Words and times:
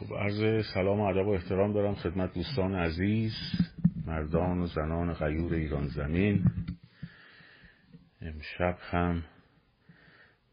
خب 0.00 0.14
عرض 0.14 0.66
سلام 0.74 1.00
و 1.00 1.04
ادب 1.04 1.26
و 1.26 1.30
احترام 1.30 1.72
دارم 1.72 1.94
خدمت 1.94 2.34
دوستان 2.34 2.74
عزیز 2.74 3.32
مردان 4.06 4.58
و 4.58 4.66
زنان 4.66 5.14
غیور 5.14 5.54
ایران 5.54 5.88
زمین. 5.88 6.44
امشب 8.20 8.78
هم 8.80 9.24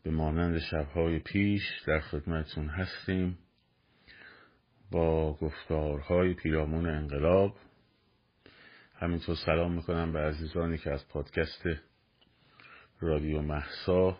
به 0.03 0.11
مانند 0.11 0.59
شبهای 0.59 1.19
پیش 1.19 1.61
در 1.87 1.99
خدمتون 1.99 2.69
هستیم 2.69 3.37
با 4.91 5.33
گفتارهای 5.33 6.33
پیرامون 6.33 6.89
انقلاب. 6.89 7.55
همینطور 8.95 9.35
سلام 9.45 9.73
می‌کنم 9.73 10.13
به 10.13 10.19
عزیزانی 10.19 10.77
که 10.77 10.91
از 10.91 11.07
پادکست 11.07 11.63
رادیو 12.99 13.41
محسا 13.41 14.17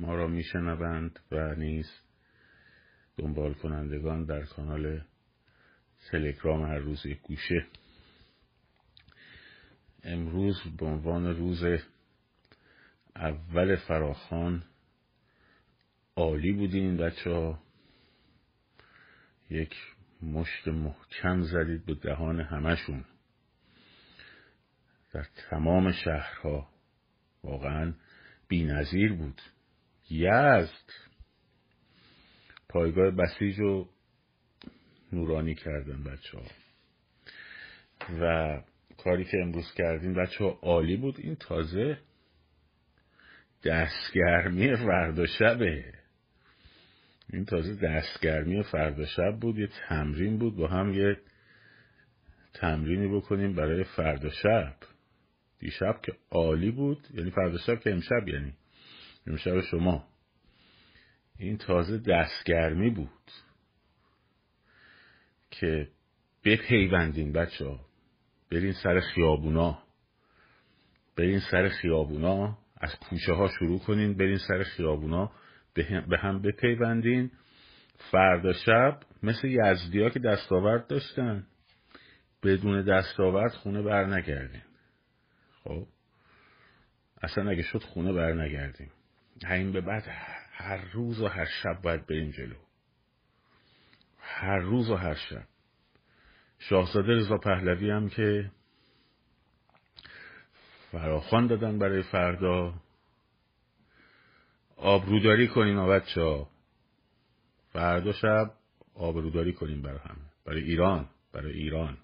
ما 0.00 0.14
را 0.14 0.26
میشنوند 0.26 1.18
و 1.32 1.54
نیز 1.54 2.03
دنبال 3.16 3.54
کنندگان 3.54 4.24
در 4.24 4.44
کانال 4.44 5.00
تلگرام 6.10 6.62
هر 6.62 6.78
روز 6.78 7.06
یک 7.06 7.20
گوشه. 7.20 7.66
امروز 10.02 10.56
به 10.78 10.86
عنوان 10.86 11.36
روز 11.36 11.64
اول 13.16 13.76
فراخان 13.76 14.64
عالی 16.16 16.52
بودین 16.52 16.96
بچه 16.96 17.30
ها. 17.30 17.58
یک 19.50 19.74
مشت 20.22 20.68
محکم 20.68 21.42
زدید 21.42 21.86
به 21.86 21.94
دهان 21.94 22.40
همشون 22.40 23.04
در 25.12 25.26
تمام 25.50 25.92
شهرها 25.92 26.68
واقعا 27.44 27.94
بی 28.48 28.64
نظیر 28.64 29.12
بود. 29.12 29.40
یزد! 30.10 31.13
پایگاه 32.74 33.10
بسیج 33.10 33.58
رو 33.58 33.88
نورانی 35.12 35.54
کردن 35.54 36.04
بچه 36.04 36.38
ها 36.38 36.44
و 38.20 38.62
کاری 38.96 39.24
که 39.24 39.36
امروز 39.42 39.74
کردیم 39.74 40.14
بچه 40.14 40.44
ها 40.44 40.58
عالی 40.62 40.96
بود. 40.96 41.14
این 41.18 41.34
تازه 41.34 41.98
دستگرمی 43.64 44.76
فردا 44.76 45.26
شبه. 45.26 45.84
این 47.32 47.44
تازه 47.44 47.74
دستگرمی 47.74 48.62
فردا 48.62 49.06
شب 49.06 49.38
بود. 49.40 49.58
یه 49.58 49.68
تمرین 49.88 50.38
بود. 50.38 50.56
با 50.56 50.68
هم 50.68 50.94
یه 50.94 51.20
تمرینی 52.54 53.16
بکنیم 53.16 53.54
برای 53.54 53.84
فردا 53.84 54.30
شب. 54.30 54.76
دیشب 55.58 56.00
که 56.02 56.12
عالی 56.30 56.70
بود. 56.70 57.06
یعنی 57.14 57.30
فردا 57.30 57.58
شب 57.58 57.80
که 57.80 57.92
امشب 57.92 58.28
یعنی 58.28 58.52
امشب 59.26 59.60
شما. 59.60 60.13
این 61.44 61.56
تازه 61.56 61.98
دستگرمی 61.98 62.90
بود 62.90 63.30
که 65.50 65.88
بپیوندین 66.44 67.32
بچه 67.32 67.64
ها 67.64 67.80
برین 68.50 68.72
سر 68.72 69.00
خیابونا. 69.00 69.82
برین 71.16 71.40
سر 71.50 71.68
خیابونا. 71.68 72.58
از 72.80 72.94
کوچه 72.94 73.32
ها 73.32 73.48
شروع 73.58 73.78
کنین 73.78 74.16
برین 74.16 74.38
سر 74.48 74.62
خیابونا. 74.62 75.32
به 76.08 76.18
هم 76.18 76.42
بپیوندین. 76.42 77.30
فردا 78.10 78.52
شب 78.52 79.00
مثل 79.22 79.48
یزدی 79.48 80.02
ها 80.02 80.10
که 80.10 80.18
دستاورد 80.18 80.86
داشتن. 80.86 81.46
بدون 82.42 82.82
دستاورد 82.82 83.52
خونه 83.52 83.82
بر 83.82 84.04
نگردین 84.04 84.62
خب؟ 85.64 85.86
اصلا 87.22 87.50
اگه 87.50 87.62
شد 87.62 87.82
خونه 87.82 88.12
بر 88.12 88.32
نگردیم 88.32 88.90
همین 89.44 89.72
به 89.72 89.80
بعد. 89.80 90.04
هر 90.56 90.84
روز 90.92 91.20
و 91.20 91.28
هر 91.28 91.48
شب 91.62 91.82
باید 91.82 92.06
بریم 92.06 92.30
جلو. 92.30 92.56
هر 94.18 94.58
روز 94.58 94.90
و 94.90 94.96
هر 94.96 95.14
شب. 95.14 95.46
شاهزاده 96.58 97.12
رضا 97.12 97.38
پهلوی 97.38 97.90
هم 97.90 98.08
که 98.08 98.50
فراخوان 100.92 101.46
دادن 101.46 101.78
برای 101.78 102.02
فردا. 102.02 102.74
آبروداری 104.76 105.48
کنیم 105.48 105.78
و 105.78 105.88
بچه 105.88 106.20
ها 106.20 106.50
فردا 107.72 108.12
شب 108.12 108.54
آبروداری 108.94 109.52
کنیم 109.52 109.82
برای 109.82 109.98
همه. 109.98 110.30
برای 110.44 110.62
ایران 110.62 111.08
برای 111.32 111.52
ایران. 111.52 111.98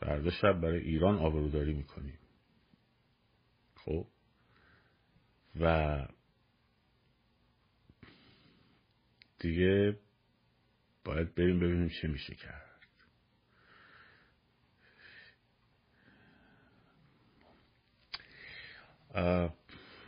فردا 0.00 0.30
شب 0.30 0.52
برای 0.52 0.80
ایران 0.80 1.18
آبروداری 1.18 1.72
می‌کنیم. 1.72 2.18
خب؟ 3.76 4.06
و 5.60 6.06
دیگه 9.40 9.98
باید 11.04 11.34
بریم 11.34 11.60
ببینیم 11.60 11.88
چه 11.88 12.08
میشه 12.08 12.34
کرد. 12.34 12.70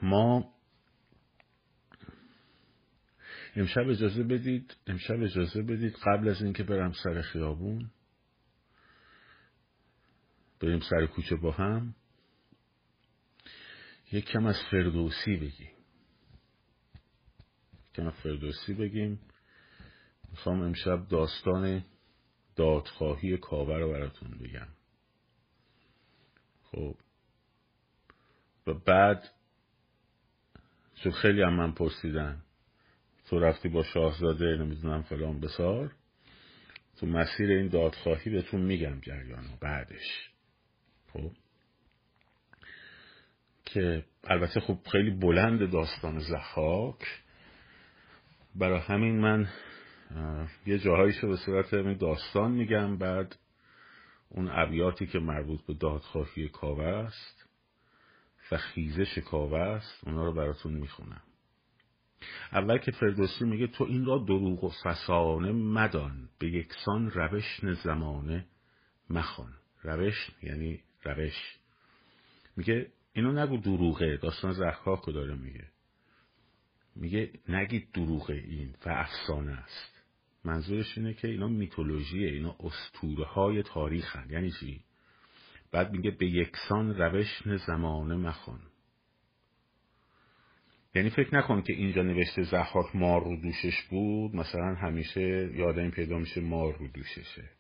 ما 0.03 0.55
امشب 3.57 3.89
اجازه 3.89 4.23
بدید 4.23 4.77
امشب 4.87 5.23
اجازه 5.23 5.63
بدید 5.63 5.97
قبل 6.05 6.29
از 6.29 6.43
اینکه 6.43 6.63
برم 6.63 6.93
سر 6.93 7.23
خیابون 7.23 7.91
بریم 10.61 10.81
سر 10.81 11.07
کوچه 11.07 11.37
با 11.37 11.53
هم 11.53 11.95
یک 14.13 14.25
کم 14.25 14.47
از 14.47 14.57
فردوسی 14.71 15.37
بگیم. 15.37 15.82
کم 17.95 18.11
فردوسی 18.11 18.75
بگیم. 18.75 19.21
می‌خوام 20.31 20.63
امشب 20.63 21.09
داستان 21.09 21.85
دادخواهی 22.57 23.37
کاوه 23.37 23.77
رو 23.77 23.93
براتون 23.93 24.31
بگم. 24.31 24.69
خب. 26.63 26.97
و 28.67 28.75
بعد 28.75 29.31
چون 30.95 31.13
خیلی 31.13 31.43
هم 31.43 31.55
من 31.55 31.73
پرسیدن 31.73 32.43
تو 33.29 33.39
رفتی 33.39 33.69
با 33.69 33.83
شاهزاده 33.83 34.45
نمی‌دونم 34.45 35.03
فلان 35.03 35.41
بسار 35.41 35.93
تو 36.97 37.07
مسیر 37.07 37.51
این 37.51 37.69
دادخواهی 37.69 38.31
بهتون 38.31 38.61
میگم 38.61 39.01
جریان 39.01 39.45
بعدش. 39.61 40.31
خب. 41.13 41.31
که 43.65 44.05
البته 44.25 44.61
خب 44.61 44.79
خیلی 44.93 45.11
بلند 45.11 45.71
داستان 45.71 46.19
زخاک 46.19 47.22
برای 48.55 48.81
همین 48.81 49.21
من 49.21 49.49
یه 50.67 50.79
جاهایشو 50.79 51.29
به 51.29 51.37
صورت 51.37 51.75
داستان 51.99 52.53
میگم 52.53 52.99
بعد 52.99 53.37
اون 54.29 54.49
ابیاتی 54.51 55.07
که 55.07 55.19
مربوط 55.19 55.61
به 55.67 55.75
دادخواهی 55.75 56.49
کاوه 56.49 56.85
است 56.85 57.49
و 58.53 58.57
خیزش 58.57 59.19
کاوه 59.19 59.59
است 59.59 60.05
اونا 60.07 60.25
رو 60.25 60.33
براتون 60.33 60.73
می‌خونم. 60.73 61.23
اول 62.53 62.79
که 62.79 62.91
فردوسی 62.91 63.45
میگه 63.45 63.67
تو 63.67 63.85
این 63.85 64.05
را 64.05 64.19
دروغ 64.19 64.65
و 64.65 64.71
فسانه 64.85 65.53
مدان 65.53 66.29
به 66.39 66.49
یکسان 66.51 67.11
روش 67.11 67.61
زمانه 67.85 68.47
مخوان. 69.11 69.53
روش 69.83 70.31
یعنی 70.43 70.81
روش. 71.05 71.57
میگه 72.57 72.87
اینو 73.13 73.33
نگو 73.33 73.57
دروغه 73.57 74.17
داستان 74.17 74.53
زخاکو 74.53 75.13
داره 75.13 75.35
میگه. 75.35 75.65
میگه 76.97 77.31
نگید 77.49 77.93
دروغه 77.93 78.35
این 78.35 78.75
و 78.87 78.91
افسانه 78.91 79.53
است 79.53 80.03
منظورش 80.45 80.99
اینه 80.99 81.15
که 81.15 81.29
اینا 81.29 81.49
میتولوژیه 81.49 82.31
اینا 82.31 82.57
استوره 82.61 83.25
های 83.25 83.63
تاریخ 83.63 84.17
هن. 84.17 84.31
یعنی 84.31 84.51
چی؟ 84.51 84.85
بعد 85.73 85.93
میگه 85.93 86.11
به 86.11 86.27
یکسان 86.27 86.95
روش 86.95 87.43
زمانه 87.67 88.17
مخوان 88.17 88.61
یعنی 90.95 91.11
فکر 91.11 91.35
نکن 91.37 91.63
که 91.63 91.73
اینجا 91.73 92.03
نوشته 92.03 92.43
زخاک 92.43 92.97
مار 92.97 93.25
رو 93.25 93.37
دوشش 93.37 93.83
بود 93.83 94.37
مثلا 94.37 94.75
همیشه 94.75 95.51
یاد 95.55 95.79
این 95.79 95.91
پیدا 95.91 96.19
میشه 96.19 96.41
مار 96.41 96.77
رو 96.79 96.89
دوششه 96.89 97.51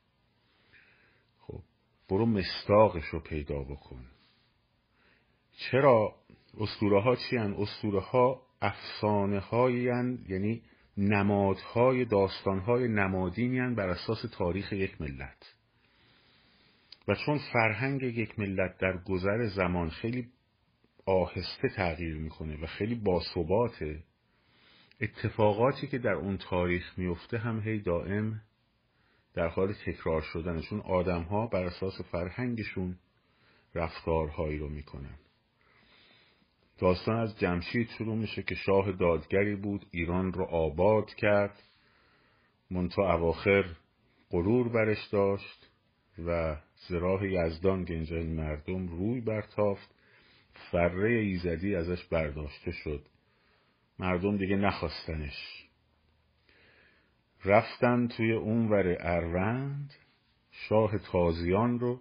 خب 1.38 1.62
برو 2.08 2.26
مستاقش 2.26 3.04
رو 3.04 3.20
پیدا 3.20 3.62
بکن 3.62 4.06
چرا 5.56 6.14
اسطوره 6.58 7.02
ها 7.02 7.16
چی 7.16 7.36
هن؟ 7.36 7.54
اسطوره 7.58 8.00
ها 8.00 8.42
افسانه 8.62 9.42
یعنی 10.28 10.62
نمادهای 10.96 12.04
داستانهای 12.04 12.88
نمادینی 12.88 13.74
بر 13.74 13.88
اساس 13.88 14.22
تاریخ 14.38 14.72
یک 14.72 15.00
ملت. 15.00 15.54
و 17.08 17.14
چون 17.14 17.40
فرهنگ 17.52 18.02
یک 18.02 18.38
ملت 18.38 18.78
در 18.78 18.96
گذر 18.96 19.46
زمان 19.46 19.90
خیلی 19.90 20.28
آهسته 21.06 21.68
تغییر 21.76 22.16
می‌کنه 22.16 22.62
و 22.62 22.66
خیلی 22.66 22.94
باثباته 22.94 24.02
اتفاقاتی 25.00 25.86
که 25.86 25.98
در 25.98 26.12
اون 26.12 26.36
تاریخ 26.36 26.98
میفته 26.98 27.38
هم 27.38 27.60
هی 27.60 27.80
دائم 27.80 28.40
در 29.34 29.48
حال 29.48 29.72
تکرار 29.86 30.22
شدنشون 30.22 30.80
ها 31.22 31.46
بر 31.46 31.64
اساس 31.64 32.00
فرهنگشون 32.00 32.98
رفتارهایی 33.74 34.58
رو 34.58 34.68
می‌کنن. 34.68 35.18
داستان 36.82 37.16
از 37.16 37.38
جمشید 37.38 37.88
شروع 37.88 38.16
میشه 38.16 38.42
که 38.42 38.54
شاه 38.54 38.92
دادگری 38.92 39.56
بود 39.56 39.86
ایران 39.90 40.32
رو 40.32 40.44
آباد 40.44 41.14
کرد. 41.14 41.62
منتا 42.70 43.14
اواخر 43.14 43.64
غرور 44.30 44.68
برش 44.68 45.06
داشت 45.06 45.70
و 46.26 46.56
زراح 46.88 47.24
یزدان 47.24 47.84
گنج 47.84 48.12
مردم 48.12 48.86
روی 48.86 49.20
برتافت. 49.20 49.94
فره 50.70 51.10
ایزدی 51.10 51.74
ازش 51.74 52.04
برداشته 52.04 52.72
شد. 52.72 53.06
مردم 53.98 54.36
دیگه 54.36 54.56
نخواستنش. 54.56 55.68
رفتن 57.44 58.08
توی 58.08 58.32
اون 58.32 58.68
ور 58.68 58.96
اروند 59.00 59.94
شاه 60.50 60.98
تازیان 60.98 61.80
رو 61.80 62.00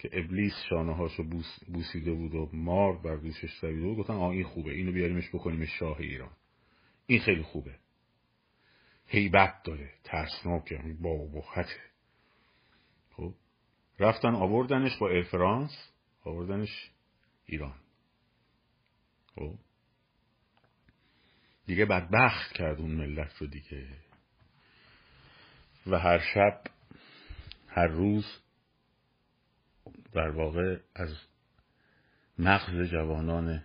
که 0.00 0.10
ابلیس 0.12 0.54
شانه 0.68 0.94
هاشو 0.94 1.24
بوسیده 1.66 2.12
بود 2.12 2.34
و 2.34 2.50
مار 2.52 2.98
بر 2.98 3.16
دوشش 3.16 3.60
دویده 3.60 3.86
بود. 3.86 3.98
گفتن 3.98 4.14
آه 4.14 4.30
این 4.30 4.44
خوبه 4.44 4.72
اینو 4.72 4.92
بیاریمش 4.92 5.28
بکنیم 5.28 5.64
شاه 5.64 6.00
ایران. 6.00 6.32
این 7.06 7.20
خیلی 7.20 7.42
خوبه. 7.42 7.78
هیبت 9.06 9.62
داره 9.62 9.92
ترسناکه 10.04 10.96
با 11.00 11.26
بخته. 11.26 11.80
خب 13.10 13.34
رفتن 13.98 14.34
آوردنش 14.34 14.96
با 14.98 15.10
افرانس 15.10 15.90
آوردنش 16.24 16.90
ایران. 17.46 17.74
خب 19.34 19.54
دیگه 21.66 21.84
بدبخت 21.84 22.52
کرد 22.52 22.80
اون 22.80 22.90
ملت 22.90 23.36
رو 23.36 23.46
دیگه. 23.46 23.86
و 25.86 25.98
هر 25.98 26.18
شب 26.18 26.62
هر 27.68 27.86
روز 27.86 28.26
در 30.12 30.30
واقع 30.30 30.80
از 30.94 31.16
مغز 32.38 32.90
جوانان 32.90 33.62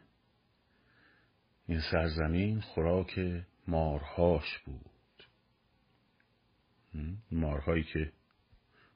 این 1.68 1.82
سرزمین 1.92 2.62
خوراک 2.62 3.20
مارهاش 3.68 4.60
بود. 4.66 4.92
مارهایی 7.32 7.84
که 7.84 8.12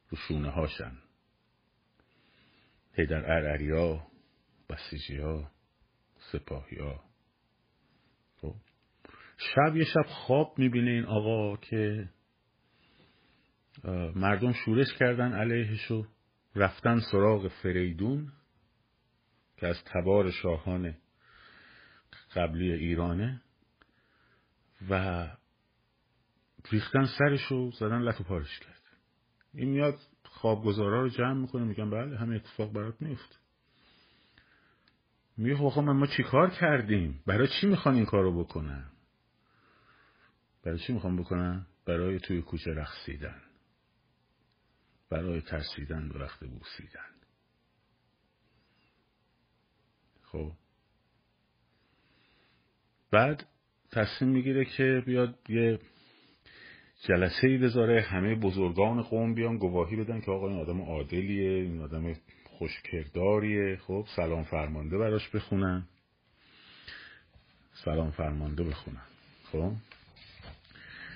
رو 0.10 0.18
شونه 0.18 0.50
هاشن. 0.50 0.98
در 2.98 3.32
ارعریا 3.32 4.08
بسیجی 4.70 5.18
ها 5.18 5.52
سپاهی 6.32 6.78
ها 6.78 7.04
خب. 8.42 8.56
شب 9.38 9.76
یه 9.76 9.86
شب 9.86 10.06
خواب 10.08 10.60
می‌بینه 10.60 10.92
این 10.92 11.06
آقا 11.06 11.58
که 11.58 12.10
مردم 14.16 14.54
شورش 14.54 14.94
کردن 15.00 15.34
علیهشو. 15.34 16.08
رفتن 16.56 17.00
سراغ 17.12 17.48
فریدون 17.48 18.32
که 19.58 19.68
از 19.68 19.84
تبار 19.86 20.32
شاهان 20.32 20.96
قبلی 22.36 22.72
ایرانه 22.72 23.42
و 24.90 25.28
ریختن 26.72 27.06
سرشو 27.18 27.72
زدن 27.72 28.02
لط 28.02 28.22
و 28.22 28.24
پارش 28.24 28.60
کرد. 28.60 28.82
این 29.54 29.70
میاد 29.70 30.00
خوابگزارا 30.24 31.02
رو 31.02 31.10
جمع 31.10 31.34
می‌کنه 31.34 31.64
میگن 31.64 31.90
بله 31.90 32.18
همه 32.18 32.36
اتفاق 32.36 32.74
برات 32.74 33.02
میفت 33.02 33.40
میگه 35.38 35.56
خب 35.56 35.82
ما 35.82 36.08
چیکار 36.08 36.50
کردیم؟ 36.50 37.24
برای 37.26 37.48
چی 37.62 37.68
می‌خوان 37.68 37.96
این 37.96 38.06
کارو 38.06 38.44
بکنن؟ 38.44 38.86
برای 40.64 40.80
چی 40.80 40.94
می‌خوان 40.94 41.18
بکنن؟ 41.18 41.66
برای 41.86 42.20
توی 42.20 42.42
کوچه 42.42 42.74
رقصیدن. 42.74 43.42
برای 45.10 45.42
ترسیدن 45.42 46.10
به 46.10 46.20
وقت 46.20 46.40
بوسیدن. 46.40 47.10
خب. 50.24 50.52
بعد 53.12 53.48
تصمیم 53.92 54.32
می‌گیره 54.32 54.66
که 54.66 55.04
بیاد 55.06 55.40
یه 55.50 55.80
جلسه 57.02 57.48
ای 57.48 57.58
بذاره 57.58 58.02
همه 58.02 58.36
بزرگان 58.36 59.02
قوم 59.02 59.34
بیان 59.34 59.58
گواهی 59.58 59.96
بدن 59.96 60.22
که 60.22 60.32
آقا 60.32 60.50
این 60.50 60.60
آدم 60.60 60.82
عادلیه 60.82 61.62
این 61.62 61.82
آدم 61.82 62.16
خوشکرداریه. 62.44 63.78
خب 63.78 64.06
سلام 64.16 64.44
فرمانده 64.44 64.98
براش 64.98 65.30
بخونن. 65.30 65.88
سلام 67.74 68.12
فرمانده 68.12 68.64
بخونن. 68.64 69.04
خب. 69.52 69.72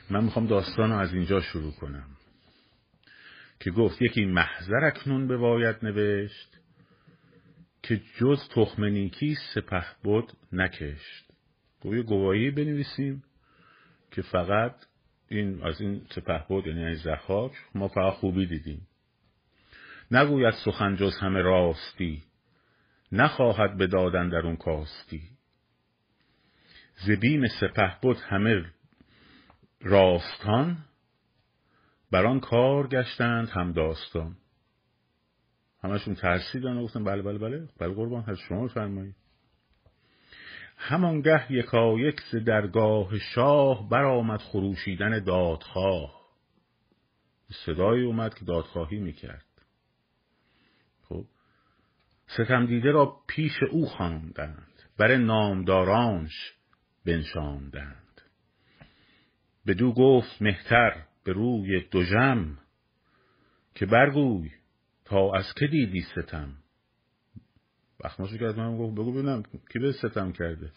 من 0.10 0.24
می‌خوام 0.24 0.48
داستان 0.48 0.90
رو 0.90 0.98
از 0.98 1.14
اینجا 1.14 1.42
شروع 1.42 1.72
کنم. 1.72 2.13
که 3.64 3.72
گفت 3.72 4.02
یکی 4.02 4.26
محضر 4.26 4.86
اکنون 4.86 5.28
بباید 5.28 5.76
نوشت 5.84 6.60
که 7.84 8.02
جز 8.18 8.50
تخم 8.56 8.84
نیکی 8.84 9.36
سپه 9.54 9.86
بود 10.04 10.34
نکشت. 10.52 11.32
گوی 11.82 12.04
گواهی 12.04 12.52
بنویسیم 12.52 13.24
که 14.12 14.22
فقط 14.22 14.76
این 15.28 15.64
از 15.64 15.82
این 15.82 16.06
سپه 16.16 16.46
بود 16.48 16.68
یعنی 16.68 16.86
از 16.86 16.98
زخاک 16.98 17.52
ما 17.76 17.88
فقط 17.88 18.14
خوبی 18.14 18.48
دیدیم. 18.48 18.88
نگوید 20.12 20.54
سخن 20.66 20.96
جز 20.96 21.18
همه 21.18 21.42
راستی 21.42 22.24
نخواهد 23.12 23.78
به 23.78 23.88
دادن 23.88 24.30
در 24.30 24.46
اون 24.46 24.56
کاستی. 24.56 25.22
زبیم 26.96 27.48
سپه 27.48 27.98
بود 28.02 28.18
همه 28.18 28.66
راستان 29.82 30.78
بر 32.14 32.26
آن 32.26 32.40
کار 32.40 32.88
گشتند 32.88 33.50
هم 33.50 33.72
داستان. 33.72 34.36
همشون 35.84 36.16
ترسیدن 36.16 36.78
و 36.78 36.84
گفتن 36.84 37.04
بله 37.04 37.22
بله 37.22 37.38
بله 37.38 37.68
بله 37.80 37.94
قربان 37.94 38.24
از 38.28 38.38
شما 38.40 38.68
فرمایید 38.68 39.16
همانگه 40.78 41.52
یکایک 41.52 42.22
ز 42.32 42.36
درگاه 42.36 43.20
شاه 43.20 43.90
برآمد 43.90 44.40
خروشیدن 44.40 45.20
دادخواه. 45.20 46.22
صدایی 47.66 48.04
اومد 48.04 48.34
که 48.34 48.46
دادخواهی 48.46 49.00
می‌کرد. 49.00 49.46
خب 51.02 51.26
ستم 52.28 52.66
دیده 52.66 52.92
را 52.92 53.18
پیش 53.28 53.64
او 53.72 53.86
خواندند 53.86 54.84
بر 54.98 55.18
نامدارانش 55.18 56.54
بنشاندند. 57.06 58.22
بدو 59.68 59.94
گفت 59.94 60.42
مهتر 60.42 61.04
به 61.24 61.34
روی 61.34 61.82
دوژم 61.92 62.58
که 63.76 63.86
برگوی 63.86 64.52
تا 65.06 65.32
از 65.36 65.54
که 65.54 65.68
دیدی 65.68 66.02
ستم. 66.02 66.54
بخماشو 68.04 68.38
کرد 68.38 68.60
من 68.60 68.78
گفت 68.78 68.94
بگو 68.94 69.12
ببینم 69.12 69.44
کی 69.74 69.80
به 69.80 69.92
ستم 69.92 70.32
کرده. 70.32 70.72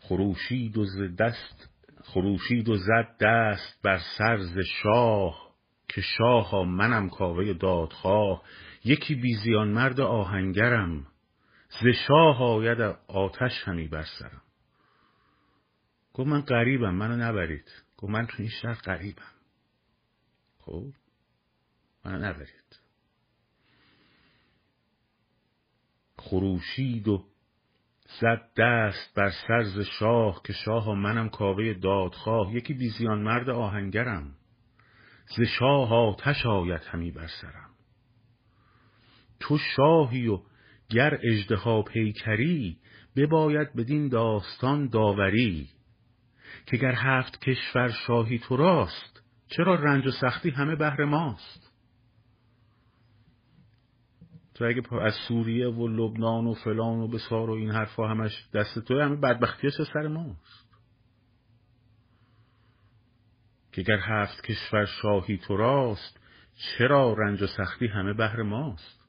خروشید 0.00 0.78
و 0.78 1.08
دست 1.08 1.70
خروشید 2.02 2.68
و 2.68 2.76
زد 2.76 3.16
دست 3.20 3.82
بر 3.82 4.00
سرز 4.18 4.58
شاه 4.58 5.50
که 5.88 6.00
شاه 6.00 6.64
منم 6.64 7.08
کاوه 7.08 7.52
دادخواه. 7.52 8.42
یکی 8.84 9.14
بیزیان 9.14 9.68
مرد 9.68 10.00
آهنگرم 10.00 11.06
ز 11.82 11.86
شاه 12.08 12.42
آید 12.42 12.80
آتش 13.08 13.62
همی 13.64 13.88
بر 13.88 14.04
سرم. 14.18 14.42
گفت 16.14 16.28
من 16.28 16.40
قریبم 16.40 16.94
منو 16.94 17.16
نبرید. 17.16 17.72
گفت 18.00 18.12
من 18.12 18.26
تو 18.26 18.34
این 18.38 18.48
شهر 18.48 18.74
قریبم 18.74 19.32
خب؟ 20.58 20.92
منو 22.04 22.18
نبرید. 22.18 22.80
خروشید 26.16 27.08
و 27.08 27.24
زد 28.20 28.50
دست 28.56 29.14
بر 29.14 29.30
سرز 29.48 29.80
شاه 29.80 30.42
که 30.44 30.52
شاه 30.52 30.88
و 30.88 30.94
منم 30.94 31.28
کاوه 31.28 31.74
دادخواه. 31.74 32.54
یکی 32.54 32.74
بیزیان 32.74 33.22
مرد 33.22 33.50
آهنگرم. 33.50 34.36
ز 35.36 35.40
شاه 35.58 35.92
آتش 35.92 36.46
آید 36.46 36.82
همی 36.84 37.10
بر 37.10 37.26
سرم. 37.26 37.70
تو 39.40 39.58
شاهی 39.76 40.28
و 40.28 40.40
گر 40.90 41.18
اژدها 41.22 41.82
پیکری 41.82 42.78
بباید 43.16 43.74
بدین 43.74 44.08
داستان 44.08 44.88
داوری. 44.88 45.68
که 46.70 46.76
گر 46.76 46.94
هفت 46.94 47.40
کشور 47.40 47.88
شاهی 48.06 48.38
تو 48.38 48.56
راست 48.56 49.22
چرا 49.46 49.74
رنج 49.74 50.06
و 50.06 50.10
سختی 50.10 50.50
همه 50.50 50.76
بهر 50.76 51.04
ماست؟ 51.04 51.72
تو 54.54 54.64
اگه 54.64 54.94
از 54.94 55.14
سوریه 55.28 55.68
و 55.68 55.88
لبنان 55.88 56.46
و 56.46 56.54
فلان 56.54 57.00
و 57.00 57.08
بسار 57.08 57.50
و 57.50 57.52
این 57.52 57.70
حرفا 57.70 58.08
همش 58.08 58.48
دست 58.54 58.78
تو 58.78 59.00
همه 59.00 59.16
بدبختی 59.16 59.70
سر 59.70 60.06
ماست؟ 60.06 60.70
که 63.72 63.82
گر 63.82 63.98
هفت 63.98 64.44
کشور 64.44 64.84
شاهی 64.84 65.38
تو 65.38 65.56
راست 65.56 66.20
چرا 66.54 67.12
رنج 67.12 67.42
و 67.42 67.46
سختی 67.46 67.86
همه 67.86 68.12
بهر 68.12 68.42
ماست؟ 68.42 69.00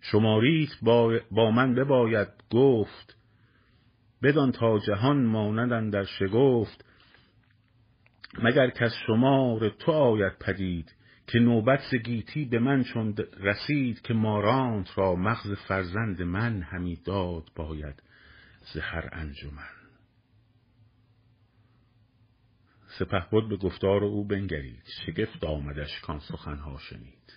شماریت 0.00 0.70
با, 0.82 1.20
با 1.30 1.50
من 1.50 1.74
بباید 1.74 2.28
گفت 2.50 3.23
بدان 4.22 4.52
تا 4.52 4.78
جهان 4.78 5.24
ماندن 5.24 5.90
در 5.90 6.04
شگفت 6.04 6.84
مگر 8.38 8.70
کس 8.70 8.92
شمار 9.06 9.68
تو 9.68 9.92
آید 9.92 10.38
پدید 10.38 10.94
که 11.26 11.38
نوبت 11.38 11.94
گیتی 11.94 12.44
به 12.44 12.58
من 12.58 12.84
چون 12.84 13.14
رسید 13.40 14.00
که 14.00 14.14
مارانت 14.14 14.98
را 14.98 15.14
مغز 15.14 15.52
فرزند 15.68 16.22
من 16.22 16.62
همی 16.62 16.96
داد 16.96 17.50
باید 17.56 18.02
ز 18.74 18.76
هر 18.76 19.08
انجمن. 19.12 19.74
سپه 22.98 23.26
بود 23.30 23.48
به 23.48 23.56
گفتار 23.56 24.04
او 24.04 24.26
بنگرید 24.26 24.82
شگفت 25.06 25.44
آمدش 25.44 26.00
کان 26.00 26.18
سخنها 26.18 26.78
شنید. 26.78 27.32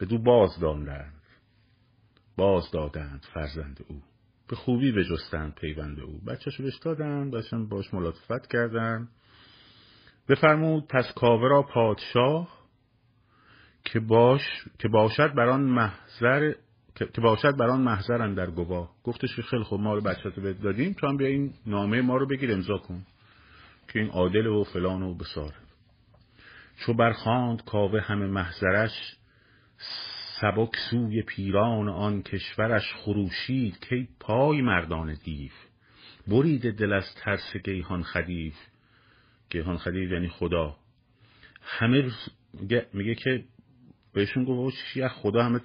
بدو 0.00 0.18
باز 0.18 0.60
داندند 0.60 1.22
باز 2.36 2.70
دادند 2.70 3.26
فرزند 3.34 3.84
او. 3.88 4.02
به 4.48 4.56
خوبی 4.56 4.92
بجستند 4.92 5.54
پیوند 5.54 6.00
او. 6.00 6.20
بچهشو 6.26 6.62
بهش 6.62 6.76
دادن 6.76 7.30
بچه‌ش 7.30 7.68
باش 7.70 7.94
ملاطفت 7.94 8.46
کردن. 8.46 9.08
بفرمود 10.28 10.88
پس 10.88 11.12
کاوه 11.16 11.48
را 11.48 11.62
پادشاه 11.62 12.48
که 13.84 14.00
باش 14.00 14.42
که 14.78 14.88
باشد 14.88 15.34
بر 15.34 15.48
آن 15.48 15.60
محضر 15.60 16.54
که 16.94 17.20
باشد 17.20 17.56
بر 17.56 17.66
آن 17.66 17.80
محضر 17.80 18.34
در 18.34 18.50
گواه. 18.50 18.94
گفتش 19.04 19.36
که 19.36 19.42
خیلی 19.42 19.62
خوب 19.62 19.80
ما 19.80 19.94
رو 19.94 20.00
بچه‌تو 20.00 20.40
بهت 20.40 20.62
دادیم 20.62 20.92
تو 20.92 21.06
هم 21.06 21.16
بیا 21.16 21.28
این 21.28 21.54
نامه 21.66 22.00
ما 22.00 22.16
رو 22.16 22.26
بگیر 22.26 22.52
امضا 22.52 22.78
کن. 22.78 23.02
که 23.88 23.98
این 23.98 24.08
عادل 24.08 24.46
و 24.46 24.64
فلان 24.64 25.02
و 25.02 25.14
بسار. 25.14 25.52
چو 26.76 26.94
برخاند 26.94 27.64
کاوه 27.64 28.00
همه 28.00 28.26
محضرش 28.26 29.16
سبک 30.44 30.76
سوی 30.90 31.22
پیران 31.22 31.88
آن 31.88 32.22
کشورش 32.22 32.94
خروشید 32.94 33.78
که 33.78 34.08
پای 34.20 34.62
مردان 34.62 35.18
دیو. 35.24 35.50
برید 36.28 36.70
دل 36.70 36.92
از 36.92 37.04
ترس 37.16 37.56
گیهان 37.64 38.02
خدیف 38.02 38.54
گیهان 39.50 39.76
خدیف 39.76 40.12
یعنی 40.12 40.28
خدا. 40.28 40.76
همه 41.62 42.10
میگه, 42.92 43.14
که 43.14 43.44
بهشون 44.14 44.44
گفت 44.44 44.76
چی 44.94 45.08
خدا 45.08 45.44
همه 45.44 45.60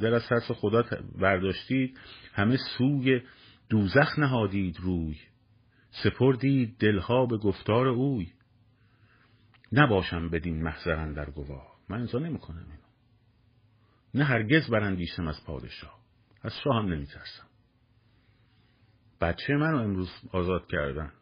دل 0.00 0.14
از 0.14 0.28
ترس 0.28 0.50
خدا 0.50 0.84
برداشتید. 1.18 1.98
همه 2.32 2.56
سوی 2.78 3.20
دوزخ 3.68 4.18
نهادید 4.18 4.80
روی. 4.80 5.16
سپردید 5.90 6.78
دلها 6.78 7.26
به 7.26 7.36
گفتار 7.36 7.88
اوی. 7.88 8.32
نباشم 9.72 10.28
بدین 10.28 10.62
محضرن 10.62 11.12
در 11.12 11.30
گواه. 11.30 11.66
من 11.88 12.00
امضا 12.00 12.18
نمی‌کنم. 12.18 12.81
نه 14.14 14.24
هرگز 14.24 14.70
برندیشم 14.70 15.28
از 15.28 15.44
پادشاه. 15.46 15.98
از 16.42 16.52
شاه 16.64 16.76
هم 16.76 16.92
نمیترسم. 16.92 17.46
بچه 19.20 19.54
منو 19.54 19.76
امروز 19.76 20.10
آزاد 20.32 20.66
کردن. 20.66 21.12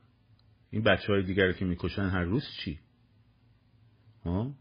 این 0.70 0.82
بچه 0.82 1.12
های 1.12 1.22
دیگر 1.22 1.52
که 1.52 1.64
می‌کشن 1.64 2.08
هر 2.08 2.24
روز 2.24 2.44
چی؟ 2.64 2.80
ها؟ 4.24 4.54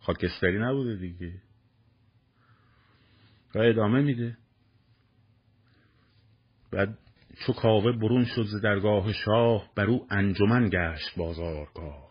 خاکستری 0.00 0.58
نبوده 0.58 0.96
دیگه. 0.96 1.42
و 3.54 3.58
ادامه 3.58 4.02
میده. 4.02 4.36
بعد 6.70 6.98
چو 7.46 7.52
کاوه 7.52 7.92
برون 7.92 8.24
شد 8.24 8.42
ز 8.42 8.60
درگاه 8.62 9.12
شاه 9.12 9.70
بر 9.74 9.86
او 9.86 10.06
انجمن 10.10 10.68
گشت 10.68 11.16
بازارگاه. 11.16 12.01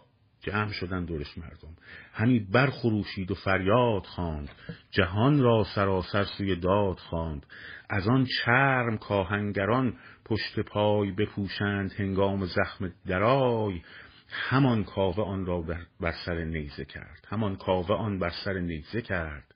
جمع 0.41 0.71
شدن 0.71 1.05
دورش 1.05 1.37
مردم. 1.37 1.75
همی 2.13 2.39
برخروشید 2.39 3.31
و 3.31 3.35
فریاد 3.35 4.05
خواند. 4.05 4.49
جهان 4.91 5.39
را 5.41 5.65
سراسر 5.75 6.23
سوی 6.23 6.55
داد 6.55 6.97
خواند. 6.97 7.45
از 7.89 8.07
آن 8.07 8.25
چرم 8.25 8.97
کاهنگران 8.97 9.97
پشت 10.25 10.59
پای 10.59 11.11
بپوشند 11.11 11.93
هنگام 11.93 12.45
زخم 12.45 12.93
درای. 13.07 13.81
همان 14.29 14.83
کاوه 14.83 15.23
آن 15.23 15.45
را 15.45 15.61
بر 15.99 16.13
سر 16.25 16.43
نیزه 16.43 16.85
کرد. 16.85 17.27
همان 17.29 17.55
کاوه 17.55 17.95
آن 17.95 18.19
بر 18.19 18.31
سر 18.45 18.53
نیزه 18.53 19.01
کرد. 19.01 19.55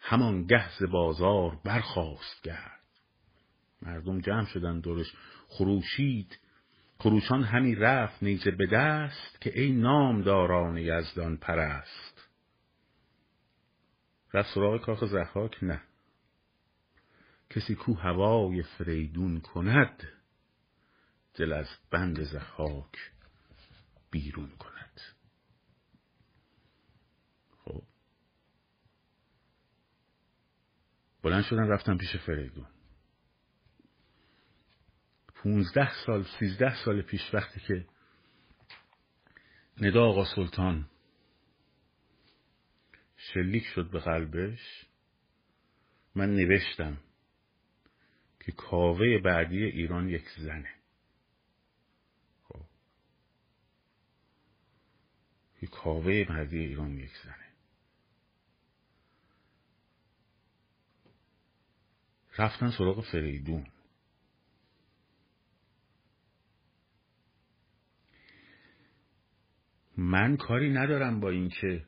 همان 0.00 0.46
گهز 0.46 0.82
بازار 0.90 1.58
برخواست 1.64 2.42
گرد. 2.42 2.80
مردم 3.82 4.20
جمع 4.20 4.44
شدن 4.44 4.80
دورش. 4.80 5.12
خروشید 5.48 6.38
خروشان 6.98 7.44
همی 7.44 7.74
رفت 7.74 8.22
نیزه 8.22 8.50
به 8.50 8.66
دست 8.66 9.40
که 9.40 9.60
ای 9.60 9.72
نامداران 9.72 10.78
یزدان 10.78 11.36
پرست. 11.36 12.28
رفت 14.34 14.54
سراغ 14.54 14.80
کاخ 14.80 15.04
زحاک 15.04 15.64
نه. 15.64 15.82
کسی 17.50 17.74
کو 17.74 17.94
هوای 17.94 18.62
فریدون 18.62 19.40
کند 19.40 20.08
دل 21.34 21.52
از 21.52 21.66
بند 21.90 22.22
زحاک 22.22 23.12
بیرون 24.10 24.50
کند. 24.50 25.00
خب. 27.64 27.82
بلند 31.22 31.44
شدن 31.44 31.68
رفتن 31.68 31.96
پیش 31.96 32.16
فریدون. 32.16 32.75
پونزده 35.46 36.04
سال 36.06 36.26
سیزده 36.38 36.84
سال 36.84 37.02
پیش 37.02 37.34
وقتی 37.34 37.60
که 37.60 37.86
ندا 39.80 40.04
آقا 40.04 40.24
سلطان 40.34 40.90
شلیک 43.16 43.64
شد 43.64 43.90
به 43.90 44.00
قلبش 44.00 44.86
من 46.14 46.36
نوشتم 46.36 46.98
که 48.40 48.52
کاوه 48.52 49.18
بعدی 49.24 49.64
ایران 49.64 50.08
یک 50.08 50.28
زنه. 50.36 50.74
خب. 52.48 52.64
که 55.60 55.66
کاوه 55.66 56.24
بعدی 56.24 56.58
ایران 56.58 56.98
یک 56.98 57.12
زنه. 57.24 57.46
رفتن 62.38 62.70
سراغ 62.70 63.04
فریدون. 63.12 63.75
من 69.96 70.36
کاری 70.36 70.70
ندارم 70.70 71.20
با 71.20 71.30
اینکه 71.30 71.84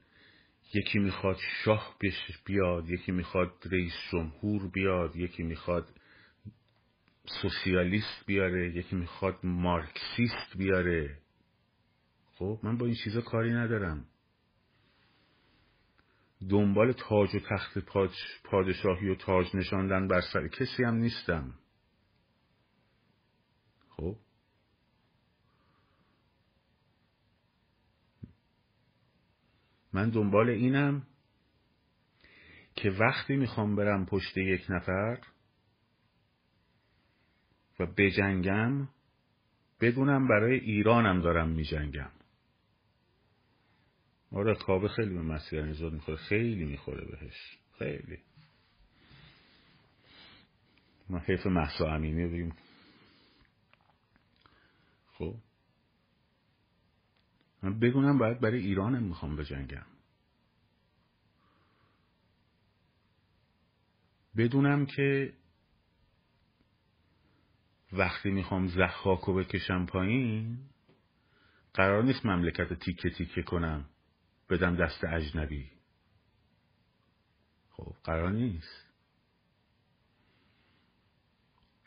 یکی 0.75 0.99
می‌خواد 0.99 1.37
شاه 1.65 1.97
بیاد 2.45 2.91
یکی 2.91 3.13
می‌خواد 3.13 3.53
رئیس 3.73 3.93
جمهور 4.13 4.69
بیاد 4.69 5.17
یکی 5.17 5.43
می‌خواد 5.43 6.01
سوسیالیست 7.43 8.27
بیاره 8.27 8.77
یکی 8.77 8.97
می‌خواد 8.97 9.39
مارکسیست 9.45 10.57
بیاره. 10.57 11.19
خب 12.33 12.61
من 12.63 12.77
با 12.77 12.87
این 12.87 12.95
چیزا 13.05 13.21
کاری 13.21 13.53
ندارم. 13.53 14.05
دنبال 16.51 16.93
تاج 16.93 17.35
و 17.35 17.39
تخت 17.51 17.79
پادشاهی 18.45 19.09
و 19.09 19.15
تاج 19.15 19.57
نشاندن 19.57 20.09
بر 20.09 20.21
سر 20.33 20.49
کسی 20.49 20.85
هم 20.85 20.95
نیستم 20.95 21.55
خب 23.89 24.17
من 29.99 30.11
دنبال 30.11 30.49
اینم 30.51 31.07
که 32.75 32.91
وقتی 32.91 33.37
می‌خوام 33.37 33.77
برم 33.77 34.07
پشت 34.07 34.37
یک 34.37 34.67
نفر 34.69 35.19
و 37.81 37.87
بجنگم 37.87 38.89
بدونم 39.81 40.29
برای 40.29 40.59
ایرانم 40.59 41.21
دارم 41.21 41.49
میجنگم. 41.49 42.11
آره 44.33 44.55
کابه 44.55 44.89
خیلی 44.89 45.15
به 45.15 45.23
مسیح 45.23 45.61
نزاد 45.61 45.93
می‌خوره. 45.93 46.17
خیلی 46.17 46.65
می‌خوره 46.65 47.05
بهش. 47.05 47.59
خیلی. 47.79 48.19
ما 51.11 51.19
حیف 51.19 51.47
محسا 51.47 51.95
امینی 51.95 52.29
بگیم 52.29 52.57
خب. 55.13 55.35
من 57.63 57.79
بدونم 57.79 58.19
باید 58.19 58.41
برای 58.41 58.61
ایرانم 58.61 59.03
می‌خوام 59.03 59.37
بجنگم. 59.37 59.87
بدونم 64.37 64.87
که 64.87 65.33
وقتی 67.93 68.31
می‌خوام 68.31 68.67
زخاکو 68.67 69.35
بکشم 69.35 69.87
پایین 69.87 70.59
قرار 71.75 72.03
نیست 72.03 72.27
مملکت 72.27 72.73
تیکه 72.73 73.11
تیکه 73.11 73.43
کنم 73.43 73.85
بدم 74.51 74.77
دست 74.77 75.05
اجنبی. 75.05 75.71
خب 77.71 77.95
قرار 78.05 78.33
نیست. 78.33 78.87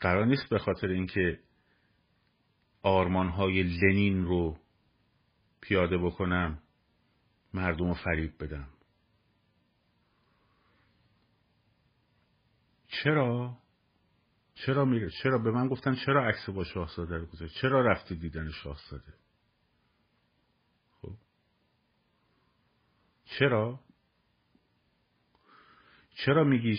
قرار 0.00 0.26
نیست 0.26 0.48
به 0.50 0.58
خاطر 0.58 0.86
اینکه 0.88 1.40
آرمان 2.82 3.28
های 3.28 3.62
لنین 3.62 4.24
رو 4.24 4.58
پیاده 5.62 5.98
بکنم 5.98 6.62
مردم 7.54 7.86
رو 7.88 7.94
فریب 7.94 8.44
بدم. 8.44 8.68
چرا؟ 12.88 13.58
چرا 14.54 14.84
میره؟ 14.84 15.10
چرا؟ 15.22 15.38
به 15.38 15.50
من 15.50 15.68
گفتن 15.68 15.94
چرا 15.94 16.28
عکس 16.28 16.50
با 16.50 16.64
شاهزاده 16.64 17.16
رو 17.16 17.26
گذاری 17.26 17.50
چرا 17.60 17.80
رفتی 17.80 18.16
دیدن 18.16 18.50
شاهزاده؟ 18.50 19.14
خب. 20.90 21.16
چرا؟ 23.24 23.80
چرا 26.14 26.44
میگی 26.44 26.78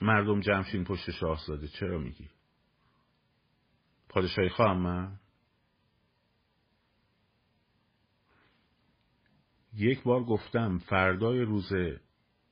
مردم 0.00 0.40
جمشین 0.40 0.84
پشت 0.84 1.10
شاهزاده؟ 1.10 1.68
چرا 1.68 1.98
میگی؟ 1.98 2.30
پادشاهی 4.08 4.48
خواهم 4.48 4.78
من؟ 4.78 5.20
یک 9.76 10.02
بار 10.02 10.24
گفتم 10.24 10.78
فردای 10.78 11.40
روز 11.40 11.72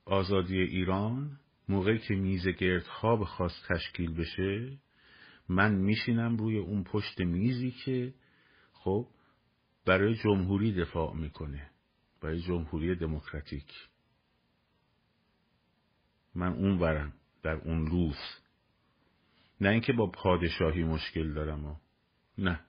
آزادی 0.05 0.61
ایران 0.61 1.39
موقعی 1.69 1.99
که 1.99 2.15
میز 2.15 2.47
گردخواب 2.47 3.23
خواست 3.23 3.65
تشکیل 3.67 4.13
بشه 4.13 4.77
من 5.49 5.75
میشینم 5.75 6.37
روی 6.37 6.57
اون 6.57 6.83
پشت 6.83 7.21
میزی 7.21 7.71
که 7.71 8.13
خب 8.73 9.07
برای 9.85 10.15
جمهوری 10.15 10.73
دفاع 10.73 11.15
می‌کنه 11.15 11.69
برای 12.21 12.41
جمهوری 12.41 12.95
دموکراتیک. 12.95 13.73
من 16.35 16.53
اون 16.53 16.79
برم 16.79 17.13
در 17.43 17.55
اون 17.55 17.87
روز. 17.87 18.17
نه 19.61 19.69
اینکه 19.69 19.93
با 19.93 20.11
پادشاهی 20.11 20.83
مشکل 20.83 21.33
دارم 21.33 21.65
و 21.65 21.75
نه. 22.37 22.59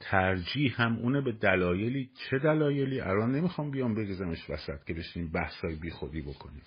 ترجیح 0.00 0.82
هم 0.82 0.98
اونه 0.98 1.20
به 1.20 1.32
دلایلی. 1.32 2.10
چه 2.14 2.38
دلایلی؟ 2.38 3.00
الان 3.00 3.32
نمی‌خوام 3.32 3.70
بیام 3.70 3.94
بگذمش 3.94 4.50
وسط 4.50 4.84
که 4.86 4.94
بشینیم 4.94 5.32
بحثای 5.32 5.76
بی 5.76 5.90
خودی 5.90 6.22
بکنیم. 6.22 6.62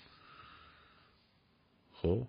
خب؟ 1.92 2.28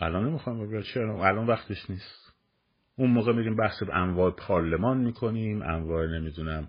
الان 0.00 0.28
نمی‌خوام 0.28 0.82
چرا. 0.82 1.26
الان 1.26 1.46
وقتش 1.46 1.90
نیست. 1.90 2.34
اون 2.96 3.10
موقع 3.10 3.32
میریم 3.32 3.56
بحث 3.56 3.82
انواع 3.92 4.30
پارلمان 4.30 4.98
می‌کنیم 4.98 5.62
انواع 5.62 6.06
نمی‌دونم 6.06 6.68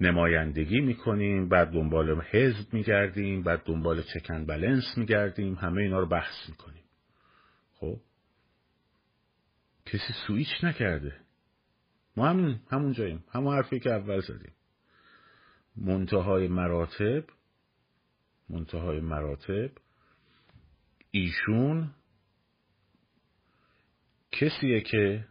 نمایندگی 0.00 0.80
می‌کنیم 0.80 1.48
بعد 1.48 1.70
دنبال 1.70 2.20
حزب 2.20 2.74
میگردیم 2.74 3.42
بعد 3.42 3.62
دنبال 3.64 4.02
چکن 4.02 4.46
بلنس 4.46 4.84
میگردیم 4.96 5.54
همه 5.54 5.82
اینا 5.82 6.00
رو 6.00 6.06
بحث 6.06 6.48
می‌کنیم. 6.48 6.84
خب؟ 7.74 7.96
کسی 9.92 10.12
سویچ 10.26 10.64
نکرده. 10.64 11.20
ما 12.16 12.28
همون 12.28 12.60
همون 12.70 12.92
جاییم. 12.92 13.24
همون 13.32 13.54
حرفی 13.54 13.80
که 13.80 13.90
اول 13.90 14.20
زدیم. 14.20 14.52
منتهای 15.76 16.48
مراتب 16.48 17.24
منتهای 18.48 19.00
مراتب 19.00 19.70
ایشون 21.10 21.90
کسیه 24.32 24.80
که 24.80 25.24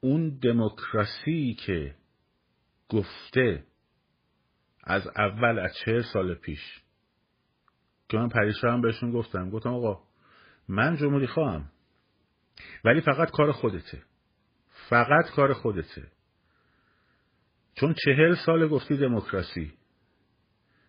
اون 0.00 0.38
دموکراسی 0.42 1.56
که 1.66 1.94
گفته 2.88 3.64
از 4.84 5.06
اول 5.06 5.58
از 5.58 5.70
چهل 5.84 6.02
سال 6.02 6.34
پیش. 6.34 6.82
که 8.08 8.16
من 8.16 8.28
پریشا 8.28 8.72
هم 8.72 8.80
بهشون 8.80 9.12
گفتم. 9.12 9.50
گفتم 9.50 9.74
آقا 9.74 10.02
من 10.68 10.96
جمهوری 10.96 11.26
خواهم. 11.26 11.70
ولی 12.84 13.00
فقط 13.00 13.30
کار 13.30 13.52
خودته. 13.52 14.02
فقط 14.88 15.30
کار 15.30 15.52
خودته. 15.52 16.06
چون 17.74 17.94
چهل 18.04 18.34
سال 18.46 18.68
گفتی 18.68 18.96
دموکراسی. 18.96 19.72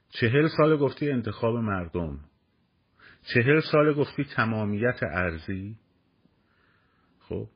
چهل 0.09 0.47
سال 0.47 0.77
گفتی 0.77 1.11
انتخاب 1.11 1.55
مردم. 1.55 2.19
چهل 3.33 3.59
سال 3.71 3.93
گفتی 3.93 4.23
تمامیت 4.23 4.99
ارضی 5.03 5.75
خب 7.19 7.47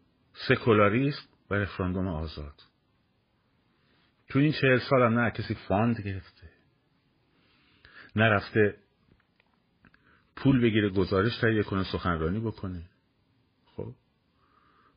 سکولاریست 0.48 1.30
و 1.50 1.54
رفراندوم 1.56 2.08
آزاد. 2.08 2.56
تو 4.30 4.40
این 4.40 4.52
چهل 4.52 4.80
سال 4.90 5.02
هم 5.02 5.20
نه 5.20 5.32
کسی 5.32 5.56
fund 5.68 6.02
گرفته. 6.02 6.50
نرفته 8.16 8.78
پول 10.36 10.62
بگیره 10.62 10.90
گزارش 10.90 11.38
تهیه 11.38 11.64
کنه 11.64 11.84
سخنرانی 11.84 12.40
بکنه. 12.40 12.91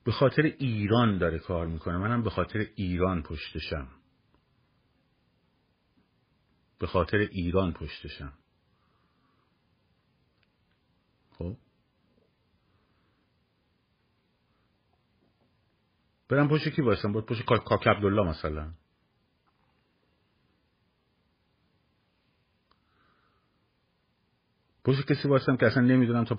به 0.04 0.12
خاطر 0.12 0.42
ایران 0.42 1.18
داره 1.18 1.38
کار 1.38 1.66
می‌کنه. 1.66 1.96
منم 1.96 2.22
به 2.22 2.30
خاطر 2.30 2.66
ایران 2.74 3.22
پشتشم. 3.22 3.88
به 6.78 6.86
خاطر 6.86 7.16
ایران 7.16 7.72
پشتشم. 7.72 8.32
خب؟ 11.30 11.56
برم 16.28 16.48
پشت 16.48 16.68
کی 16.68 16.82
باشم 16.82 17.12
باید 17.12 17.26
پشت 17.26 17.44
کاک 17.44 17.86
عبدالله 17.86 18.28
مثلا. 18.28 18.72
پشت 24.84 25.12
کسی 25.12 25.28
باشم 25.28 25.56
که 25.56 25.66
اصلا 25.66 25.82
نمی‌دونم 25.82 26.24
تا 26.24 26.36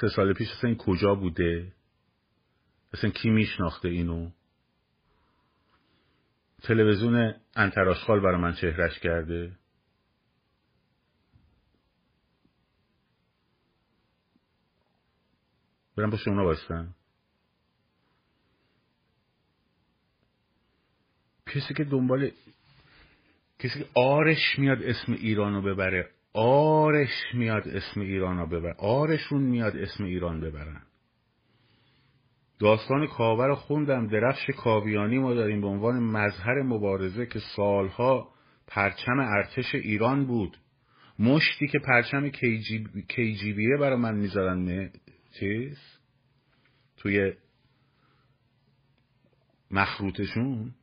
سه 0.00 0.08
سال 0.08 0.32
پیش 0.32 0.52
اصلا 0.52 0.70
این 0.70 0.78
کجا 0.78 1.14
بوده؟ 1.14 1.72
اصلا 2.94 3.10
کی 3.10 3.30
میشناخته 3.30 3.88
اینو؟ 3.88 4.30
تلویزیون 6.62 7.34
انتراشخال 7.56 8.20
برای 8.20 8.40
من 8.40 8.52
چهرش 8.52 8.98
کرده؟ 8.98 9.52
برم 15.96 16.10
پشت 16.10 16.28
اونا 16.28 16.44
باشتن 16.44 16.94
کسی 21.46 21.74
که 21.74 21.84
دنبال 21.84 22.30
کسی 23.58 23.78
که 23.78 23.86
آرش 23.94 24.58
میاد 24.58 24.82
اسم 24.82 25.12
ایرانو 25.12 25.62
ببره. 25.62 26.10
آرش 26.32 27.34
میاد 27.34 27.68
اسم 27.68 28.00
ایران 28.00 28.38
رو 28.38 28.46
ببر 28.46 28.74
آرشون 28.78 29.42
میاد 29.42 29.76
اسم 29.76 30.04
ایران 30.04 30.40
ببرن. 30.40 30.82
داستان 32.62 33.06
کاوه 33.06 33.46
رو 33.46 33.54
خوندم. 33.54 34.06
درفش 34.06 34.50
کاویانی 34.56 35.18
ما 35.18 35.34
داریم 35.34 35.60
به 35.60 35.66
عنوان 35.66 35.98
مظهر 36.02 36.62
مبارزه 36.62 37.26
که 37.26 37.40
سالها 37.56 38.32
پرچم 38.66 39.18
ارتش 39.18 39.74
ایران 39.74 40.26
بود. 40.26 40.56
مشتی 41.18 41.68
که 41.68 41.78
پرچم 41.78 42.28
کیجیبیه 43.08 43.76
برای 43.80 43.96
من 43.96 44.14
می‌ذارن 44.14 44.90
چیز؟ 45.38 45.78
توی 46.96 47.32
مخروطشون؟ 49.70 50.74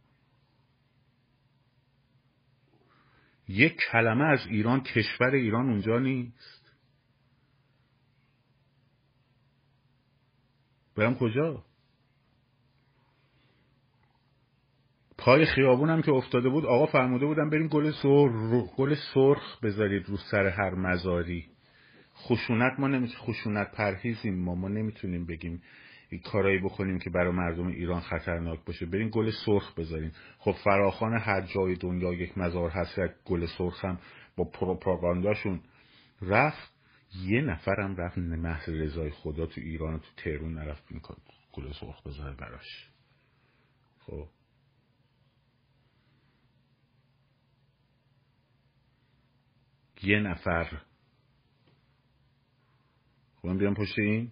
یک 3.47 3.77
کلمه 3.91 4.25
از 4.25 4.39
ایران 4.47 4.83
کشور 4.83 5.29
ایران 5.29 5.69
اونجا 5.69 5.99
نیست. 5.99 6.73
برم 10.95 11.15
کجا؟ 11.15 11.68
پای 15.29 15.45
خیابونم 15.45 16.01
که 16.01 16.11
افتاده 16.11 16.49
بود 16.49 16.65
آقا 16.65 16.85
فرموده 16.85 17.25
بودم 17.25 17.49
بریم 17.49 17.67
گل 17.67 17.91
سرخ. 17.91 18.75
گل 18.77 18.95
سرخ 19.13 19.59
بذارید 19.63 20.09
رو 20.09 20.17
سر 20.17 20.47
هر 20.47 20.75
مزاری. 20.75 21.45
خشونت 22.15 22.79
ما 22.79 22.87
نمی‌تونیم 22.87 23.21
خشونت 23.21 23.71
پرهیزیم 23.71 24.43
ما. 24.43 24.55
ما 24.55 24.67
نمی‌تونیم 24.67 25.25
بگیم 25.25 25.61
کارایی 26.23 26.59
بکنیم 26.59 26.99
که 26.99 27.09
برای 27.09 27.31
مردم 27.31 27.67
ایران 27.67 28.01
خطرناک 28.01 28.59
باشه. 28.65 28.85
برین 28.85 29.09
گل 29.13 29.31
سرخ 29.45 29.73
بذارین 29.73 30.11
خب 30.39 30.51
فراخان 30.51 31.13
هر 31.13 31.41
جای 31.41 31.75
دنیا 31.75 32.13
یک 32.13 32.37
مزار 32.37 32.69
هست 32.69 32.97
یک 32.97 33.11
گل 33.25 33.45
سرخ 33.57 33.85
هم 33.85 33.99
با 34.35 34.43
پروپاگانداشون. 34.43 35.61
رفت 36.21 36.73
یه 37.25 37.41
نفرم 37.41 37.95
رفت 37.95 38.17
محض 38.17 38.69
رضای 38.69 39.09
خدا 39.09 39.45
تو 39.45 39.61
ایران 39.61 39.99
تو 39.99 40.07
تهرون 40.17 40.53
نرفت 40.53 40.83
این 40.91 41.01
گل 41.53 41.71
سرخ 41.71 42.07
بذاره 42.07 42.35
براش. 42.35 42.89
خب. 43.99 44.27
یه 50.03 50.19
نفر. 50.19 50.81
من 53.43 53.57
بیام 53.57 53.73
پشت 53.73 53.99
این. 53.99 54.31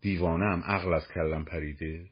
دیوانم 0.00 0.62
عقل 0.64 0.94
از 0.94 1.08
کلم 1.14 1.44
پریده. 1.44 2.10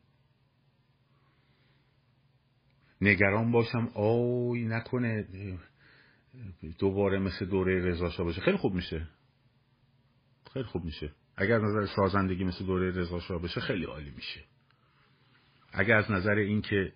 نگران 3.00 3.52
باشم 3.52 3.88
آی 3.94 4.64
نکنه. 4.64 5.28
دوباره 6.78 7.18
مثل 7.18 7.46
دوره 7.46 7.84
رضا 7.84 8.24
باشه. 8.24 8.40
خیلی 8.40 8.56
خوب 8.56 8.74
میشه. 8.74 9.08
خیلی 10.52 10.64
خوب 10.64 10.84
میشه. 10.84 11.12
اگر 11.36 11.54
از 11.54 11.62
نظر 11.62 11.86
سازندگی 11.96 12.44
مثل 12.44 12.66
دوره 12.66 12.90
رضا 12.90 13.38
بشه 13.38 13.60
خیلی 13.60 13.84
عالی 13.84 14.10
میشه. 14.10 14.44
اگر 15.72 15.96
از 15.96 16.10
نظر 16.10 16.34
اینکه 16.34 16.92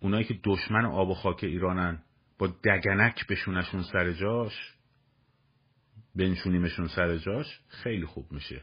اونایی 0.00 0.24
که 0.24 0.40
دشمن 0.44 0.84
آب 0.84 1.08
و 1.08 1.14
خاک 1.14 1.44
ایرانن 1.44 2.02
با 2.40 2.46
دگنک 2.46 3.26
بشونشون 3.26 3.82
سر 3.82 4.12
جاش 4.12 4.74
بنشونیمشون 6.14 6.88
سر 6.88 7.16
جاش 7.16 7.60
خیلی 7.68 8.06
خوب 8.06 8.32
میشه. 8.32 8.62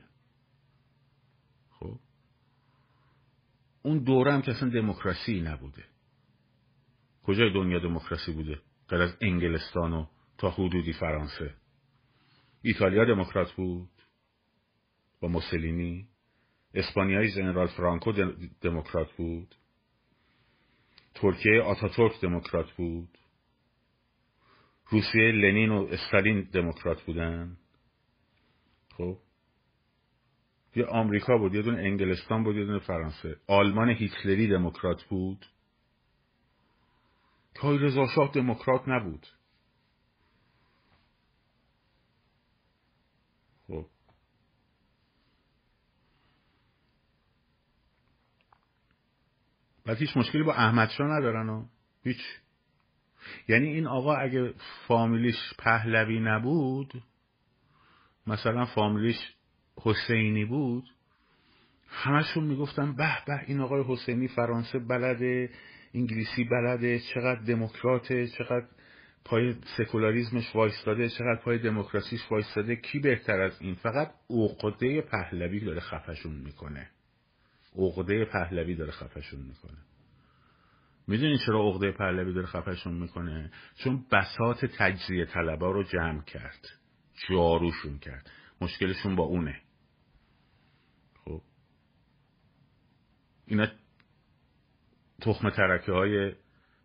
خب؟ 1.70 2.00
اون 3.82 4.04
دوره 4.04 4.34
هم 4.34 4.42
که 4.42 4.52
اصلا 4.52 4.70
دموکراسی 4.70 5.42
نبوده. 5.42 5.84
کجای 7.24 7.54
دنیا 7.54 7.80
دموکراسی 7.80 8.34
بوده؟ 8.34 8.62
غیر 8.90 9.02
از 9.02 9.18
انگلستان 9.22 9.94
و 9.94 10.06
تا 10.38 10.50
حدودی 10.50 10.94
فرانسه. 10.94 11.54
ایتالیا 12.62 13.06
دموکرات 13.06 13.52
بود؟ 13.52 13.90
با 15.20 15.28
موسولینی؟ 15.28 16.08
اسپانیایی 16.74 17.30
ژنرال 17.30 17.68
فرانکو 17.68 18.12
دموکرات 18.62 19.12
بود؟ 19.12 19.56
ترکیه 21.16 21.62
آتاتورک 21.62 22.22
دموکرات 22.22 22.72
بود؟ 22.72 23.18
روسیه 24.90 25.32
لنین 25.32 25.70
و 25.70 25.88
استالین 25.92 26.42
دموکرات 26.42 27.02
بودن. 27.02 27.58
خب؟ 28.98 29.18
یه 30.76 30.86
آمریکا 30.86 31.38
بود 31.38 31.56
یه 31.56 31.62
دونه 31.62 31.78
انگلستان 31.78 32.44
بود 32.44 32.56
یه 32.56 32.66
دونه 32.66 32.80
فرانسه. 32.80 33.38
آلمان 33.48 33.90
هیتلری 33.90 34.48
دموکرات 34.48 35.04
بود. 35.04 35.46
تای 37.56 37.78
رضا 37.78 38.28
دموکرات 38.34 38.82
نبود. 38.88 39.28
خب؟ 43.68 43.86
بعد 49.86 49.98
هیچ 49.98 50.18
مشکلی 50.18 50.44
با 50.44 50.54
احمد 50.54 50.90
شاه 50.90 51.08
ندارن 51.08 51.50
و 51.50 51.66
هیچ. 52.04 52.18
یعنی 53.48 53.68
این 53.68 53.88
آقا 53.88 54.16
اگه 54.16 54.54
فامیلیش 54.88 55.54
پهلوی 55.60 56.20
نبود 56.20 57.04
مثلا 58.28 58.66
فامیلیش 58.66 59.18
حسینی 59.82 60.46
بود 60.46 60.84
همشون 61.88 62.44
می‌گفتن 62.44 62.96
به 62.96 63.18
به 63.28 63.44
این 63.48 63.62
آقای 63.62 63.84
حسینی 63.88 64.28
فرانسه 64.28 64.80
بلده 64.80 65.50
انگلیسی 65.94 66.44
بلده 66.44 67.00
چقدر 67.00 67.42
دموکراته 67.42 68.28
چقدر 68.28 68.66
پای 69.26 69.56
سکولاریزمش 69.78 70.56
وایستاده 70.56 71.10
چقدر 71.10 71.42
پای 71.44 71.58
دموکراسیش 71.58 72.22
وایستاده 72.32 72.76
کی 72.76 73.00
بهتر 73.00 73.42
از 73.42 73.62
این؟ 73.62 73.76
فقط 73.76 74.12
عقده 74.30 75.02
پهلوی 75.02 75.60
داره 75.60 75.80
خفشون 75.80 76.34
می‌کنه. 76.34 76.90
عقده 77.76 78.26
پهلوی 78.26 78.76
داره 78.76 78.92
خفشون 78.92 79.40
می‌کنه. 79.40 79.78
می‌دونین 81.08 81.38
چرا 81.46 81.70
عقده 81.70 81.92
پهلوی 81.92 82.34
داره 82.34 82.48
خفشون 82.48 82.94
می‌کنه؟ 82.94 83.52
چون 83.84 84.06
بسات 84.12 84.66
تجزیه 84.66 85.26
طلبا 85.26 85.72
رو 85.72 85.84
جمع 85.84 86.24
کرد. 86.24 86.68
جاروشون 87.30 88.00
کرد. 88.00 88.32
مشکلشون 88.62 89.16
با 89.16 89.24
اونه. 89.24 89.62
خب. 91.26 91.42
اینا 93.46 93.68
تخم 95.22 95.50
ترکه 95.50 95.92
های 95.92 96.36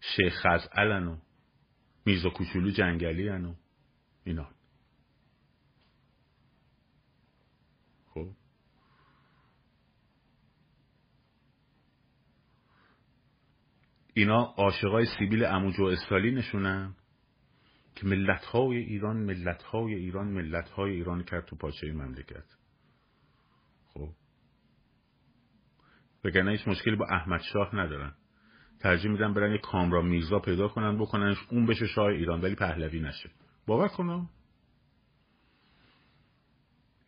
شیخ 0.01 0.35
خزعلن 0.47 1.07
و 1.07 1.17
میرزا 2.07 2.31
کوچولو 2.31 2.71
جنگلی 2.71 3.29
و 3.29 3.55
اینا 4.25 4.51
خب 8.15 8.29
اینا 14.15 14.55
عاشقای 14.57 15.07
سیبیل 15.19 15.45
اموجو 15.45 15.85
استالینشونن 15.85 16.95
که 17.95 18.07
ملت 18.07 18.45
های 18.45 18.77
ایران 18.77 19.17
ملت 19.17 19.63
های 19.63 19.95
ایران 19.95 20.29
ملت 20.29 20.69
های 20.69 20.91
ایران 20.93 21.23
کرد 21.23 21.45
تو 21.45 21.57
پاچه 21.57 21.93
مملکت. 21.93 22.45
خب. 23.87 24.09
بگرنه 26.25 26.51
هیچ 26.51 26.69
مشکلی 26.69 26.97
با 26.97 27.07
احمد 27.07 27.41
شاه 27.41 27.77
ندارن. 27.77 28.15
ترجیح 28.81 29.11
میدن 29.11 29.35
برن 29.35 29.53
یه 29.53 29.59
کامرا 29.59 30.03
میرزا 30.03 30.39
پیدا 30.39 30.69
کنن 30.69 30.99
بکننش 30.99 31.37
اون 31.51 31.67
بشه 31.67 31.87
شاه 31.87 32.07
ایران 32.07 32.41
ولی 32.41 32.55
پهلوی 32.55 33.01
نشه. 33.01 33.31
باور 33.67 33.89
کنم 33.89 34.29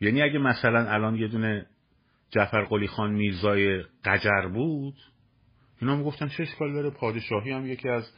یعنی 0.01 0.23
اگه 0.23 0.39
مثلا 0.39 0.91
الان 0.91 1.17
یه 1.17 1.29
دونه 1.29 1.67
جعفر 2.31 2.65
قلی 2.65 2.87
خان 2.87 3.13
میرزای 3.13 3.83
قجر 4.05 4.49
بود 4.49 4.95
اینا 5.85 5.97
می‌گفتن 5.97 6.29
چه 6.29 6.43
اشکال 6.43 6.73
داره؟ 6.73 6.91
پادشاهی 6.91 7.51
هم 7.51 7.67
یکی 7.67 7.89
از 7.89 8.11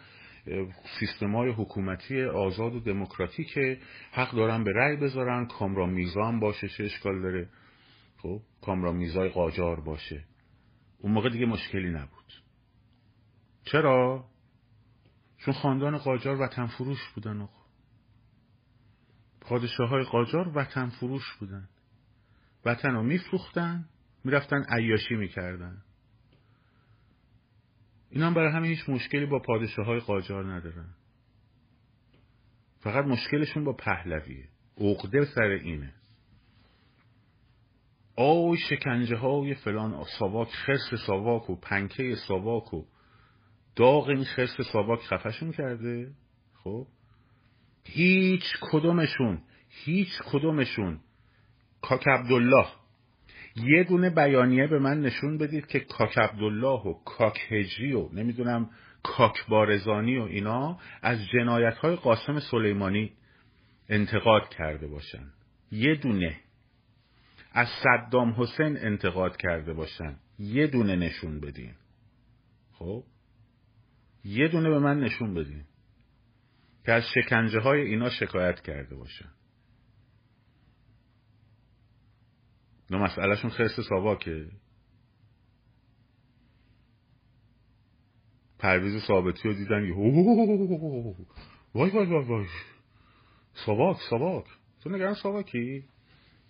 سیستم 0.98 1.36
های 1.36 1.50
حکومتی 1.50 2.24
آزاد 2.24 2.74
و 2.74 2.80
دموکراتیکه. 2.80 3.80
حق 4.12 4.36
دارن 4.36 4.64
به 4.64 4.72
رأی 4.72 4.96
بذارن 4.96 5.46
کامران 5.46 5.90
میزا 5.90 6.24
هم 6.24 6.40
باشه 6.40 6.68
چه 6.68 6.84
اشکال 6.84 7.22
داره؟ 7.22 7.48
خب 8.18 8.40
کامران 8.62 8.96
میزای 8.96 9.28
قاجار 9.28 9.80
باشه. 9.80 10.24
اون 10.98 11.12
موقع 11.12 11.28
دیگه 11.30 11.46
مشکلی 11.46 11.90
نبود. 11.90 12.32
چرا؟ 13.64 14.24
چون 15.38 15.54
خاندان 15.54 15.98
قاجار 15.98 16.40
وطن 16.40 16.66
فروش 16.66 17.08
بودن. 17.14 17.40
آقا 17.40 17.62
پادشاه 19.40 19.88
های 19.88 20.04
قاجار 20.04 20.58
وطن 20.58 20.88
فروش 20.88 21.34
بودن. 21.40 21.68
وطن 22.64 22.90
رو 22.90 23.02
میفروختن 23.02 23.88
می‌رفتن 24.24 24.64
عیاشی 24.68 25.14
می‌کردن. 25.14 25.82
این 28.10 28.22
هم 28.22 28.34
برای 28.34 28.52
همین 28.52 28.70
هیچ 28.70 28.88
مشکلی 28.88 29.26
با 29.26 29.38
پادشاه 29.38 29.86
های 29.86 30.00
قاجار 30.00 30.44
ندارن. 30.44 30.94
فقط 32.80 33.04
مشکلشون 33.04 33.64
با 33.64 33.72
پهلویه. 33.72 34.48
عقده 34.78 35.24
سر 35.24 35.42
اینه. 35.42 35.92
آی 38.16 38.56
شکنجه 38.56 39.16
های 39.16 39.54
فلان 39.54 40.04
ساواک 40.18 40.48
خرس 40.48 40.94
ساواک 41.06 41.50
و 41.50 41.56
پنکه 41.56 42.14
ساواک 42.28 42.74
و 42.74 42.84
داغ 43.76 44.08
این 44.08 44.24
خرس 44.24 44.60
ساواک 44.72 45.00
خفشون 45.00 45.52
کرده؟ 45.52 46.12
خب؟ 46.54 46.86
هیچ 47.84 48.44
کدومشون 48.60 49.42
هیچ 49.68 50.08
کدومشون. 50.32 51.00
کاک 51.82 52.08
عبدالله. 52.08 52.66
یه 53.56 53.84
دونه 53.84 54.10
بیانیه 54.10 54.66
به 54.66 54.78
من 54.78 55.00
نشون 55.00 55.38
بدید 55.38 55.66
که 55.66 55.80
کاک 55.80 56.18
عبدالله 56.18 56.80
و 56.80 56.94
کاک 57.04 57.38
هجری 57.50 57.92
و 57.92 58.08
نمی‌دونم 58.12 58.70
کاک 59.02 59.46
بارزانی 59.48 60.18
و 60.18 60.22
اینا 60.22 60.78
از 61.02 61.18
جنایت 61.32 61.74
های 61.74 61.96
قاسم 61.96 62.40
سلیمانی 62.40 63.12
انتقاد 63.88 64.48
کرده 64.48 64.86
باشن. 64.86 65.26
یه 65.70 65.94
دونه. 65.94 66.36
از 67.52 67.68
صدام 67.82 68.34
حسین 68.38 68.76
انتقاد 68.76 69.36
کرده 69.36 69.72
باشن. 69.72 70.16
یه 70.38 70.66
دونه 70.66 70.96
نشون 70.96 71.40
بدین. 71.40 71.74
خب؟ 72.72 73.04
یه 74.24 74.48
دونه 74.48 74.68
به 74.68 74.78
من 74.78 75.00
نشون 75.00 75.34
بدین 75.34 75.64
که 76.86 76.92
از 76.92 77.02
شکنجه 77.14 77.60
های 77.60 77.80
اینا 77.80 78.10
شکایت 78.10 78.60
کرده 78.60 78.96
باشن. 78.96 79.28
نه 82.90 82.98
مسئلهشون 82.98 83.50
خرس 83.50 83.80
ساواکه 83.88 84.48
پرویز 88.58 89.02
ثابتی 89.06 89.48
رو 89.48 89.54
دیدن 89.54 89.90
وای 91.74 91.90
وای 91.90 92.06
وای 92.06 92.24
وای. 92.24 92.46
ساواک 93.66 93.96
ساواک 94.10 94.44
تو 94.80 94.90
نگران 94.90 95.14
ساواکی 95.14 95.84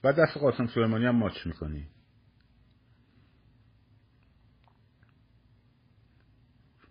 بعد 0.03 0.17
دست 0.17 0.37
قاسم 0.37 0.67
سلیمانی 0.67 1.07
هم 1.07 1.17
ماچ 1.17 1.47
می‌کنی. 1.47 1.87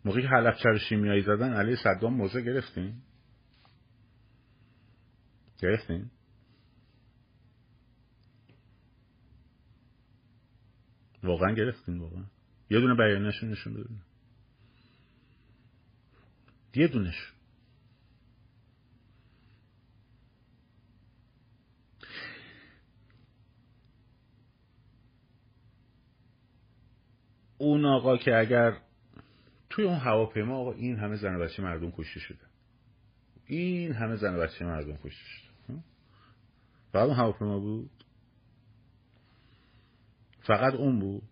موقعی 0.06 0.22
که 0.22 0.28
حلب 0.28 0.56
رو 0.64 0.78
شیمیایی 0.80 1.22
زدن 1.22 1.54
علیه 1.54 1.76
صدام 1.76 2.14
موزه 2.14 2.42
گرفتین؟ 2.42 2.94
گرفتین؟ 5.60 6.12
واقعا 11.26 11.52
گرفتین 11.52 11.98
واقعا. 11.98 12.24
یه 12.70 12.80
دونه 12.80 12.96
بیانشون 12.96 13.50
نشون 13.50 13.86
یه 16.76 16.88
دونش 16.88 17.34
اون 27.58 27.86
آقا 27.86 28.18
که 28.18 28.38
اگر 28.38 28.78
توی 29.70 29.86
اون 29.86 29.96
هواپیما 29.96 30.58
آقا 30.58 30.72
این 30.72 30.96
همه 30.96 31.16
زن 31.16 31.36
و 31.36 31.40
بچه 31.40 31.64
مردم 31.64 31.92
کشته 31.92 32.20
شده. 32.20 32.46
این 33.46 33.92
همه 33.92 34.16
زن 34.16 34.36
و 34.36 34.40
بچه 34.40 34.66
مردم 34.66 34.98
کشته 34.98 35.24
شده. 35.26 35.84
فقط 36.92 37.08
اون 37.08 37.16
هواپیما 37.16 37.60
بود؟ 37.60 38.05
فقط 40.48 40.74
اون 40.74 41.00
بود. 41.00 41.24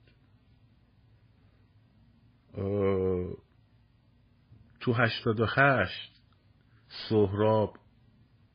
تو 4.79 4.93
هشتاد 4.93 5.39
و 5.39 5.45
هشت 5.57 6.21
سهراب 7.09 7.77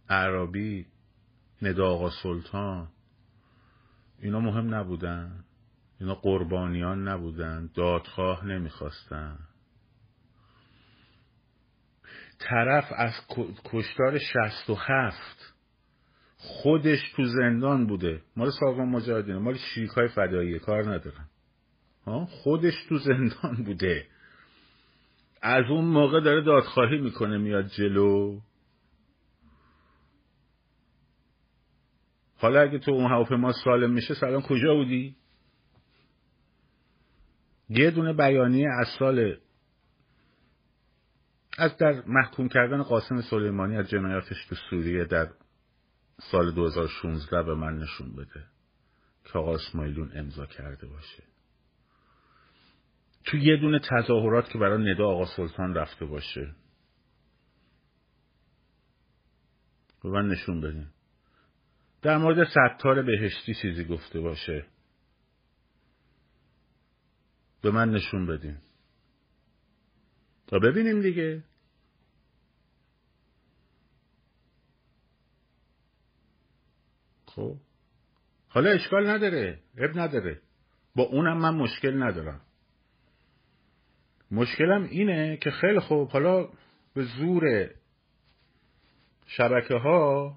عربی 0.08 0.86
ندا 1.62 2.10
سلطان 2.22 2.88
اینا 4.18 4.40
مهم 4.40 4.74
نبودن. 4.74 5.44
اینا 6.00 6.14
قربانیان 6.14 7.08
نبودن. 7.08 7.70
دادخواه 7.74 8.44
نمی‌خواستن. 8.44 9.38
طرف 12.38 12.92
از 12.96 13.12
کشتار 13.64 14.18
شست 14.18 14.70
و 14.70 14.74
هفت 14.74 15.54
خودش 16.38 17.12
تو 17.16 17.24
زندان 17.24 17.86
بوده. 17.86 18.22
مال 18.36 18.50
سازمان 18.50 18.88
مجاهدین 18.88 19.36
مال 19.36 19.56
شیک 19.56 19.90
های 19.90 20.08
فدایی. 20.08 20.58
کار 20.58 20.82
ندارن. 20.94 21.28
خودش 22.26 22.74
تو 22.88 22.98
زندان 22.98 23.64
بوده. 23.64 24.06
از 25.42 25.64
اون 25.70 25.84
موقع 25.84 26.20
داره 26.20 26.42
دادخواهی 26.42 26.98
می‌کنه 26.98 27.38
میاد 27.38 27.66
جلو. 27.66 28.40
حالا 32.36 32.60
اگه 32.60 32.78
تو 32.78 32.90
اون 32.90 33.10
هواپیما 33.10 33.52
سالم 33.52 33.90
میشه 33.90 34.14
سلام 34.14 34.42
کجا 34.42 34.74
بودی؟ 34.74 35.16
یه 37.70 37.90
دونه 37.90 38.12
بیانیه 38.12 38.68
از 38.80 38.86
سال 38.98 39.36
از 41.58 41.76
در 41.76 42.02
محکوم 42.06 42.48
کردن 42.48 42.82
قاسم 42.82 43.20
سلیمانی 43.20 43.76
از 43.76 43.88
جنایاتش 43.88 44.46
تو 44.46 44.54
سوریه 44.70 45.04
در 45.04 45.28
سال 46.20 46.52
2016 46.52 47.42
به 47.42 47.54
من 47.54 47.78
نشون 47.78 48.16
بده 48.16 48.46
که 49.24 49.38
آقا 49.38 49.54
اسماعیلون 49.54 50.10
امضا 50.14 50.46
کرده 50.46 50.86
باشه. 50.86 51.22
تو 53.24 53.36
یه 53.36 53.56
دونه 53.56 53.80
تظاهرات 53.90 54.50
که 54.50 54.58
برای 54.58 54.94
ندا 54.94 55.08
آقا 55.08 55.26
سلطان 55.36 55.74
رفته 55.74 56.04
باشه. 56.04 56.54
به 60.02 60.08
من 60.08 60.28
نشون 60.28 60.60
بدین 60.60 60.86
در 62.02 62.18
مورد 62.18 62.48
ستار 62.48 63.02
بهشتی 63.02 63.54
چیزی 63.54 63.84
گفته 63.84 64.20
باشه. 64.20 64.66
به 67.62 67.70
من 67.70 67.90
نشون 67.90 68.26
بدین. 68.26 68.58
تا 70.46 70.58
ببینیم 70.58 71.02
دیگه. 71.02 71.44
خب. 77.38 77.56
حالا 78.48 78.70
اشکال 78.70 79.06
نداره 79.10 79.58
اب 79.76 79.98
نداره. 79.98 80.40
با 80.96 81.02
اونم 81.02 81.38
من 81.38 81.54
مشکل 81.54 82.02
ندارم. 82.02 82.40
مشکلم 84.30 84.84
اینه 84.84 85.36
که 85.36 85.50
خیلی 85.50 85.80
خوب 85.80 86.10
حالا 86.10 86.48
به 86.94 87.04
زور 87.04 87.70
شبکه 89.26 89.74
ها 89.74 90.36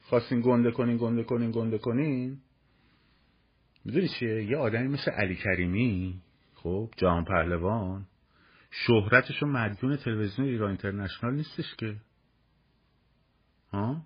خواستین 0.00 0.40
گنده 0.40 0.70
کنین 0.70 0.96
گنده 0.96 1.24
کنین 1.24 1.50
گنده 1.50 1.78
کنین. 1.78 2.38
می‌دونی 3.84 4.08
چیه؟ 4.08 4.44
یه 4.44 4.56
آدمی 4.56 4.88
مثل 4.88 5.10
علی 5.10 5.36
کریمی 5.36 6.20
خب 6.54 6.90
جهان 6.96 7.24
پهلوان. 7.24 8.06
شهرتش 8.70 9.42
و 9.42 9.46
مدیون 9.46 9.96
تلویزیون 9.96 10.48
ایران 10.48 10.68
اینترنشنال 10.68 11.34
نیستش 11.34 11.74
که. 11.78 11.96
ها؟ 13.72 14.02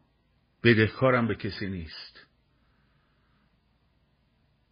بدهکارم 0.64 1.28
به 1.28 1.34
کسی 1.34 1.66
نیست. 1.66 2.26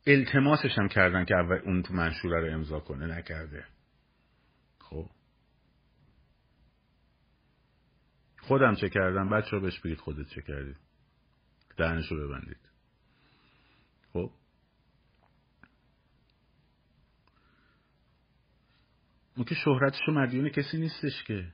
التماسش 0.07 0.79
هم 0.79 0.89
کردن 0.89 1.25
که 1.25 1.35
اول 1.35 1.59
اون 1.65 1.83
تو 1.83 1.95
منشوره 1.95 2.41
رو 2.41 2.55
امضا 2.55 2.81
کنه 2.81 3.07
نکرده. 3.07 3.65
خب. 4.79 5.11
خودم 8.41 8.75
چه 8.75 8.89
کردم؟ 8.89 9.31
بچه 9.31 9.51
رو 9.51 9.61
بهش 9.61 9.81
بگید 9.81 9.99
خودت 9.99 10.29
چه 10.29 10.43
کردی. 10.43 10.75
دهنش 11.77 12.13
رو 12.13 12.29
ببندید. 12.29 12.69
خب. 14.13 14.31
اون 19.37 19.45
که 19.45 19.55
شهرتش 19.55 20.09
و 20.09 20.13
مدیون 20.13 20.49
کسی 20.49 20.79
نیستش 20.79 21.25
که. 21.25 21.53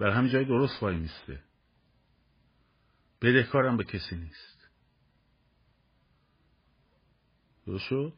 بر 0.00 0.10
همین 0.10 0.32
جای 0.32 0.44
درست 0.44 0.82
وای 0.82 0.96
میسته. 0.96 1.38
بدهکارم 3.22 3.76
به 3.76 3.84
کسی 3.84 4.16
نیست. 4.16 4.68
درست 7.66 7.84
شد؟ 7.84 8.12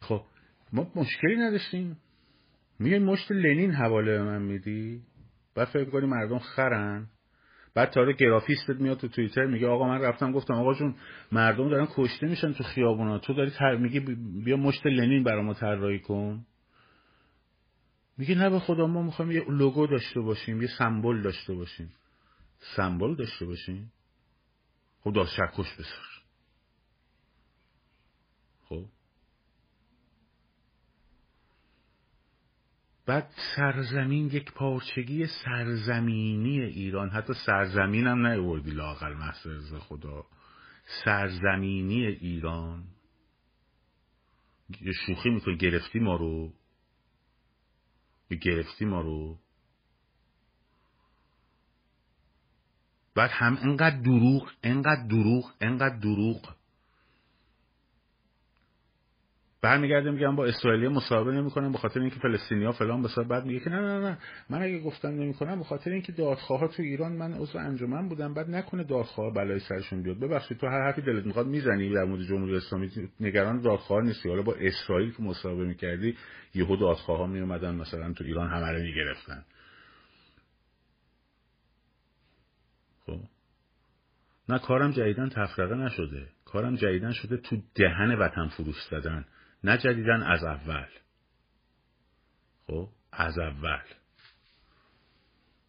خب 0.00 0.22
ما 0.72 0.92
مشکلی 0.94 1.36
نداشتیم. 1.36 1.96
میگه 2.78 2.98
مشت 2.98 3.32
لنین 3.32 3.72
حواله 3.72 4.18
به 4.18 4.22
من 4.22 4.42
میدی؟ 4.42 5.02
بعد 5.54 5.68
فکر 5.68 5.90
کنی 5.90 6.06
مردم 6.06 6.38
خرن؟ 6.38 7.06
بعد 7.74 7.90
تاره 7.90 8.12
گرافیستت 8.12 8.80
میاد 8.80 8.98
تو 8.98 9.08
توییتر 9.08 9.46
میگه 9.46 9.66
آقا 9.66 9.88
من 9.88 10.00
رفتم 10.00 10.32
گفتم 10.32 10.54
آقا 10.54 10.74
جون 10.74 10.94
مردم 11.32 11.70
دارن 11.70 11.88
کشته 11.94 12.26
میشن 12.26 12.52
تو 12.52 12.64
خیابونا. 12.64 13.18
تو 13.18 13.34
داری 13.34 13.50
تر 13.50 13.76
میگی 13.76 14.00
بیا 14.44 14.56
مشت 14.56 14.86
لنین 14.86 15.24
برای 15.24 15.42
ما 15.42 15.54
طراحی 15.54 15.98
کن. 15.98 16.46
میگه 18.18 18.34
نه 18.34 18.50
به 18.50 18.58
خدا 18.58 18.86
ما 18.86 19.02
می‌خوایم 19.02 19.30
یه 19.30 19.44
لوگو 19.48 19.86
داشته 19.86 20.20
باشیم 20.20 20.62
یه 20.62 20.68
سمبل 20.78 21.22
داشته 21.22 21.54
باشیم. 21.54 21.92
سمبل 22.76 23.14
داشته 23.14 23.46
باشیم؟ 23.46 23.92
خب 25.00 25.12
داست 25.12 25.36
چکش 25.36 25.74
بسر 25.74 26.08
خب. 28.68 28.84
بعد 33.06 33.30
سرزمین 33.56 34.26
یک 34.26 34.52
پارچگی 34.52 35.26
سرزمینی 35.26 36.60
ایران 36.60 37.10
حتی 37.10 37.32
سرزمین 37.46 38.06
هم 38.06 38.26
نیوردی 38.26 38.70
لاغل 38.70 39.14
محض 39.14 39.74
خدا. 39.78 40.24
سرزمینی 41.04 42.06
ایران. 42.06 42.84
شوخی 45.06 45.30
می‌کنی 45.30 45.56
گرفتی 45.56 45.98
ما 45.98 46.16
رو. 46.16 46.52
گرفتی 48.36 48.84
ما 48.84 49.00
رو. 49.00 49.38
بعد 53.14 53.30
هم 53.32 53.56
انقدر 53.62 53.96
دروغ 53.96 54.50
انقدر 54.62 55.06
دروغ 55.06 55.52
انقدر 55.60 55.96
دروغ. 55.96 56.57
برمیگرده 59.62 60.10
میگم 60.10 60.36
با 60.36 60.46
اسرائیلی 60.46 60.88
مصاحبه 60.88 61.32
نمی‌کنم 61.32 61.72
به 61.72 61.78
خاطر 61.78 62.00
اینکه 62.00 62.16
فلسطینیا 62.20 62.72
فلان 62.72 63.02
بسا 63.02 63.22
بعد 63.22 63.44
میگه 63.46 63.60
که 63.60 63.70
نه 63.70 63.80
نه 63.80 64.00
نه. 64.00 64.18
من 64.50 64.62
اگه 64.62 64.80
گفتم 64.80 65.08
نمی‌کنم 65.08 65.58
به 65.58 65.64
خاطر 65.64 65.90
اینکه 65.90 66.12
دادخواه 66.12 66.68
تو 66.68 66.82
ایران 66.82 67.12
من 67.12 67.32
عضو 67.32 67.58
انجمن 67.58 68.08
بودم. 68.08 68.34
بعد 68.34 68.50
نکنه 68.50 68.84
دادخواه 68.84 69.34
بلای 69.34 69.60
سرشون 69.60 70.02
بیاد. 70.02 70.18
ببخشید 70.20 70.58
تو 70.58 70.66
هر 70.66 70.82
حرفی 70.82 71.02
دلت 71.02 71.26
می‌خواد 71.26 71.46
می‌زنی 71.46 71.94
در 71.94 72.04
مورد 72.04 72.22
جمهوری 72.22 72.56
اسلامی. 72.56 72.90
نگران 73.20 73.60
دادخواه 73.60 74.04
نیستی. 74.04 74.28
حالا 74.28 74.42
با 74.42 74.54
اسرائیل 74.54 75.12
که 75.12 75.22
مصاحبه 75.22 75.64
می‌کردی 75.64 76.16
یهو 76.54 76.76
دادخواه 76.76 77.18
ها 77.18 77.26
میومدن 77.26 77.74
مثلا 77.74 78.12
تو 78.12 78.24
ایران 78.24 78.50
همه 78.50 78.82
می‌گرفتن. 78.82 79.44
خب. 83.06 83.20
نه 84.48 84.58
کارم 84.58 84.90
جدیدن 84.90 85.28
تفرقه 85.28 85.74
نشده. 85.74 86.26
کارم 86.44 86.76
جدیدن 86.76 87.12
شده 87.12 87.36
تو 87.36 87.56
دهن 87.74 88.14
وطن 88.14 88.48
فروش 88.48 88.76
زدن. 88.90 89.24
نه 89.64 89.78
جدیدن 89.78 90.22
از 90.22 90.44
اول. 90.44 90.86
خب 92.66 92.88
از 93.12 93.38
اول. 93.38 93.82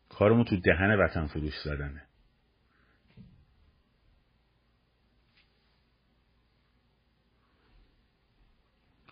کارمون 0.10 0.46
تو 0.46 0.58
دهن 0.58 1.00
وطن 1.00 1.28
فروش 1.28 1.54
زدنه. 1.64 2.04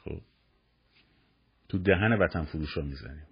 خب. 0.04 0.22
تو 1.70 1.78
دهن 1.78 2.14
وطن 2.14 2.46
فروش 2.46 2.78
ها 2.78 2.82
می‌زنیم. 2.84 3.28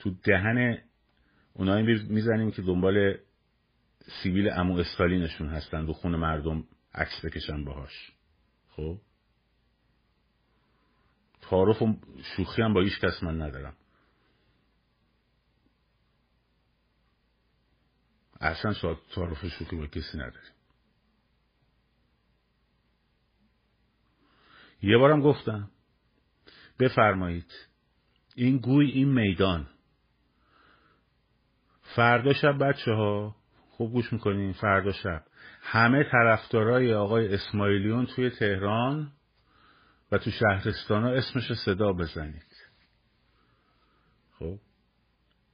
تو 0.00 0.10
دهن 0.10 0.78
اونایی 1.52 2.04
می‌زنیم 2.08 2.50
که 2.50 2.62
دنبال 2.62 3.18
سیویل 4.22 4.50
امو 4.52 4.78
استالینشون 4.78 5.48
هستن 5.48 5.84
و 5.84 5.92
خون 5.92 6.16
مردم 6.16 6.64
عکس 6.94 7.24
بکشن 7.24 7.64
باهاش. 7.64 8.12
خب؟ 8.70 9.00
تعارف 11.40 11.82
و 11.82 11.96
شوخی 12.36 12.62
هم 12.62 12.74
با 12.74 12.80
هیچ 12.80 13.00
کس 13.00 13.22
من 13.22 13.42
ندارم. 13.42 13.76
اصلا 18.40 18.96
تعارف 19.14 19.46
شوخی 19.46 19.76
با 19.76 19.86
کسی 19.86 20.18
نداریم. 20.18 20.52
یه 24.82 24.98
بارم 24.98 25.20
گفتم 25.20 25.70
بفرمایید 26.78 27.52
این 28.34 28.58
گوی 28.58 28.90
این 28.90 29.12
میدان 29.12 29.68
فردا 31.96 32.32
شب 32.32 32.58
بچه 32.58 32.92
ها 32.92 33.36
خوب 33.70 33.92
گوش 33.92 34.12
می‌کنین 34.12 34.52
فردا 34.52 34.92
شب. 34.92 35.22
همه 35.62 36.04
طرفدارای 36.12 36.94
آقای 36.94 37.34
اسماعیلیون 37.34 38.06
توی 38.06 38.30
تهران 38.30 39.12
و 40.12 40.18
تو 40.18 40.30
شهرستان 40.30 41.02
ها 41.02 41.10
اسمش 41.10 41.52
صدا 41.64 41.92
بزنید. 41.92 42.56
خب؟ 44.38 44.58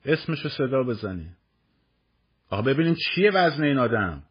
اسمش 0.04 0.46
صدا 0.58 0.82
بزنید. 0.82 1.36
آقا 2.50 2.62
ببینیم 2.62 2.94
چیه 2.94 3.30
وزن 3.30 3.62
این 3.64 3.78
آدم؟ 3.78 4.22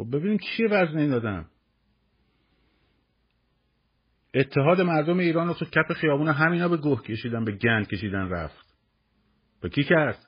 خب 0.00 0.16
ببینیم 0.16 0.38
چیه 0.38 0.68
وزن 0.68 0.98
این 0.98 1.12
آدم. 1.12 1.50
اتحاد 4.34 4.80
مردم 4.80 5.18
ایران 5.18 5.48
رو 5.48 5.54
تو 5.54 5.64
کف 5.64 5.92
خیابون 5.92 6.28
همینا 6.28 6.68
به 6.68 6.76
گوه 6.76 7.02
کشیدن 7.02 7.44
به 7.44 7.52
گند 7.52 7.88
کشیدن 7.88 8.28
رفت. 8.28 8.74
به 9.60 9.68
کی 9.68 9.84
کرد؟ 9.84 10.26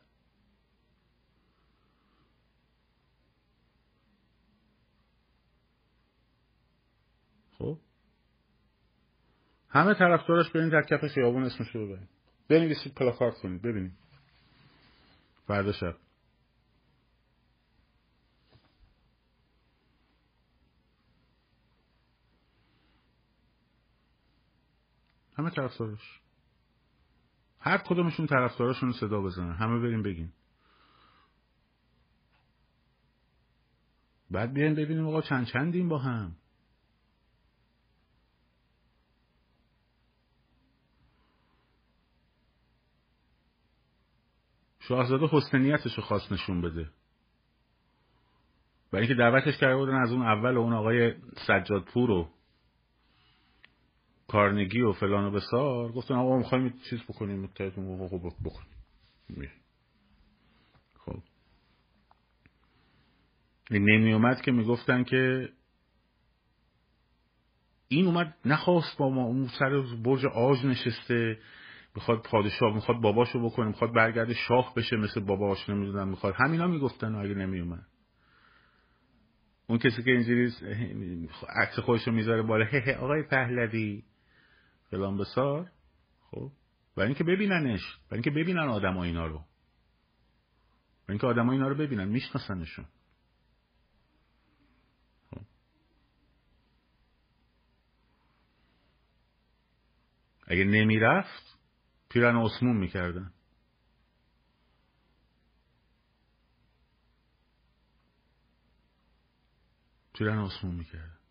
خب؟ 7.58 7.78
همه 9.68 9.94
طرفدارش 9.94 10.50
برین 10.50 10.68
در 10.68 10.82
کف 10.82 11.06
خیابون 11.06 11.44
اسمش 11.44 11.68
رو 11.68 11.86
ببرین. 11.86 12.08
بنویسید 12.48 12.94
پلاکارد 12.94 13.34
کنید 13.34 13.62
ببینید 13.62 13.92
فردا 15.46 15.72
شب. 15.72 15.96
همه 25.42 25.50
طرفدارش 25.50 26.20
هر 27.60 27.78
کدومشون 27.78 28.26
طرفداراشون 28.26 28.88
رو 28.88 28.94
صدا 28.94 29.20
بزنن. 29.20 29.52
همه 29.52 29.78
بریم 29.78 30.02
بگین. 30.02 30.32
بعد 34.30 34.52
بیاین 34.52 34.74
ببینیم 34.74 35.06
آقا 35.06 35.22
چند 35.22 35.46
چندیم 35.46 35.88
با 35.88 35.98
هم. 35.98 36.36
شاهزاده 44.78 45.26
حسنیتش 45.26 45.94
رو 45.94 46.02
خواست 46.02 46.32
نشون 46.32 46.60
بده. 46.60 46.90
برای 48.90 49.06
اینکه 49.06 49.18
دعوتش 49.18 49.58
کرده 49.58 49.76
بودن 49.76 50.02
از 50.02 50.12
اون 50.12 50.22
اول 50.22 50.56
اون 50.56 50.72
آقای 50.72 51.14
سجادپور 51.46 52.10
و 52.10 52.30
کارنگی 54.28 54.80
و 54.80 54.92
فلان 54.92 55.24
و 55.24 55.30
بسار 55.30 55.92
گفتن 55.92 56.14
آقا 56.14 56.38
می‌خوایم 56.38 56.74
چیز 56.90 57.02
بکنیم 57.02 57.46
بکنیم 58.44 59.50
خب 60.98 61.22
نمی 63.70 64.12
اومد 64.12 64.40
که 64.40 64.52
می‌گفتن 64.52 65.04
که 65.04 65.52
این 67.88 68.06
اومد 68.06 68.34
نخواست 68.44 68.98
با 68.98 69.10
ما 69.10 69.22
اون 69.22 69.48
سر 69.58 69.82
برج 70.04 70.26
آج 70.26 70.66
نشسته 70.66 71.38
می‌خواد 71.94 72.22
پادشاه 72.22 72.74
می‌خواد 72.74 73.00
باباشو 73.00 73.44
بکنه 73.44 73.66
می‌خواد 73.66 73.92
برگرده 73.94 74.34
شاه 74.34 74.74
بشه 74.74 74.96
مثل 74.96 75.20
باباش 75.20 75.68
نمی‌دونم 75.68 76.08
می‌خواد. 76.08 76.34
همینا 76.38 76.66
می‌گفتن 76.66 77.14
اگه 77.14 77.34
نمیومد 77.34 77.86
اون 79.66 79.78
کسی 79.78 80.02
که 80.02 80.10
اینجوری 80.10 80.52
عکس 81.48 81.78
خودش 81.78 82.06
رو 82.06 82.12
می‌ذاره 82.12 82.42
بالا 82.42 82.64
هه 82.64 82.96
آقای 83.00 83.22
پهلوی. 83.22 84.02
فلان 84.92 85.16
بسار. 85.16 85.70
خب. 86.30 86.52
برای 86.96 87.08
اینکه 87.08 87.24
ببیننش 87.24 87.80
برای 87.80 88.22
اینکه 88.22 88.30
ببینن 88.30 88.68
آدم 88.68 88.98
اینا 88.98 89.26
رو. 89.26 89.38
برای 89.38 89.48
اینکه 91.08 91.26
آدم 91.26 91.48
اینا 91.48 91.68
رو 91.68 91.74
ببینن 91.74 92.08
میشناسنشون. 92.08 92.86
خب. 95.30 95.40
اگه 100.46 100.64
نمی‌رفت 100.64 101.58
پیرن 102.08 102.36
عثمون 102.36 102.76
می‌کردن. 102.76 103.32
پیرن 110.14 110.38
عثمون 110.38 110.74
می‌کردن 110.74 111.21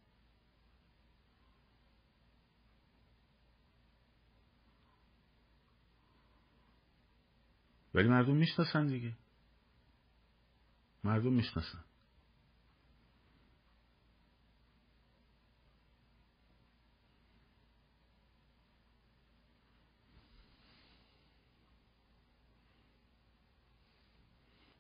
ولی 7.93 8.07
مردم 8.07 8.35
می‌شناسن 8.35 8.87
دیگه. 8.87 9.13
مردم 11.03 11.33
می‌شناسن. 11.33 11.79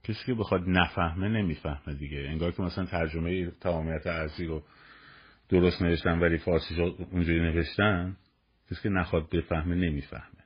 کسی 0.03 0.25
که 0.25 0.33
بخواد 0.33 0.63
نفهمه 0.69 1.27
نمی‌فهمه 1.27 1.95
دیگه. 1.97 2.17
انگار 2.29 2.51
که 2.51 2.61
مثلا 2.61 2.85
ترجمه 2.85 3.51
تمامیت 3.51 4.07
ارزی 4.07 4.45
رو 4.45 4.63
درست 5.49 5.81
نوشتن 5.81 6.19
ولی 6.19 6.37
فارسی 6.37 6.81
اونجوری 7.11 7.39
نوشتن 7.39 8.17
کسی 8.71 8.81
که 8.83 8.89
نخواد 8.89 9.29
بفهمه 9.29 9.75
نمی‌فهمه. 9.75 10.43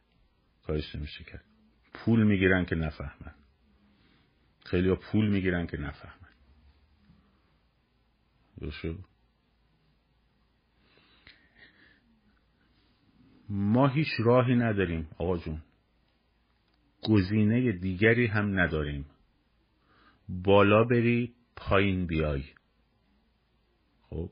کارش 0.68 0.96
نمیشه 0.96 1.24
کرد. 1.24 1.55
پول 1.96 2.24
می‌گیرن 2.24 2.66
که 2.66 2.76
نفهمن. 2.76 3.36
خیلی 4.66 4.96
پول 4.96 5.28
می‌گیرن 5.30 5.68
که 5.68 5.78
نفهمن. 5.78 6.30
دوشو 8.60 8.98
ما 13.50 13.88
هیچ 13.88 14.08
راهی 14.20 14.56
نداریم 14.56 15.08
آقا 15.18 15.38
جون. 15.38 15.62
گزینه 17.04 17.72
دیگری 17.72 18.26
هم 18.28 18.60
نداریم. 18.60 19.06
بالا 20.30 20.84
بری 20.84 21.34
پایین 21.56 22.06
بیای. 22.06 22.44
خب؟ 24.10 24.32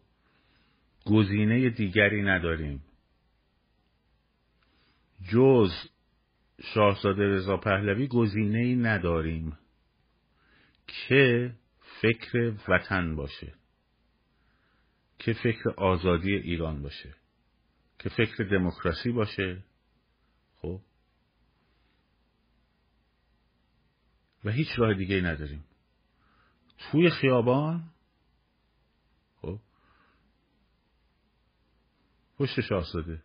گزینه 1.06 1.70
دیگری 1.70 2.22
نداریم. 2.22 2.84
جز 5.32 5.72
شاهزاده 6.64 7.24
رضا 7.24 7.58
پهلوی 7.58 8.08
گزینه 8.08 8.60
ای 8.60 8.76
نداریم 8.76 9.58
که 10.88 11.54
فکر 12.02 12.56
وطن 12.68 13.16
باشه 13.16 13.54
که 15.20 15.34
فکر 15.34 15.70
آزادی 15.70 16.34
ایران 16.34 16.82
باشه 16.82 17.16
که 18.00 18.10
فکر 18.10 18.44
دموکراسی 18.44 19.12
باشه. 19.12 19.64
خب؟ 20.56 20.82
و 24.46 24.52
هیچ 24.52 24.68
راه 24.78 24.94
دیگه 24.94 25.22
نداریم. 25.22 25.66
توی 26.78 27.10
خیابان 27.10 27.92
خب؟ 29.42 29.60
پشت 32.38 32.62
شاهزاده. 32.62 33.24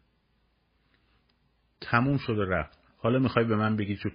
تموم 1.81 2.18
شده 2.18 2.44
رفت. 2.44 2.78
حالا 2.98 3.18
می‌خوای 3.18 3.44
به 3.44 3.56
من 3.56 3.76
بگی 3.76 3.96
چه 3.96 4.12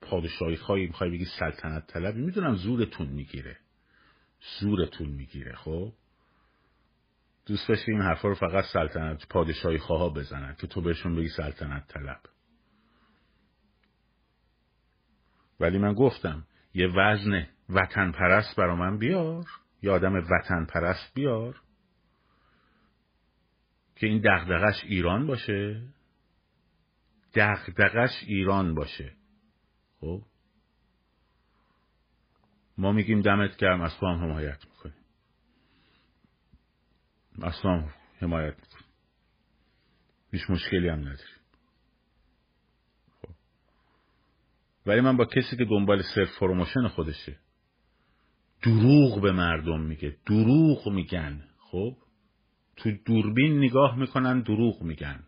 پادشاهی 0.00 0.56
خواهی 0.56 0.86
می‌خوای 0.86 1.10
بگی 1.10 1.24
سلطنت 1.38 1.86
طلبی 1.86 2.20
می‌دونم 2.20 2.54
زورتون 2.54 3.06
می‌گیره. 3.06 3.56
زورتون 4.60 5.08
می‌گیره 5.08 5.54
خب؟ 5.54 5.92
دوست 7.46 7.68
داشتی 7.68 7.92
این 7.92 8.00
حرفا 8.00 8.28
رو 8.28 8.34
فقط 8.34 8.64
سلطنت 8.64 9.28
پادشاهی 9.28 9.78
خواه 9.78 10.14
بزنن 10.14 10.54
که 10.60 10.66
تو 10.66 10.80
بهشون 10.80 11.16
بگی 11.16 11.28
سلطنت 11.28 11.88
طلب. 11.88 12.20
ولی 15.60 15.78
من 15.78 15.94
گفتم 15.94 16.46
یه 16.74 16.88
وزن 16.88 17.46
وطن 17.68 18.12
پرست 18.12 18.56
برا 18.56 18.76
من 18.76 18.98
بیار 18.98 19.44
یه 19.82 19.90
آدم 19.90 20.14
وطن 20.14 20.64
پرست 20.64 21.14
بیار 21.14 21.60
که 23.96 24.06
این 24.06 24.22
دغدغش 24.24 24.84
ایران 24.84 25.26
باشه. 25.26 25.82
دغدغش 27.36 28.10
ایران 28.26 28.74
باشه. 28.74 29.12
خب؟ 30.00 30.22
ما 32.78 32.92
میگیم 32.92 33.22
دمت 33.22 33.56
گرم 33.56 33.80
از 33.80 33.96
تو 34.00 34.06
هم 34.06 34.24
حمایت 34.24 34.64
می‌کنیم. 34.64 35.04
از 37.42 37.60
تو 37.62 37.68
هم 37.68 37.94
حمایت 38.18 38.54
می‌کنیم. 38.54 38.86
هیچ 40.32 40.50
مشکلی 40.50 40.88
هم 40.88 40.98
نداریم. 40.98 41.36
خب؟ 43.22 43.34
ولی 44.86 45.00
من 45.00 45.16
با 45.16 45.24
کسی 45.24 45.56
که 45.56 45.64
دنبال 45.64 46.02
صرف 46.14 46.38
promotion 46.38 46.88
خودشه 46.88 47.38
دروغ 48.62 49.22
به 49.22 49.32
مردم 49.32 49.80
میگه 49.80 50.16
دروغ 50.26 50.88
میگن. 50.88 51.48
خب؟ 51.58 51.96
تو 52.76 52.90
دوربین 53.04 53.58
نگاه 53.58 53.96
می‌کنن 53.98 54.40
دروغ 54.40 54.82
میگن. 54.82 55.25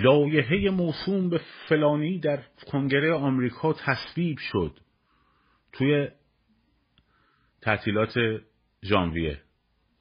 لایحه 0.00 0.70
موسوم 0.70 1.28
به 1.28 1.40
فلانی 1.68 2.18
در 2.18 2.42
کنگره 2.66 3.14
آمریکا 3.14 3.72
تصویب 3.72 4.38
شد 4.38 4.80
توی 5.72 6.08
تعطیلات 7.60 8.14
ژانویه. 8.84 9.40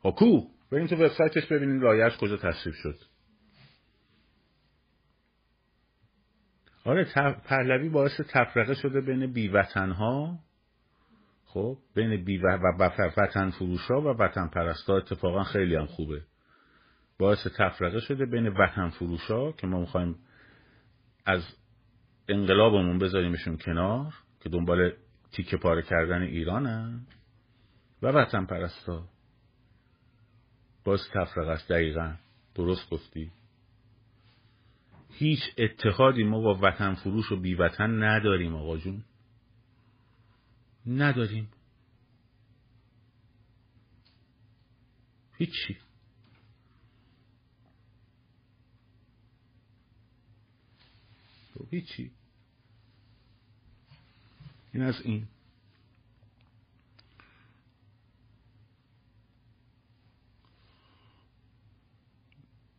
کو؟ 0.03 0.47
بریم 0.71 0.87
تو 0.87 0.95
وبسایتش 0.95 1.45
ببینید 1.45 1.83
لایحهش 1.83 2.17
کجا 2.17 2.37
تصویب 2.37 2.75
شد. 2.75 2.99
آره 6.85 7.03
پهلوی 7.45 7.89
باعث 7.89 8.21
تفرقه 8.29 8.73
شده 8.73 9.01
بین 9.01 9.33
بیوطنها. 9.33 10.39
خب 11.45 11.77
بین 11.95 12.23
بی 12.23 12.37
و 12.37 12.57
وطن 13.17 13.49
فروشا 13.49 14.01
و 14.01 14.05
وطن 14.05 14.47
پرستا 14.47 14.97
اتفاقا 14.97 15.43
خیلی 15.43 15.75
هم 15.75 15.85
خوبه. 15.85 16.21
باعث 17.21 17.47
تفرقه 17.47 17.99
شده 17.99 18.25
بین 18.25 18.47
وطن 18.47 18.89
فروشا 18.89 19.51
که 19.51 19.67
ما 19.67 19.79
می‌خوایم 19.79 20.15
از 21.25 21.43
انقلابمون 22.27 22.99
بذاریمشون 22.99 23.57
کنار 23.57 24.13
که 24.39 24.49
دنبال 24.49 24.93
تیکه 25.31 25.57
پاره 25.57 25.81
کردن 25.81 26.21
ایرانن 26.21 27.07
و 28.01 28.07
وطن 28.07 28.45
پرستا. 28.45 29.09
باز 30.83 30.99
تفرقه 31.13 31.51
است 31.51 31.71
دقیقا. 31.71 32.15
درست 32.55 32.89
گفتی. 32.89 33.31
هیچ 35.09 35.39
اتحادی 35.57 36.23
ما 36.23 36.41
با 36.41 36.59
وطن 36.61 36.93
فروش 36.93 37.31
و 37.31 37.35
بی 37.35 37.55
وطن 37.55 38.03
نداریم 38.03 38.55
آقا 38.55 38.77
جون. 38.77 39.03
نداریم. 40.87 41.49
هیچی. 45.37 45.77
هیچی. 51.69 52.11
این 54.73 54.83
از 54.83 55.01
این. 55.01 55.27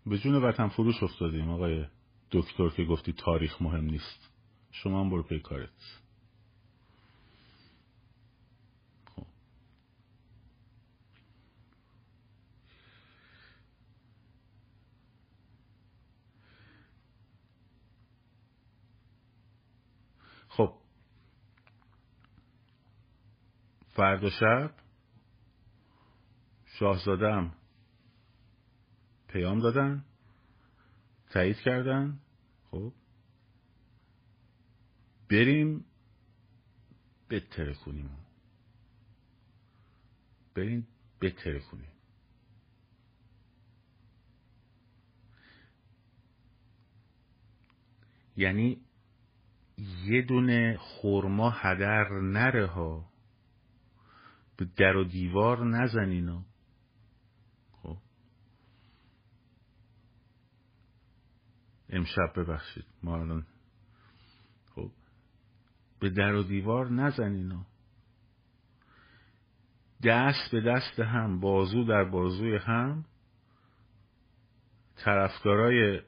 به 0.06 0.18
جون 0.18 0.34
وطن 0.34 0.68
فروش 0.68 1.02
افتادیم 1.02 1.50
آقای 1.50 1.86
دکتر 2.30 2.68
که 2.68 2.84
گفتی 2.84 3.12
تاریخ 3.12 3.62
مهم 3.62 3.84
نیست. 3.84 4.30
شما 4.70 5.00
هم 5.00 5.10
برو 5.10 5.22
پی 5.22 5.40
کارت 5.40 5.70
خب. 20.48 20.72
خب 23.91 23.91
فردا 24.02 24.30
شب 24.30 24.70
شاهزادم 26.64 27.54
پیام 29.28 29.60
دادن 29.60 30.04
تایید 31.30 31.56
کردن 31.56 32.18
خب. 32.70 32.92
بریم 35.30 35.84
بتره 37.30 37.74
کنیم 37.74 38.10
بریم 40.54 40.86
بتره 41.20 41.60
کنیم 41.60 41.92
یعنی 48.36 48.80
یه 50.04 50.22
دونه 50.22 50.76
خورما 50.76 51.50
هدر 51.50 52.10
نره 52.10 52.66
ها. 52.66 53.11
به 54.56 54.64
در 54.76 54.96
و 54.96 55.04
دیوار 55.04 55.66
نزنینا 55.66 56.44
امشب 61.92 62.32
ببخشید 62.36 62.84
ما 63.02 63.20
الان 63.20 63.46
خب. 64.74 64.90
به 66.00 66.10
در 66.10 66.34
و 66.34 66.42
دیوار 66.42 66.90
نزن 66.90 67.32
اینا 67.32 67.66
دست 70.04 70.50
به 70.52 70.60
دست 70.60 71.00
هم 71.00 71.40
بازو 71.40 71.84
در 71.84 72.04
بازوی 72.04 72.56
هم. 72.56 73.04
طرفدارای 74.96 76.00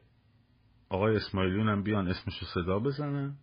آقای 0.88 1.16
اسماعیلیون 1.16 1.68
هم 1.68 1.82
بیان 1.82 2.09
اسمشو 2.09 2.47
صدا 2.47 2.78
بزنن. 2.78 3.36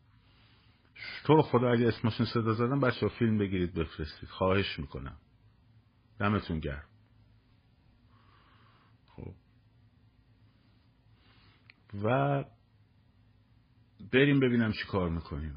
تو 1.23 1.35
رو 1.35 1.41
خدا 1.41 1.71
اگه 1.71 1.87
اسمشون 1.87 2.25
صدا 2.25 2.53
زدن 2.53 2.79
بچه 2.79 3.07
فیلم 3.07 3.37
بگیرید 3.37 3.73
بفرستید. 3.73 4.29
خواهش 4.29 4.79
می‌کنم. 4.79 5.17
دمتون 6.19 6.59
گرم. 6.59 6.83
و 12.03 12.43
بریم 14.13 14.39
ببینم 14.39 14.71
چی 14.71 14.85
کار 14.87 15.09
می‌کنین 15.09 15.53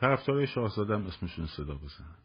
طرفدارای 0.00 0.46
شاهزادم 0.46 1.06
اسمشون 1.06 1.46
صدا 1.46 1.74
بزنن. 1.74 2.16
خب. 2.16 2.21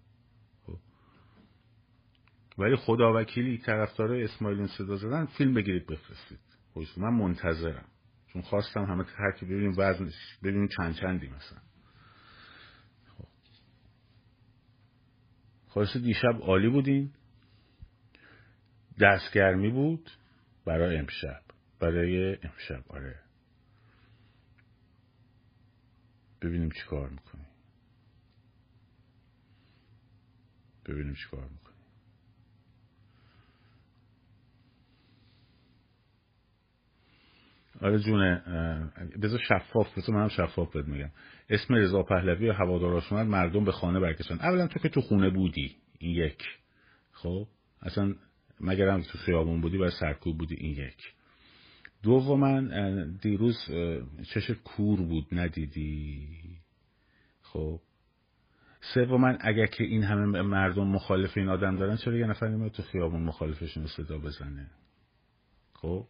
ولی 2.58 2.76
خدا 2.76 3.14
وکیلی 3.14 3.58
طرفدارای 3.58 4.24
اسماعیلون 4.24 4.68
صدا 4.68 4.96
زدن 4.96 5.26
فیلم 5.26 5.54
بگیرید 5.54 5.88
بفرستید. 5.88 6.40
من 6.98 7.14
منتظرم. 7.14 7.86
چون 8.34 8.42
خواستم 8.42 8.84
همه 8.84 9.04
هر 9.04 9.32
کی 9.32 9.46
ببینیم 9.46 9.74
وزنش 9.78 10.38
ببینیم 10.44 10.68
چند 10.68 10.96
چندی 10.96 11.28
مثلا. 11.28 11.60
خب. 15.68 16.00
دیشب 16.00 16.42
عالی 16.42 16.70
بودین. 16.70 17.14
دستگرمی 19.02 19.70
بود 19.70 20.10
برای 20.66 20.98
امشب. 20.98 21.42
برای 21.80 22.34
امشب 22.36 22.84
آره. 22.90 23.20
ببینیم 26.42 26.70
چی 26.70 26.82
کار 26.90 27.10
می‌کنی 27.10 27.46
ببینیم 30.86 31.14
چی 31.14 31.30
کار 31.32 31.50
می‌کنی 31.50 31.87
آره 37.82 38.00
جونه 38.00 38.44
بذار 39.22 39.40
شفاف 39.40 39.98
بذار 39.98 40.16
منم 40.16 40.28
شفاف 40.28 40.74
بهت 40.74 40.88
میگم. 40.88 41.10
اسم 41.50 41.74
رضا 41.74 42.04
پهلوی 42.04 42.50
و 42.50 42.54
هواداراش 42.54 43.14
اومد 43.14 43.28
مردم 43.28 43.66
به 43.66 43.72
خانه 43.72 44.00
برگشتن 44.00 44.36
اولا 44.36 44.68
تو 44.68 44.80
که 44.80 44.90
تو 44.90 45.02
خونه 45.02 45.30
بودی 45.30 45.76
این 46.00 46.16
یک. 46.16 46.44
خب؟ 47.12 47.48
اصلا 47.82 48.16
مگرم 48.62 49.02
تو 49.02 49.18
خیابون 49.18 49.62
بودی 49.62 49.78
و 49.78 49.90
سرکوب 49.90 50.38
بودی 50.38 50.56
این 50.56 50.72
یک. 50.72 51.14
دوما 52.04 52.62
دیروز 53.22 53.58
چش 54.34 54.52
کور 54.52 55.02
بود 55.02 55.28
ندیدی؟ 55.32 56.28
خب؟ 57.42 57.80
من 58.96 59.38
اگر 59.42 59.66
که 59.66 59.84
این 59.84 60.04
همه 60.04 60.42
مردم 60.42 60.88
مخالف 60.88 61.38
این 61.38 61.50
آدم 61.50 61.76
دارن 61.76 61.96
چرا 61.96 62.18
یه 62.18 62.28
نفر 62.28 62.48
نمیاد 62.48 62.72
تو 62.72 62.84
خیابون 62.84 63.24
مخالفشون 63.24 63.86
صدا 63.86 64.18
بزنه؟ 64.18 64.72
خب؟ 65.74 66.06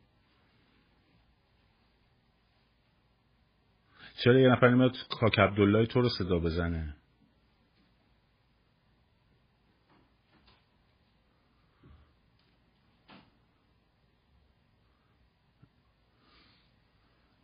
چرا 4.23 4.39
یه 4.39 4.49
نفر 4.49 4.69
نمیاد 4.69 4.95
کاک 5.09 5.39
عبدالله 5.39 5.85
تو 5.85 6.01
رو 6.01 6.09
صدا 6.09 6.39
بزنه؟ 6.39 6.95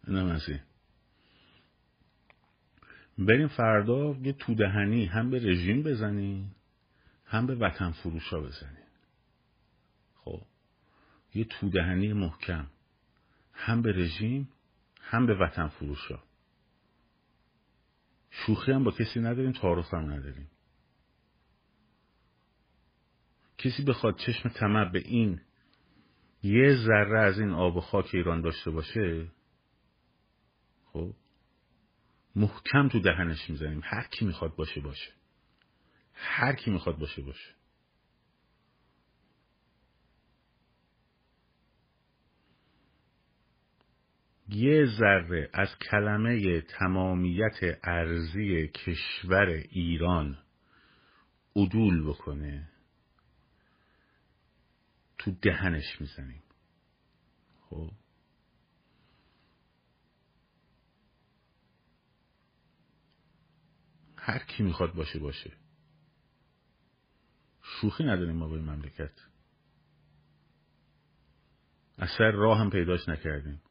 نمسی 0.08 0.60
بریم 3.18 3.48
فردا 3.48 4.16
یه 4.22 4.34
تودهنی 4.34 5.06
هم 5.06 5.30
به 5.30 5.38
رژیم 5.38 5.84
بزنی 5.84 6.52
هم 7.26 7.48
به 7.48 7.56
وطن 7.56 7.92
فروشا 7.92 8.42
بزنی. 8.42 8.84
خب. 10.16 10.42
یه 11.36 11.46
تودهنی 11.46 12.14
محکم 12.14 12.68
هم 13.54 13.82
به 13.82 13.92
رژیم 13.92 14.50
هم 15.02 15.26
به 15.26 15.36
وطن 15.36 15.68
فروشا. 15.68 16.20
شوخی 18.34 18.72
هم 18.72 18.84
با 18.84 18.92
کسی 18.92 19.20
نداریم 19.20 19.52
تعارف 19.52 19.94
هم 19.94 20.14
نداریم. 20.14 20.50
کسی 23.58 23.84
بخواد 23.84 24.18
چشم 24.18 24.50
طمع 24.50 24.92
به 24.92 25.00
این 25.00 25.42
یه 26.44 26.76
ذره 26.76 27.20
از 27.20 27.40
این 27.40 27.50
آب 27.50 27.76
و 27.76 27.82
خاک 27.82 28.10
ایران 28.14 28.42
داشته 28.42 28.72
باشه 28.72 29.28
خب 30.86 31.14
محکم 32.36 32.90
تو 32.90 33.00
دهنش 33.00 33.50
می‌زنیم. 33.50 33.82
هر 33.84 34.08
کی 34.08 34.26
می‌خواد 34.26 34.56
باشه 34.56 34.82
باشه. 34.82 35.12
هر 36.14 36.56
کی 36.56 36.72
می‌خواد 36.72 36.98
باشه 36.98 37.22
باشه. 37.22 37.56
یه 44.54 44.86
ذره 45.00 45.50
از 45.54 45.68
کلمه 45.92 46.62
تمامیت 46.62 47.80
ارزی 47.84 48.68
کشور 48.68 49.46
ایران 49.70 50.38
عدول 51.56 52.08
بکنه 52.08 52.70
تو 55.18 55.32
دهنش 55.32 56.02
می‌زنیم. 56.02 56.44
خب؟ 57.70 57.92
هر 64.18 64.40
کی 64.40 64.64
می‌خواد 64.64 64.94
باشه 64.94 65.20
باشه. 65.20 65.52
شوخی 67.62 68.04
نداریم 68.04 68.36
ما 68.36 68.48
با 68.48 68.56
این 68.56 68.70
مملکت. 68.70 69.14
اثر 71.98 72.32
راه 72.32 72.60
هم 72.60 72.70
پیداش 72.70 73.10
نکردیم. 73.10 73.62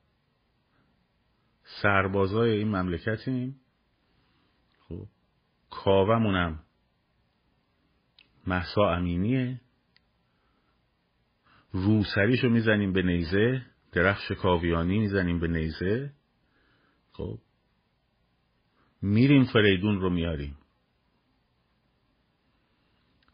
سربازای 1.80 2.50
این 2.50 2.68
مملکتیم. 2.68 3.60
خب 4.78 5.06
کاومونم 5.70 6.64
محسا 8.46 8.94
امینیه. 8.94 9.60
روسریشو 11.72 12.48
می‌زنیم 12.48 12.92
به 12.92 13.02
نیزه 13.02 13.66
درخش 13.92 14.32
کاویانی 14.32 14.98
می‌زنیم 14.98 15.40
به 15.40 15.48
نیزه. 15.48 16.12
خب 17.12 17.38
میریم 19.02 19.44
فریدون 19.44 20.00
رو 20.00 20.10
میاریم 20.10 20.56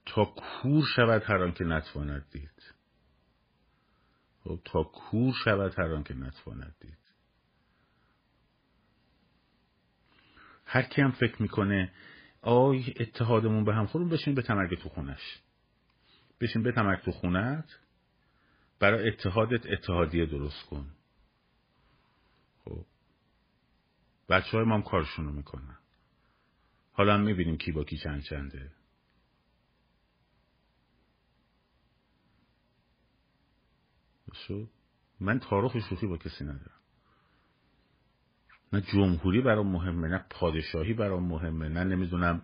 تا 0.07 0.25
کور 0.25 0.85
شود 0.97 1.23
هر 1.23 1.51
که 1.51 1.65
نتواند 1.65 2.27
دید. 2.31 2.75
خب 4.45 4.61
تا 4.65 4.83
کور 4.83 5.35
شود 5.45 5.75
هر 5.79 6.03
که 6.03 6.15
نتواند 6.15 6.75
دید. 6.81 7.08
هر 10.71 10.83
کی 10.83 11.03
هم 11.03 11.11
فکر 11.11 11.43
می‌کنه 11.43 11.93
آی 12.43 12.95
اتحادمون 13.01 13.65
به 13.65 13.75
هم 13.75 13.87
خورون 13.87 14.09
بشین 14.09 14.35
به 14.35 14.43
تمرگ 14.43 14.79
تو 14.79 14.89
خونش. 14.89 15.39
بشین 16.41 16.63
به 16.63 16.73
تمرگ 16.73 17.01
تو 17.01 17.11
خونت 17.13 17.79
برای 18.81 19.09
اتحادت 19.09 19.67
اتحادیه 19.67 20.27
درست 20.27 20.67
کن. 20.67 20.87
خب. 22.65 22.85
بچه 24.29 24.57
های 24.57 24.67
ما 24.67 24.75
هم 24.75 24.83
کارشونو 24.83 25.33
می‌کنن. 25.33 25.79
حالا 26.93 27.15
هم 27.15 27.21
می‌بینیم 27.21 27.57
کی 27.57 27.73
با 27.73 27.85
کی 27.85 27.97
چند 27.97 28.23
چنده. 28.23 28.71
من 35.21 35.39
تاروخ 35.39 35.79
شوخی 35.89 36.07
با 36.07 36.17
کسی 36.17 36.45
ندارم. 36.45 36.78
نه 38.73 38.81
جمهوری 38.81 39.41
برام 39.41 39.67
مهمه 39.67 40.09
نه 40.09 40.25
پادشاهی 40.31 40.95
برام 40.95 41.25
مهمه 41.25 41.69
نه 41.69 41.85
نمی‌دونم 41.85 42.43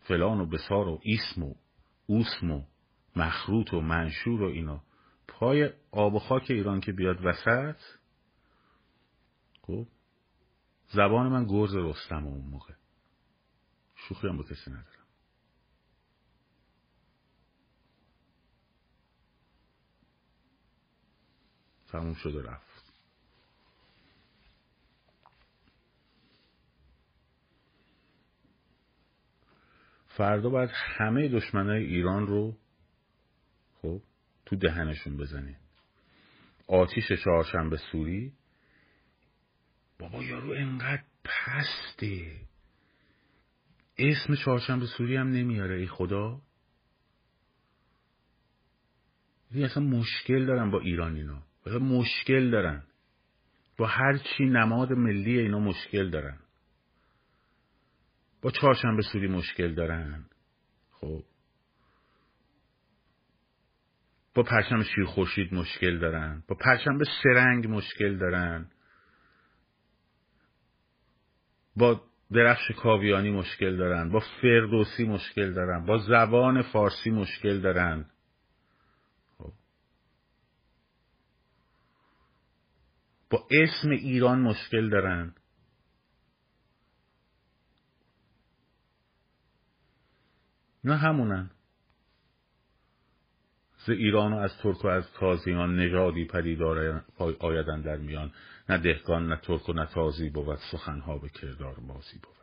فلان 0.00 0.40
و 0.40 0.46
بسار 0.46 0.88
و 0.88 1.00
اسم 1.04 1.42
و 1.42 1.54
اوسم 2.06 2.50
و 2.50 2.62
مخروط 3.16 3.74
و 3.74 3.80
منشور 3.80 4.42
و 4.42 4.46
اینا. 4.46 4.82
پای 5.28 5.70
آب 5.90 6.14
و 6.14 6.18
خاک 6.18 6.46
ایران 6.48 6.80
که 6.80 6.92
بیاد 6.92 7.24
وسط 7.24 7.76
خب 9.62 9.86
زبان 10.92 11.28
من 11.28 11.46
گرز 11.46 11.74
رستم 11.74 12.26
اون 12.26 12.46
موقع. 12.50 12.74
شوخی 13.96 14.28
هم 14.28 14.36
با 14.36 14.42
کسی 14.42 14.70
ندارم. 14.70 14.99
تموم 21.92 22.14
شد 22.14 22.34
و 22.34 22.42
رفت. 22.42 22.92
فردا 30.06 30.50
باید 30.50 30.70
همه 30.74 31.28
دشمنای 31.28 31.84
ایران 31.84 32.26
رو 32.26 32.56
خب 33.82 34.02
تو 34.46 34.56
دهنشون 34.56 35.16
بزنید 35.16 35.56
آتیش 36.66 37.12
چهارشنبه 37.24 37.76
سوری. 37.76 38.32
بابا 39.98 40.22
یارو 40.22 40.52
انقدر 40.52 41.02
پسته. 41.24 42.36
اسم 43.98 44.34
چهارشنبه 44.34 44.86
سوری 44.86 45.16
هم 45.16 45.28
نمیاره 45.28 45.76
ای 45.76 45.86
خدا. 45.86 46.42
این 49.50 49.64
اصلا 49.64 49.82
مشکل 49.82 50.46
دارن 50.46 50.70
با 50.70 50.80
ایران 50.80 51.16
اینا. 51.16 51.42
مشکل 51.66 52.50
دارن. 52.50 52.82
با 53.76 53.86
هر 53.86 54.18
چی 54.18 54.44
نماد 54.44 54.92
ملی 54.92 55.38
اینا 55.38 55.58
مشکل 55.58 56.10
دارن. 56.10 56.38
با 58.42 58.50
چهارشنبه 58.50 59.02
سوری 59.02 59.28
مشکل 59.28 59.74
دارن. 59.74 60.24
خب. 60.90 61.22
با 64.34 64.42
پرچم 64.42 64.82
شیر 64.82 65.04
خورشید 65.04 65.54
مشکل 65.54 65.98
دارن. 65.98 66.42
با 66.48 66.56
پرچم 66.56 66.98
سرنگ 67.22 67.66
مشکل 67.66 68.18
دارن. 68.18 68.66
با 71.76 72.02
درخش 72.32 72.70
کاویانی 72.70 73.30
مشکل 73.30 73.76
دارن. 73.76 74.10
با 74.10 74.22
فردوسی 74.42 75.04
مشکل 75.04 75.52
دارن. 75.52 75.86
با 75.86 75.98
زبان 75.98 76.62
فارسی 76.62 77.10
مشکل 77.10 77.60
دارن. 77.60 78.06
با 83.30 83.46
اسم 83.50 83.90
ایران 83.90 84.40
مشکل 84.40 84.90
دارن. 84.90 85.34
نه 90.84 90.96
همونن. 90.96 91.50
ز 93.86 93.90
ایران 93.90 94.32
و 94.32 94.36
از 94.36 94.50
ترک 94.62 94.84
و 94.84 94.88
از 94.88 95.12
تازیان 95.12 95.76
نژادی 95.76 96.24
پدیدار 96.24 97.04
آیدن 97.40 97.80
در 97.80 97.96
میان. 97.96 98.32
نه 98.68 98.78
دهکان 98.78 99.28
نه 99.28 99.36
ترک 99.36 99.68
و 99.68 99.72
نه 99.72 99.86
تازی 99.86 100.30
بود. 100.30 100.58
سخنها 100.72 101.18
به 101.18 101.28
کردار 101.28 101.80
بازی 101.80 102.18
بود. 102.22 102.36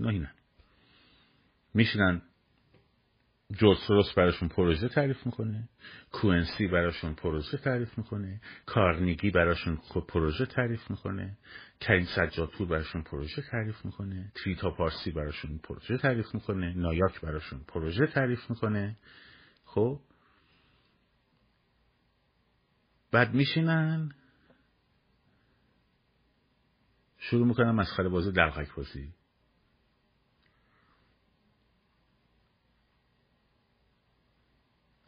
نه 0.00 0.08
اینن. 0.08 0.34
میشنن 1.74 2.22
جورج 3.58 3.78
براشون 4.16 4.48
پروژه 4.48 4.88
تعریف 4.88 5.26
می‌کنه. 5.26 5.68
کوئنسی 6.12 6.66
براشون 6.66 7.14
پروژه 7.14 7.56
تعریف 7.56 7.98
می‌کنه. 7.98 8.40
کارنیگی 8.66 9.30
براشون 9.30 9.78
پروژه 10.08 10.46
تعریف 10.46 10.90
می‌کنه. 10.90 11.38
کرین 11.80 12.06
سجادپور 12.16 12.68
براشون 12.68 13.02
پروژه 13.02 13.42
تعریف 13.50 13.84
می‌کنه. 13.84 14.32
تریتا 14.34 14.70
پارسی 14.70 15.10
براشون 15.10 15.58
پروژه 15.58 15.98
تعریف 15.98 16.34
می‌کنه. 16.34 16.74
نایاک 16.76 17.20
براشون 17.20 17.60
پروژه 17.68 18.06
تعریف 18.06 18.50
می‌کنه. 18.50 18.96
خب؟ 19.64 20.00
بعد 23.12 23.34
میشینن. 23.34 24.12
شروع 27.18 27.46
می‌کنن 27.46 27.70
مسخره 27.70 28.08
بازی 28.08 28.32
دلغک 28.32 28.74
بازی. 28.74 29.14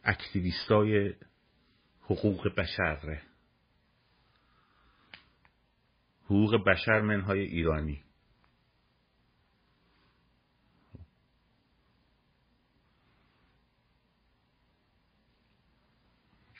activist 0.07 1.01
ای 1.01 1.13
حقوق 2.01 2.55
بشر. 2.55 3.21
حقوق 6.25 6.65
بشر 6.67 7.01
منهای 7.01 7.39
ایرانی. 7.39 8.03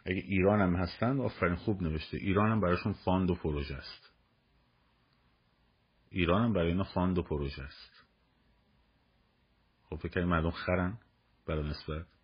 اگه 0.06 0.22
ایران 0.22 0.62
هم 0.62 0.76
هستن 0.76 1.20
آفرین 1.20 1.56
خوب 1.56 1.82
نوشته. 1.82 2.18
ایران 2.18 2.52
هم 2.52 2.62
براشون 2.62 2.94
fund 2.94 3.30
و 3.30 3.36
پروژه 3.36 3.76
است. 3.76 4.14
ایران 6.10 6.44
هم 6.44 6.54
برای 6.54 6.68
اینا 6.68 6.84
fund 6.84 7.18
و 7.18 7.24
پروژه 7.24 7.64
است. 7.64 8.04
خب 9.90 9.96
فکر 9.96 10.26
مردم 10.26 10.52
خرن 10.52 10.98
برای 11.46 11.70
نسبت. 11.70 12.17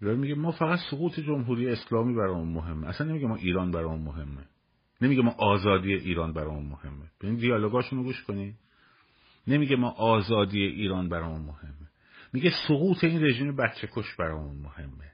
داره 0.00 0.16
میگه 0.16 0.34
ما 0.34 0.52
فقط 0.52 0.78
سقوط 0.90 1.20
جمهوری 1.20 1.68
اسلامی 1.68 2.14
برامون 2.14 2.48
مهمه. 2.48 2.88
اصلا 2.88 3.06
نمیگه 3.06 3.26
ما 3.26 3.36
ایران 3.36 3.70
برامون 3.70 4.00
مهمه. 4.00 4.44
نمیگه 5.00 5.22
ما 5.22 5.30
آزادی 5.30 5.94
ایران 5.94 6.32
برامون 6.32 6.66
مهمه. 6.66 7.10
به 7.18 7.28
این 7.28 7.36
دیالوگاشون 7.36 7.98
رو 7.98 8.04
گوش 8.04 8.22
کنید 8.22 8.54
نمیگه 9.46 9.76
ما 9.76 9.90
آزادی 9.90 10.62
ایران 10.62 11.08
برامون 11.08 11.40
مهمه. 11.40 11.88
میگه 12.32 12.50
سقوط 12.68 13.04
این 13.04 13.24
رژیم 13.24 13.56
بچه 13.56 13.88
کش 13.92 14.14
برامون 14.14 14.56
مهمه. 14.56 15.12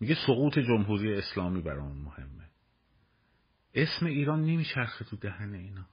میگه 0.00 0.16
سقوط 0.26 0.58
جمهوری 0.58 1.14
اسلامی 1.14 1.62
برامون 1.62 1.98
مهمه. 1.98 2.48
اسم 3.74 4.06
ایران 4.06 4.42
نمیچرخه 4.42 5.04
تو 5.04 5.16
دهن 5.16 5.54
اینا. 5.54 5.86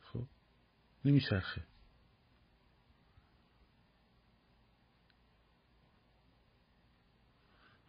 خب؟ 0.00 0.24
نمیچرخه. 1.04 1.62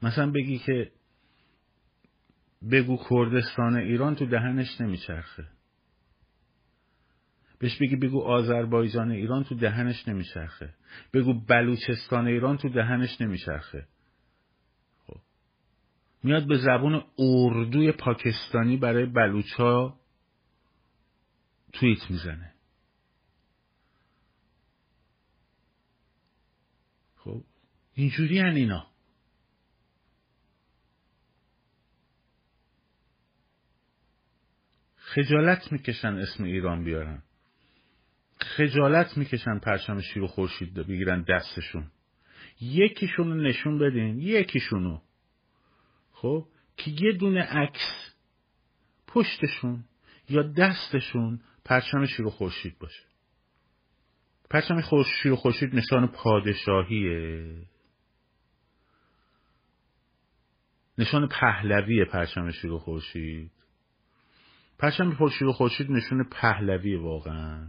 مثلا 0.02 0.32
بگی 0.32 0.60
که 0.60 0.92
بگو 2.72 2.98
کردستان 3.10 3.76
ایران 3.76 4.16
تو 4.16 4.26
دهنش 4.26 4.82
نمیچرخه. 4.82 5.48
بهش 7.60 7.78
بگی 7.82 7.96
بگو 7.96 8.22
آذربایجان 8.22 9.12
ایران 9.12 9.44
تو 9.44 9.56
دهنش 9.56 10.08
نمیچرخه. 10.08 10.74
بگو 11.14 11.34
بلوچستان 11.34 12.28
ایران 12.28 12.58
تو 12.58 12.70
دهنش 12.70 13.22
نمیچرخه. 13.22 13.88
خب. 15.08 15.20
میاد 16.24 16.48
به 16.48 16.58
زبون 16.58 17.04
اردوی 17.20 17.92
پاکستانی 17.92 18.78
برای 18.78 19.06
بلوچا 19.06 20.00
توییت 21.74 22.12
می‌زنه. 22.12 22.54
خب. 27.16 27.44
اینجوری 27.94 28.40
هن 28.40 28.56
اینا. 28.56 28.87
خجالت 35.18 35.72
می‌کشن 35.72 36.14
اسم 36.14 36.44
ایران 36.44 36.84
بیارن. 36.84 37.24
خجالت 38.40 39.18
می‌کشن 39.18 39.60
پرچم 39.60 40.02
شیر 40.02 40.24
و 40.24 40.28
خورشید 40.28 40.74
بگیرن 40.74 41.26
دستشون. 41.30 41.92
یکیشونو 42.62 43.36
نشون 43.36 43.80
بدین 43.80 44.20
یکیشونو. 44.20 45.02
خب؟ 46.12 46.46
که 46.78 46.92
یه 46.92 47.12
دونه 47.12 47.42
عکس 47.42 48.14
پشتشون 49.08 49.84
یا 50.30 50.42
دستشون 50.44 51.40
پرچم 51.66 52.06
شیر 52.06 52.26
و 52.26 52.30
خورشید 52.30 52.80
باشه. 52.80 53.04
پرچم 54.50 54.82
شیر 55.24 55.32
و 55.32 55.36
خورشید 55.36 55.76
نشان 55.76 56.08
پادشاهیه. 56.08 57.56
نشان 60.98 61.28
پهلوی 61.28 62.06
پرچم 62.06 62.52
شیر 62.52 62.72
و 62.72 62.80
خورشید. 62.80 63.52
پرچم 64.80 65.30
شیر 65.40 65.48
و 65.48 65.54
خورشید 65.54 65.92
نشون 65.92 66.24
پهلوی 66.24 66.96
واقعا. 66.96 67.68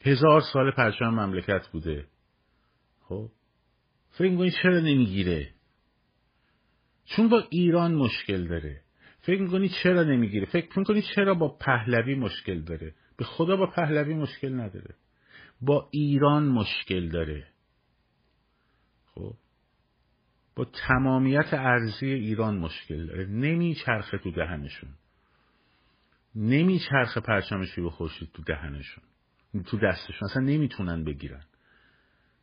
هزار 0.00 0.40
سال 0.52 0.70
پرچم 0.70 1.08
مملکت 1.08 1.68
بوده. 1.68 2.06
خب؟ 3.00 3.30
فکر 4.10 4.30
می‌کنی 4.30 4.50
چرا 4.62 4.80
نمی‌گیره؟ 4.80 5.54
چون 7.04 7.28
با 7.28 7.44
ایران 7.50 7.94
مشکل 7.94 8.48
داره. 8.48 8.80
فکر 9.20 9.42
می‌کنی 9.42 9.70
چرا 9.82 10.02
نمی‌گیره؟ 10.02 10.46
فکر 10.46 10.78
می‌کنی 10.78 11.02
چرا 11.14 11.34
با 11.34 11.48
پهلوی 11.48 12.14
مشکل 12.14 12.60
داره؟ 12.60 12.94
به 13.16 13.24
خدا 13.24 13.56
با 13.56 13.66
پهلوی 13.66 14.14
مشکل 14.14 14.60
نداره. 14.60 14.94
با 15.60 15.88
ایران 15.90 16.48
مشکل 16.48 17.08
داره. 17.08 17.46
خب؟ 19.14 19.34
با 20.54 20.64
تمامیت 20.64 21.54
ارزی 21.54 22.06
ایران 22.06 22.58
مشکل 22.58 23.06
داره. 23.06 23.26
نمیچرخه 23.26 24.18
تو 24.18 24.30
دهنشون. 24.30 24.90
نمیچرخه 26.34 27.20
پرچمشی 27.20 27.80
و 27.80 27.90
خورشید 27.90 28.32
تو 28.32 28.42
دهنشون. 28.42 29.04
تو 29.66 29.78
دستشون. 29.78 30.28
اصلا 30.30 30.42
نمی‌تونن 30.42 31.04
بگیرن. 31.04 31.44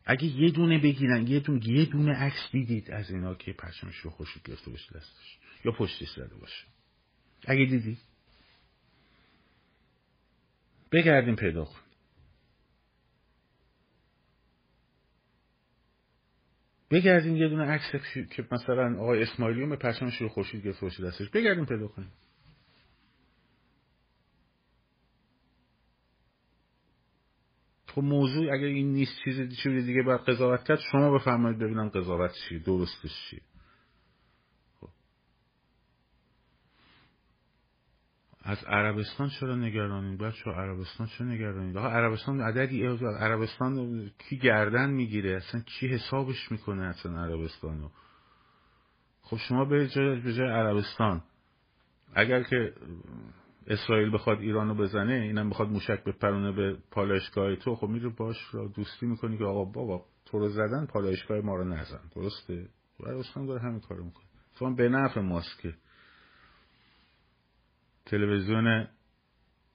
اگه 0.05 0.25
یه 0.25 0.51
دونه 0.51 0.79
بگیرن 0.79 1.27
یه 1.27 1.39
دونه 1.39 1.67
یه 1.67 1.85
دونه 1.85 2.13
عکس 2.13 2.51
دیدید 2.51 2.91
از 2.91 3.11
اینا 3.11 3.35
که 3.35 3.53
پرچمش 3.53 3.95
رو 3.95 4.09
خوشید 4.09 4.43
گرفته 4.43 4.71
باشه 4.71 4.95
دستش. 4.95 5.37
یا 5.65 5.71
پشتی 5.71 6.05
زده 6.15 6.35
باشه. 6.35 6.65
اگه 7.47 7.65
دیدی. 7.65 7.97
بگردیم 10.91 11.35
پیدا 11.35 11.65
کن 11.65 11.79
بگردیم 16.91 17.35
یه 17.35 17.47
دونه 17.47 17.63
عکس 17.63 17.91
که 18.35 18.47
مثلا 18.51 18.99
آقای 18.99 19.23
اسماعیلیون 19.23 19.69
به 19.69 19.75
پرچمش 19.75 20.21
رو 20.21 20.29
خوشید 20.29 20.63
گرفته 20.63 20.81
باشه 20.81 21.03
دستش. 21.03 21.29
بگردیم 21.29 21.65
پیدا 21.65 21.87
کنیم 21.87 22.11
خب 27.87 28.01
موضوع 28.01 28.53
اگر 28.53 28.65
این 28.65 28.93
نیست 28.93 29.11
چیز 29.23 29.55
چیز 29.63 29.85
دیگه 29.85 30.03
باید 30.03 30.21
قضاوت 30.21 30.63
کرد 30.63 30.79
شما 30.91 31.11
بفرمایید 31.11 31.59
ببینم 31.59 31.89
قضاوت 31.89 32.31
چیه 32.33 32.59
درستش 32.59 33.11
چیه 33.29 33.41
از 38.49 38.63
عربستان 38.63 39.29
چرا 39.39 39.55
نگرانید؟ 39.55 40.19
بچه 40.19 40.51
عربستان 40.51 41.07
چرا 41.07 41.27
نگرانید؟ 41.27 41.77
آقا 41.77 41.87
عربستان 41.87 42.41
عددی 42.41 42.85
عربستان 43.19 44.05
کی 44.17 44.37
گردن 44.37 44.89
می‌گیره؟ 44.89 45.35
اصلا 45.35 45.61
چی 45.61 45.87
حسابش 45.87 46.51
می‌کنه 46.51 46.85
اصلا 46.85 47.23
عربستانو؟ 47.23 47.89
خب 49.21 49.37
شما 49.37 49.65
به 49.65 49.87
جای, 49.87 50.19
به 50.19 50.33
جای 50.33 50.49
عربستان. 50.49 51.21
اگر 52.13 52.43
که 52.43 52.73
اسرائیل 53.67 54.13
بخواد 54.13 54.39
ایرانو 54.39 54.75
بزنه 54.75 55.13
اینم 55.13 55.49
بخواد 55.49 55.69
موشک 55.69 56.03
بپرونه 56.03 56.51
به 56.51 56.77
پالایشگاه 56.91 57.55
تو 57.55 57.75
خب 57.75 57.87
میره 57.87 58.09
باش 58.09 58.37
را 58.53 58.67
دوستی 58.67 59.05
می‌کنی 59.05 59.37
که 59.37 59.43
آقا 59.43 59.63
بابا 59.63 60.05
تو 60.25 60.39
رو 60.39 60.49
زدن 60.49 60.85
پالایشگاه 60.85 61.41
ما 61.41 61.55
رو 61.55 61.63
نزن. 61.63 62.01
درسته؟ 62.15 62.69
عربستان 63.05 63.45
داره 63.45 63.61
همین 63.61 63.79
کارو 63.79 64.03
می‌کنه. 64.03 64.25
تو 64.55 64.75
به 64.75 64.89
نفع 64.89 65.21
ماست 65.21 65.59
که 65.61 65.73
تلویزیون 68.09 68.87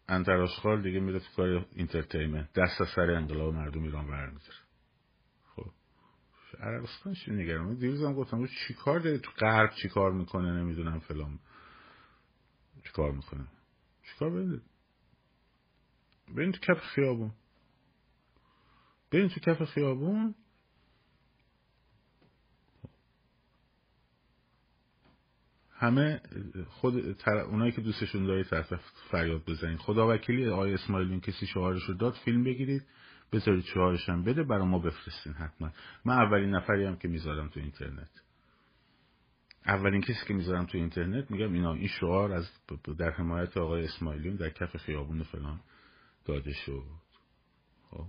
انتر 0.08 0.36
آشغال 0.36 0.82
دیگه 0.82 1.00
میره 1.00 1.18
تو 1.18 1.26
کار 1.36 1.66
entertainment 1.72 2.52
دست 2.52 2.80
از 2.80 2.88
سر 2.96 3.10
انقلاب 3.10 3.54
مردم 3.54 3.82
ایران 3.82 4.06
برمیداره. 4.06 4.58
خب. 5.56 5.70
عربستان 6.60 7.14
چی 7.14 7.36
دیروز 7.74 8.04
هم 8.04 8.14
گفتم 8.14 8.46
چی 8.46 8.74
کار 8.74 9.00
داره 9.00 9.18
تو 9.18 9.30
غرب 9.30 9.70
چی 9.82 9.88
کار 9.88 10.12
می‌کنه؟ 10.12 10.52
نمی‌دونم 10.52 10.98
فلان. 10.98 11.38
چی 12.84 12.92
کار 12.92 13.12
می‌کنه؟ 13.12 13.46
چیکار 14.02 14.30
برید 14.30 14.62
برین 16.36 16.52
تو 16.52 16.58
کف 16.58 16.80
خیابون. 16.80 17.32
برین 19.12 19.28
تو 19.28 19.40
کف 19.40 19.64
خیابون 19.64 20.34
همه 25.76 26.20
خود 26.68 27.12
تر... 27.12 27.36
اونایی 27.36 27.72
که 27.72 27.80
دوستشون 27.80 28.26
دارید 28.26 28.46
طرف 28.46 28.72
فریاد 29.10 29.44
بزنید. 29.44 29.78
خدا 29.78 30.08
وکیلی 30.14 30.48
آقای 30.48 30.74
اسماعیلین 30.74 31.20
کسی 31.20 31.46
شعارش 31.46 31.82
رو 31.82 31.94
داد 31.94 32.14
فیلم 32.24 32.44
بگیرید 32.44 32.82
بذارید 33.32 33.64
شعارش 33.64 34.08
هم 34.08 34.24
بده 34.24 34.42
برای 34.42 34.66
ما 34.66 34.78
بفرستین 34.78 35.32
حتما. 35.32 35.70
من 36.04 36.14
اولین 36.14 36.50
نفری 36.50 36.84
هم 36.84 36.96
که 36.96 37.08
می‌ذارم 37.08 37.48
تو 37.48 37.60
اینترنت. 37.60 38.10
اولین 39.66 40.00
کسی 40.00 40.26
که 40.28 40.34
می‌ذارم 40.34 40.66
تو 40.66 40.78
اینترنت 40.78 41.30
میگم 41.30 41.52
اینا 41.52 41.72
این 41.72 41.88
شعار 41.88 42.32
از 42.32 42.50
در 42.98 43.10
حمایت 43.10 43.56
آقای 43.56 43.84
اسماعیلیون 43.84 44.36
در 44.36 44.50
کف 44.50 44.76
خیابون 44.76 45.22
فلان 45.22 45.60
داده 46.24 46.52
شد. 46.52 46.84
خب. 47.90 48.06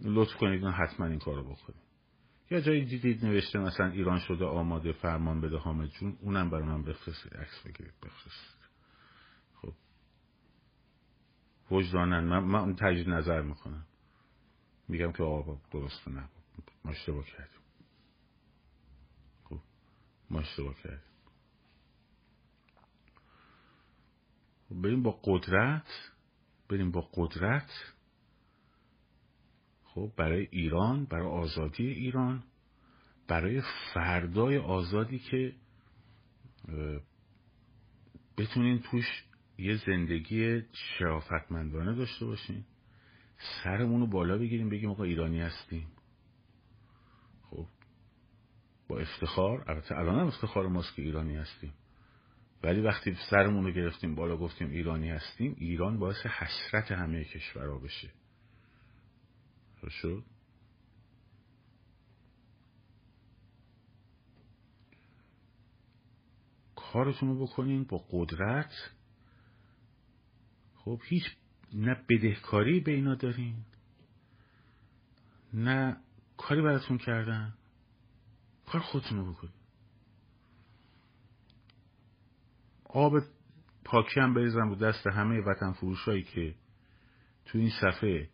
لطف 0.00 0.34
کنید 0.34 0.64
حتما 0.64 1.06
این 1.06 1.18
کارو 1.18 1.42
بکنید. 1.42 1.83
یا 2.50 2.60
جایی 2.60 2.84
دیدید 2.84 3.24
نوشته 3.24 3.58
مثلا 3.58 3.86
ایران 3.86 4.18
شده 4.18 4.44
آماده 4.44 4.92
فرمان 4.92 5.40
بده 5.40 5.56
حامد 5.56 5.88
جون. 5.88 6.18
اونم 6.20 6.50
برای 6.50 6.64
من 6.64 6.82
بفرستید 6.82 7.34
عکس 7.34 7.62
بگیرید 7.66 7.94
بفرستید 8.02 8.64
خب. 9.54 9.72
وجدانن. 11.70 12.24
من, 12.24 12.38
من 12.38 12.76
تجدید 12.76 13.08
نظر 13.08 13.42
می‌کنم. 13.42 13.86
میگم 14.88 15.12
که 15.12 15.22
آقا 15.22 15.58
درسته 15.70 16.10
نه 16.10 16.28
ما 16.84 16.90
اشتباه 16.90 17.24
کردیم. 17.24 17.60
ما 20.30 20.40
اشتباه 20.40 20.74
کردیم. 20.74 21.14
خب 24.68 24.82
بریم 24.82 25.02
با 25.02 25.20
قدرت. 25.24 26.10
بریم 26.68 26.90
با 26.90 27.08
قدرت. 27.14 27.93
خب 29.94 30.12
برای 30.16 30.48
ایران 30.50 31.04
برای 31.04 31.26
آزادی 31.26 31.86
ایران 31.86 32.42
برای 33.28 33.62
فردای 33.94 34.58
آزادی 34.58 35.18
که 35.18 35.52
بتونین 38.38 38.78
توش 38.78 39.24
یه 39.58 39.76
زندگی 39.76 40.62
شرافتمندانه 40.72 41.94
داشته 41.94 42.26
باشین 42.26 42.64
سرمون 43.64 44.00
رو 44.00 44.06
بالا 44.06 44.38
بگیریم 44.38 44.68
بگیم 44.68 44.90
آقا 44.90 45.04
ایرانی 45.04 45.40
هستیم. 45.40 45.86
با 48.88 48.98
افتخار 48.98 49.64
البته 49.70 49.98
الان 49.98 50.18
هم 50.18 50.26
افتخار 50.26 50.66
ماست 50.66 50.94
که 50.94 51.02
ایرانی 51.02 51.36
هستیم. 51.36 51.72
ولی 52.62 52.80
وقتی 52.80 53.16
سرمون 53.30 53.64
رو 53.64 53.70
گرفتیم 53.70 54.14
بالا 54.14 54.36
گفتیم 54.36 54.70
ایرانی 54.70 55.10
هستیم 55.10 55.56
ایران 55.58 55.98
باعث 55.98 56.26
حسرت 56.26 56.92
همه 56.92 57.24
کشورها 57.24 57.78
بشه. 57.78 58.10
شد. 59.88 60.24
کارتون 66.76 67.28
رو 67.28 67.46
بکنین 67.46 67.84
با 67.84 68.04
قدرت. 68.10 68.72
خب 70.74 71.00
هیچ 71.04 71.24
نه 71.72 72.04
بدهکاری 72.08 72.80
به 72.80 72.92
اینا 72.92 73.14
دارین 73.14 73.64
نه 75.52 75.96
کاری 76.36 76.62
براتون 76.62 76.98
کردن. 76.98 77.54
کار 78.66 78.80
خودتون 78.80 79.18
رو 79.18 79.32
بکنید 79.32 79.54
آب 82.84 83.12
پاکی 83.84 84.20
هم 84.20 84.34
بریزم 84.34 84.68
رو 84.68 84.74
دست 84.74 85.06
همه 85.06 85.40
وطن 85.40 85.72
فروشایی 85.72 86.22
که 86.22 86.54
تو 87.44 87.58
این 87.58 87.70
صفحه 87.80 88.28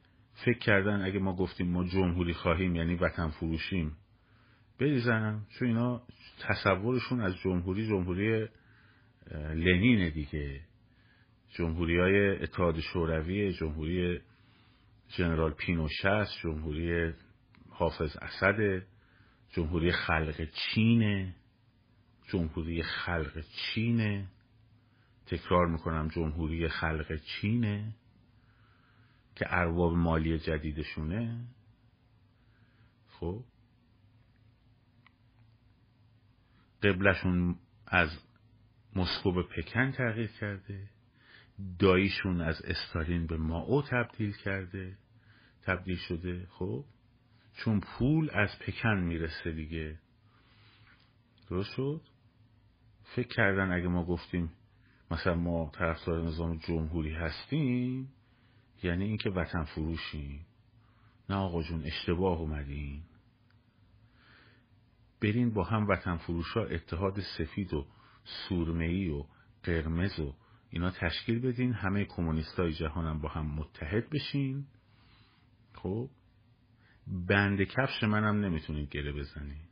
فکر 0.44 0.58
کردن 0.58 1.02
اگه 1.02 1.18
ما 1.18 1.36
گفتیم 1.36 1.70
ما 1.70 1.84
جمهوری 1.84 2.34
خواهیم 2.34 2.76
یعنی 2.76 2.94
وطن 2.94 3.28
فروشیم 3.28 3.96
بریزنم 4.80 5.46
چون 5.58 5.68
اینا 5.68 6.02
تصورشون 6.40 7.20
از 7.20 7.36
جمهوری 7.36 7.86
جمهوری 7.86 8.48
لنینه 9.54 10.10
دیگه. 10.10 10.60
جمهوری 11.50 11.98
های 12.00 12.42
اتحاد 12.42 12.80
شوروی 12.80 13.52
جمهوری 13.52 14.20
جنرال 15.08 15.52
پینوشست 15.52 16.38
جمهوری 16.42 17.12
حافظ 17.68 18.16
اسد 18.22 18.82
جمهوری 19.50 19.92
خلق 19.92 20.48
چینه 20.50 21.34
جمهوری 22.28 22.82
خلق 22.82 23.44
چینه 23.56 24.26
تکرار 25.26 25.66
می‌کنم 25.66 26.08
جمهوری 26.08 26.68
خلق 26.68 27.16
چینه 27.16 27.94
که 29.34 29.46
ارباب 29.48 29.94
مالی 29.94 30.38
جدیدشونه. 30.38 31.44
خب. 33.08 33.44
قبلشون 36.82 37.58
از 37.86 38.08
مسکو 38.96 39.32
به 39.32 39.42
پکن 39.42 39.90
تغییر 39.90 40.30
کرده. 40.40 40.88
داییشون 41.78 42.40
از 42.40 42.62
استالین 42.62 43.26
به 43.26 43.36
ماو 43.36 43.82
تبدیل 43.82 44.32
کرده. 44.32 44.96
تبدیل 45.62 45.96
شده. 45.96 46.46
خب. 46.50 46.84
چون 47.56 47.80
پول 47.80 48.30
از 48.32 48.58
پکن 48.58 49.00
می‌رسه 49.00 49.52
دیگه. 49.52 49.98
درست 51.50 51.74
شد؟ 51.74 52.00
فکر 53.04 53.28
کردن 53.28 53.72
اگه 53.72 53.88
ما 53.88 54.04
گفتیم 54.04 54.52
مثلا 55.10 55.34
ما 55.34 55.70
طرفدار 55.74 56.22
نظام 56.22 56.56
جمهوری 56.56 57.14
هستیم 57.14 58.12
یعنی 58.82 59.04
اینکه 59.04 59.30
وطن 59.30 59.64
فروشیم. 59.64 60.46
نه 61.28 61.36
آقا 61.36 61.62
جون 61.62 61.84
اشتباه 61.84 62.38
اومدین. 62.38 63.02
برین 65.20 65.50
با 65.54 65.64
هم 65.64 65.88
وطن 65.88 66.16
فروشا 66.16 66.64
اتحاد 66.64 67.20
سفید 67.38 67.74
و 67.74 67.86
سورمهی 68.24 69.08
و 69.08 69.24
قرمز 69.62 70.20
و 70.20 70.34
اینا 70.70 70.90
تشکیل 70.90 71.40
بدین. 71.40 71.72
همه 71.72 72.04
کمونیستای 72.04 72.72
جهانم 72.72 73.20
با 73.20 73.28
هم 73.28 73.46
متحد 73.46 74.10
بشین. 74.10 74.66
خب؟ 75.74 76.10
بند 77.06 77.62
کفش 77.62 78.02
منم 78.02 78.44
نمی‌تونید 78.44 78.88
گره 78.88 79.12
بزنین. 79.12 79.62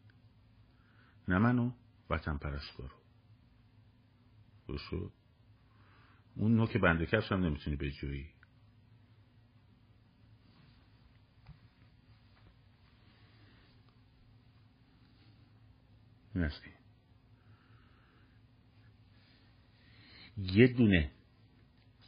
نه 1.28 1.38
منو 1.38 1.72
وطن 2.11 2.38
پرستارو. 2.38 2.98
شد؟ 4.90 5.12
اون 6.36 6.54
نوک 6.54 6.76
بند 6.76 7.04
کفش 7.04 7.32
هم 7.32 7.44
نمی‌تونی 7.44 7.76
بجویی. 7.76 8.38
این 16.43 16.51
یه 20.36 20.66
دونه 20.66 21.11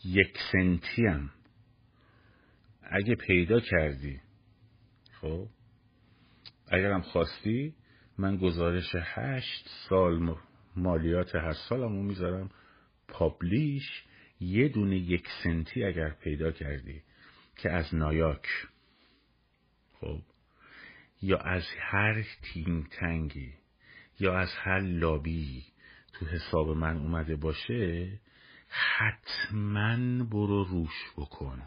یک 0.04 0.38
سنتی 0.52 1.06
هم 1.06 1.30
اگه 2.82 3.14
پیدا 3.14 3.60
کردی 3.60 4.20
خب 5.20 5.48
اگرم 6.68 7.00
خواستی 7.00 7.74
من 8.18 8.36
گزارش 8.36 8.94
هشت 8.94 9.68
سال 9.88 10.36
مالیات 10.76 11.34
هر 11.34 11.52
سالمو 11.52 12.02
می‌ذارم 12.02 12.50
پابلیش 13.08 14.04
یه 14.40 14.68
دونه 14.68 14.96
یک 14.96 15.28
سنتی 15.44 15.84
اگر 15.84 16.10
پیدا 16.10 16.52
کردی 16.52 17.02
که 17.56 17.70
از 17.70 17.94
نایاک 17.94 18.46
خب 19.92 20.22
یا 21.22 21.38
از 21.38 21.64
هر 21.78 22.24
تینگ 22.42 22.88
تنگی 22.88 23.59
یا 24.20 24.38
از 24.38 24.48
هر 24.56 24.80
لابی 24.80 25.64
تو 26.12 26.26
حساب 26.26 26.68
من 26.68 26.96
اومده 26.96 27.36
باشه 27.36 28.08
حتما 28.68 30.24
برو 30.24 30.64
روش 30.64 31.12
بکن. 31.16 31.62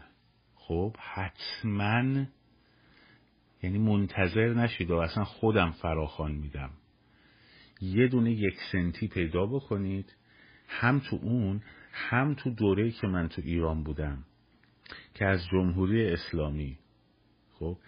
خب 0.54 0.96
حتما. 0.98 2.26
یعنی 3.62 3.78
منتظر 3.78 4.54
نشید 4.54 4.90
و 4.90 4.96
اصلا 4.96 5.24
خودم 5.24 5.70
فراخان 5.70 6.32
میدم. 6.32 6.70
یه 7.80 8.08
دونه 8.08 8.30
یک 8.30 8.54
سنتی 8.72 9.08
پیدا 9.08 9.46
بکنید 9.46 10.16
هم 10.68 11.00
تو 11.00 11.18
اون 11.22 11.62
هم 11.92 12.34
تو 12.34 12.50
دوره 12.50 12.90
که 12.90 13.06
من 13.06 13.28
تو 13.28 13.42
ایران 13.44 13.82
بودم 13.84 14.24
که 15.14 15.24
از 15.24 15.46
جمهوری 15.52 16.08
اسلامی. 16.12 16.78
خب 17.52 17.78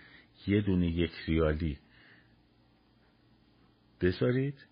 یه 0.47 0.61
دونه 0.61 0.87
یک 0.87 1.13
ریالی. 1.27 1.79
بذارید 4.01 4.67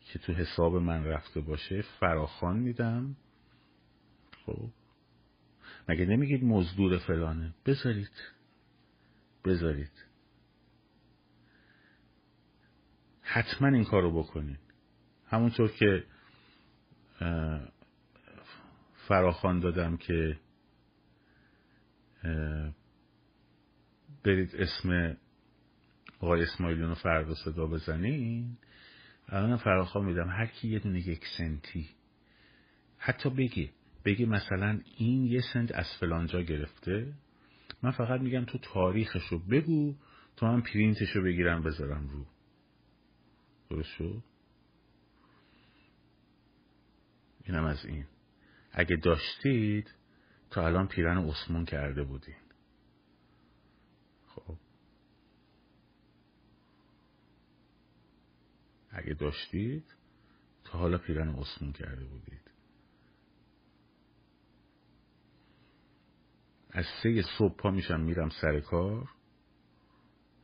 که 0.00 0.18
تو 0.18 0.32
حساب 0.32 0.76
من 0.76 1.04
رفته 1.04 1.40
باشه 1.40 1.82
فراخان 1.82 2.58
میدم. 2.58 3.16
خب. 4.46 4.68
مگه 5.88 6.06
نمیگید 6.06 6.44
مزدور 6.44 6.98
فلانه؟ 6.98 7.54
بذارید. 7.66 8.10
بذارید. 9.44 10.04
حتما 13.22 13.68
این 13.68 13.84
کارو 13.84 14.22
بکنید. 14.22 14.60
همونطور 15.26 15.70
که 15.72 16.04
فراخان 19.08 19.60
دادم 19.60 19.96
که 19.96 20.38
برید 24.24 24.56
اسم 24.56 25.16
آقای 26.20 26.42
اسماعیلیون 26.42 26.88
رو 26.88 26.94
فردا 26.94 27.34
صدا 27.34 27.66
بزنین. 27.66 28.56
الان 29.28 29.56
فراخوان 29.56 30.04
میدم. 30.04 30.28
هر 30.28 30.46
کی 30.46 30.68
یه 30.68 30.78
دونه 30.78 31.08
یک 31.08 31.22
سنتی. 31.38 31.88
حتی 32.98 33.30
بگی 33.30 33.70
بگی 34.04 34.24
مثلا 34.24 34.80
این 34.96 35.24
یه 35.24 35.40
سنت 35.52 35.72
از 35.72 35.86
فلانجا 36.00 36.42
گرفته. 36.42 37.12
من 37.82 37.90
فقط 37.90 38.20
میگم 38.20 38.44
تو 38.44 38.58
تاریخشو 38.58 39.38
بگو. 39.38 39.94
تو 40.36 40.46
من 40.46 40.60
پرینتشو 40.60 41.22
بگیرم 41.22 41.62
بذارم 41.62 42.08
رو. 42.08 42.26
درست 43.70 43.88
شد؟ 43.88 44.22
اینم 47.44 47.64
از 47.64 47.86
این. 47.86 48.04
اگه 48.72 48.96
داشتید 48.96 49.94
تا 50.50 50.66
الان 50.66 50.86
پیرن 50.86 51.18
عثمون 51.18 51.64
کرده 51.64 52.02
بودین 52.02 52.34
خب 54.26 54.56
اگه 58.90 59.14
داشتید 59.14 59.94
تا 60.64 60.78
حالا 60.78 60.98
پیرن 60.98 61.28
عثمون 61.28 61.72
کرده 61.72 62.04
بودید. 62.04 62.50
از 66.70 66.84
سه 67.02 67.22
صبح 67.38 67.56
پا 67.56 67.70
میشم 67.70 68.00
میرم 68.00 68.28
سر 68.28 68.60
کار. 68.60 69.10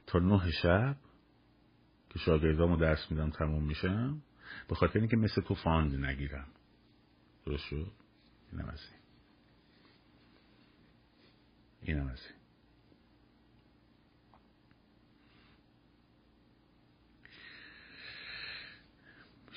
تا 0.07 0.19
نه 0.19 0.51
شب 0.51 0.97
که 2.11 2.19
شاگردامو 2.19 2.77
درس 2.77 3.11
میدم 3.11 3.31
تموم 3.31 3.65
میشم. 3.65 4.23
به 4.69 4.75
خاطر 4.75 4.99
اینکه 4.99 5.17
مثل 5.17 5.43
تو 5.43 5.55
فاند 5.55 6.05
نگیرم. 6.05 6.49
درست 7.47 7.65
شد؟ 7.65 7.93
اینم 8.53 8.69
از 8.69 8.81
این. 8.91 9.01
اینم 11.83 12.07
از 12.07 12.21
این. 12.27 12.46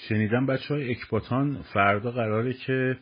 شنیدم 0.10 0.46
بچه 0.46 0.74
های 0.74 0.92
اکباتان 0.92 1.62
فردا 1.62 2.12
قراره 2.12 2.54
که 2.54 3.00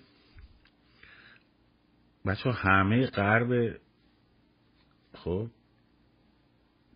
بچه 2.25 2.51
همه 2.51 3.05
غرب 3.05 3.79
خب 5.13 5.47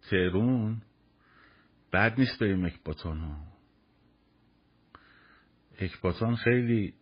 تهرون 0.10 0.82
بد 1.94 2.20
نیست 2.20 2.40
بریم 2.40 2.66
اکباتان 2.66 3.20
ها. 3.20 3.38
اکباتان 5.80 6.36
خیلی 6.36 6.94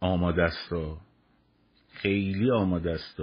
آماده 0.00 0.42
است 0.42 0.74
خیلی 1.88 2.50
آماده 2.50 2.90
است 2.90 3.20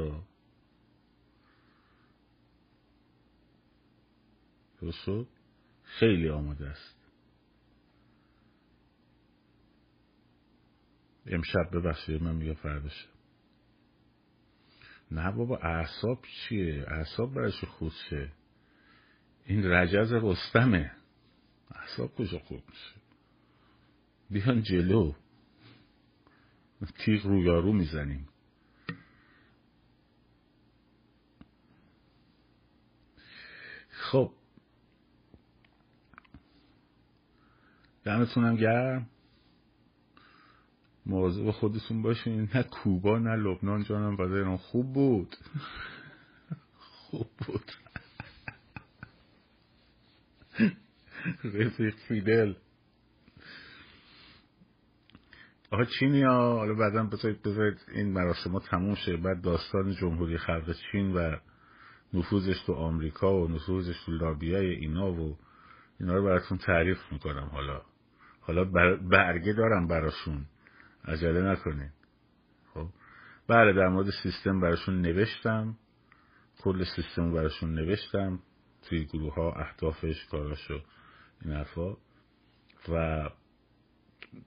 خیلی 5.84 6.30
آماده 6.30 6.68
است. 6.68 7.03
امشب 11.28 11.70
ببخشید 11.74 12.24
من 12.24 12.36
میگه 12.36 12.54
فرداشه 12.54 13.06
نه 15.12 15.32
بابا 15.32 15.58
اعصاب 15.58 16.20
چیه؟ 16.22 16.86
اعصاب 16.88 17.34
برایش 17.34 17.64
خود 17.64 17.92
شه؟ 18.10 18.32
این 19.46 19.66
رجز 19.66 20.14
رستمه. 20.14 20.92
اعصاب 21.72 22.16
کجا 22.16 22.40
خوب 22.40 22.64
میشه 22.70 23.02
بیان 24.30 24.62
جلو. 24.62 25.14
تیغ 27.06 27.26
رویارو 27.26 27.74
می‌زنیم. 27.74 28.28
خب. 33.90 34.32
دمتونم 38.04 38.56
گرم. 38.56 39.10
مواظب 41.06 41.52
خودتون 41.52 42.02
باشین. 42.02 42.50
نه 42.56 42.64
کوبا 42.64 43.20
نه 43.20 43.36
لبنان 43.36 43.84
جانم 43.84 44.54
و 44.54 44.58
خوب 44.58 44.94
بود. 44.94 45.36
خوب 46.80 47.28
بود. 47.48 47.72
رفیق 51.44 51.96
فیدل. 51.96 52.54
آقا 55.72 55.86
چینی 55.86 56.24
ها 56.24 56.58
حالا 56.58 56.74
بعدا 56.74 57.04
بذارید 57.46 57.80
این 57.94 58.14
مراسم 58.14 58.60
تموم 58.60 58.96
شه. 58.96 59.18
بعد 59.18 59.42
داستان 59.42 59.92
جمهوری 59.92 60.38
خلق 60.38 60.76
چین 60.92 61.14
و 61.14 61.36
نفوذش 62.14 62.64
تو 62.66 62.74
آمریکا 62.74 63.42
و 63.42 63.48
نفوذش 63.48 64.04
تو 64.06 64.12
لابیای 64.12 64.70
اینا 64.70 65.12
و 65.14 65.38
اینا 66.00 66.14
رو 66.14 66.24
براتون 66.24 66.58
تعریف 66.58 66.98
می‌کنم 67.12 67.50
حالا. 67.52 67.82
حالا 68.42 68.64
برگه 69.10 69.54
دارم 69.54 69.88
براشون. 69.88 70.46
عجله 71.06 71.52
نکنین. 71.52 71.90
خب. 72.74 72.88
بله 73.48 73.74
در 73.74 73.88
مورد 73.88 74.10
سیستم 74.24 74.62
براشون 74.62 75.02
نوشتم. 75.02 75.78
کل 76.60 76.84
سیستم 76.96 77.34
براشون 77.34 77.76
نوشتم. 77.76 78.40
توی 78.82 79.06
گروه 79.06 79.34
ها 79.34 79.52
اهدافش 79.52 80.26
کاراشو 80.26 80.82
این 81.42 81.54
حرفا. 81.54 81.98
و 82.90 83.30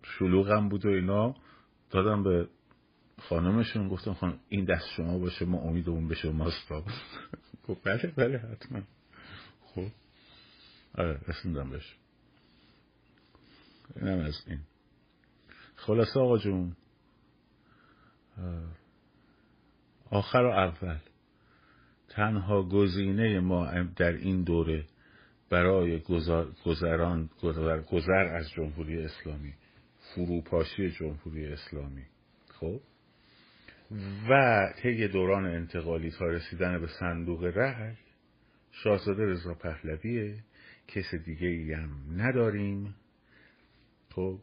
شلوغم 0.03 0.69
بود 0.69 0.87
و 0.87 0.89
اینا. 0.89 1.35
دادم 1.91 2.23
به 2.23 2.49
خانمشون 3.19 3.89
گفتم 3.89 4.15
خانم 4.15 4.41
این 4.49 4.65
دست 4.65 4.89
شما 4.97 5.19
باشه 5.19 5.45
ما 5.45 5.59
امیدمون 5.59 6.09
به 6.09 6.15
شماست 6.15 6.73
گفت 7.69 7.85
بله 7.85 8.13
بله 8.17 8.39
حتما. 8.39 8.83
خب. 9.75 9.87
آره 10.99 11.21
رسیدم 11.29 11.71
بهش. 11.71 11.97
اینم 13.97 14.19
از 14.19 14.45
این. 14.47 14.61
خلاصه 15.87 16.21
آقا 16.21 16.39
جون. 16.39 16.77
آخر 20.11 20.39
و 20.39 20.51
اول. 20.51 20.99
تنها 22.09 22.63
گزینه 22.63 23.41
ما 23.41 23.83
در 23.83 24.13
این 24.13 24.43
دوره 24.43 24.85
برای 25.51 26.01
گذران 26.65 27.31
گذر 27.91 28.27
از 28.37 28.51
جمهوری 28.51 29.05
اسلامی 29.05 29.55
فروپاشی 30.15 30.91
جمهوری 30.91 31.47
اسلامی. 31.47 32.05
خب؟ 32.49 32.81
و 34.31 34.63
طی 34.83 35.09
دوران 35.09 35.47
انتقالی 35.47 36.11
تا 36.11 36.27
رسیدن 36.27 36.81
به 36.81 36.87
صندوق 37.01 37.45
رأی 37.45 37.95
شاهزاده 38.71 39.23
رضا 39.23 39.55
پهلویه 39.55 40.37
کس 40.89 41.15
دیگه 41.15 41.49
ای 41.49 41.73
هم 41.73 41.91
نداریم. 42.17 42.95
خب؟ 44.15 44.39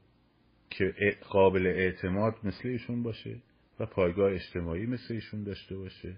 که 0.77 1.17
قابل 1.29 1.67
اعتماد 1.67 2.35
مثل 2.43 2.67
ایشون 2.67 3.03
باشه 3.03 3.41
و 3.79 3.85
پایگاه 3.85 4.31
اجتماعی 4.31 4.85
مثل 4.85 5.13
ایشون 5.13 5.43
داشته 5.43 5.75
باشه 5.75 6.15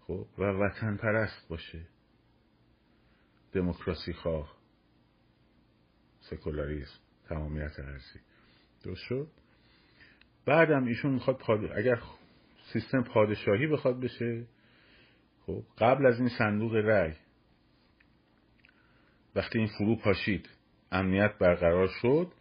خب 0.00 0.26
و 0.38 0.42
وطن 0.42 0.96
پرست 0.96 1.48
باشه. 1.48 1.80
دموکراسی 3.52 4.12
خواه. 4.12 4.56
سکولاریسم. 6.20 7.00
تمامیت 7.28 7.78
ارزی 7.78 8.20
درست 8.84 9.02
شد؟ 9.08 9.28
بعدم 10.46 10.84
ایشون 10.84 11.12
می‌خواد 11.12 11.38
پاد... 11.38 11.64
اگر 11.76 12.02
سیستم 12.72 13.02
پادشاهی 13.02 13.66
بخواد 13.66 14.00
بشه 14.00 14.46
خب 15.46 15.62
قبل 15.78 16.06
از 16.06 16.18
این 16.18 16.28
صندوق 16.38 16.74
رأی 16.74 17.14
وقتی 19.34 19.58
این 19.58 19.68
فرو 19.78 19.96
پاشید 19.96 20.48
امنیت 20.92 21.38
برقرار 21.38 21.88
شد 22.02 22.32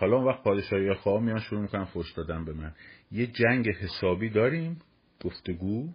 حالا 0.00 0.16
اون 0.16 0.26
وقت 0.26 0.42
پادشاهی 0.42 0.94
خواه 0.94 1.22
میان 1.22 1.40
شروع 1.40 1.60
می‌کنن 1.60 1.84
فوش 1.84 2.12
دادن 2.12 2.44
به 2.44 2.52
من. 2.52 2.72
یه 3.10 3.26
جنگ 3.26 3.68
حسابی 3.68 4.30
داریم. 4.30 4.78
گفتگو 5.24 5.92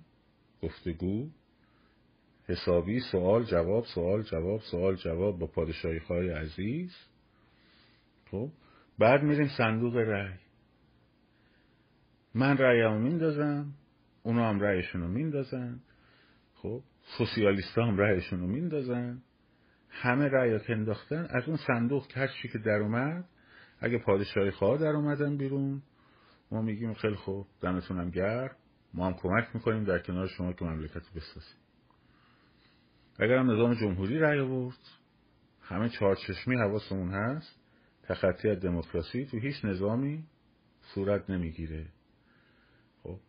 گفتگو. 0.62 1.30
حسابی 2.47 2.99
سوال 2.99 3.43
جواب 3.43 3.86
سوال 3.86 4.22
جواب 4.22 4.62
سوال 4.72 4.95
جواب 4.95 5.39
با 5.39 5.47
پادشاهی 5.47 5.99
خواهی 5.99 6.30
عزیز. 6.30 6.95
خب 8.32 8.49
بعد 8.99 9.24
میریم 9.24 9.47
صندوق 9.58 9.95
رأی. 9.95 10.34
من 12.34 12.58
رأیمو 12.58 12.99
میندازم 12.99 13.74
اونا 14.24 14.49
هم 14.49 14.60
رأیشون 14.60 15.01
میندازن. 15.01 15.80
خب 16.56 16.82
سوسیالیست 17.18 17.78
هم 17.78 17.97
رأیشون 17.97 18.39
رو 18.39 18.47
میندازن. 18.47 19.22
همه 19.89 20.28
رأی 20.28 20.60
انداختن. 20.70 21.28
از 21.30 21.47
اون 21.47 21.58
صندوق 21.58 22.18
هر 22.18 22.28
که 22.51 22.58
در 22.58 22.80
اومد 22.82 23.26
اگه 23.80 23.97
پادشاهی 23.97 24.51
خواه 24.51 24.78
در 24.78 24.95
اومدن 24.95 25.38
بیرون 25.38 25.82
ما 26.51 26.61
میگیم 26.61 26.93
خیلی 26.93 27.15
خوب 27.15 27.47
دمتونم 27.61 28.09
گرم. 28.09 28.55
ما 28.93 29.07
هم 29.07 29.13
کمک 29.13 29.47
می‌کنیم 29.53 29.84
در 29.84 29.99
کنار 29.99 30.28
شما 30.28 30.53
که 30.53 30.65
مملکت 30.65 31.11
بسازیم. 31.15 31.59
اگر 33.19 33.38
هم 33.38 33.51
نظام 33.51 33.73
جمهوری 33.73 34.19
رأی 34.19 34.39
آورد 34.39 34.78
همه 35.61 35.89
چهارچشمی 35.89 36.55
حواسمون 36.55 37.13
هست 37.13 37.59
تخطی 38.03 38.49
از 38.49 38.59
دموکراسی 38.59 39.26
تو 39.26 39.38
هیچ 39.38 39.65
نظامی 39.65 40.23
صورت 40.82 41.30
نمی‌گیره. 41.30 41.86
خب 43.03 43.19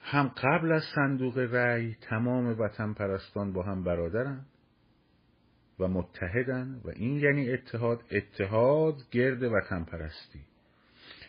هم 0.00 0.28
قبل 0.28 0.72
از 0.72 0.82
صندوق 0.94 1.38
رأی 1.38 1.94
تمام 1.94 2.60
وطن 2.60 2.92
پرستان 2.92 3.52
با 3.52 3.62
هم 3.62 3.84
برادرن. 3.84 4.46
و 5.78 5.88
متحدن 5.88 6.80
و 6.84 6.88
این 6.90 7.16
یعنی 7.16 7.50
اتحاد 7.50 8.04
اتحاد 8.10 8.96
گرد 9.10 9.42
وطن 9.42 9.84
پرستی. 9.84 10.40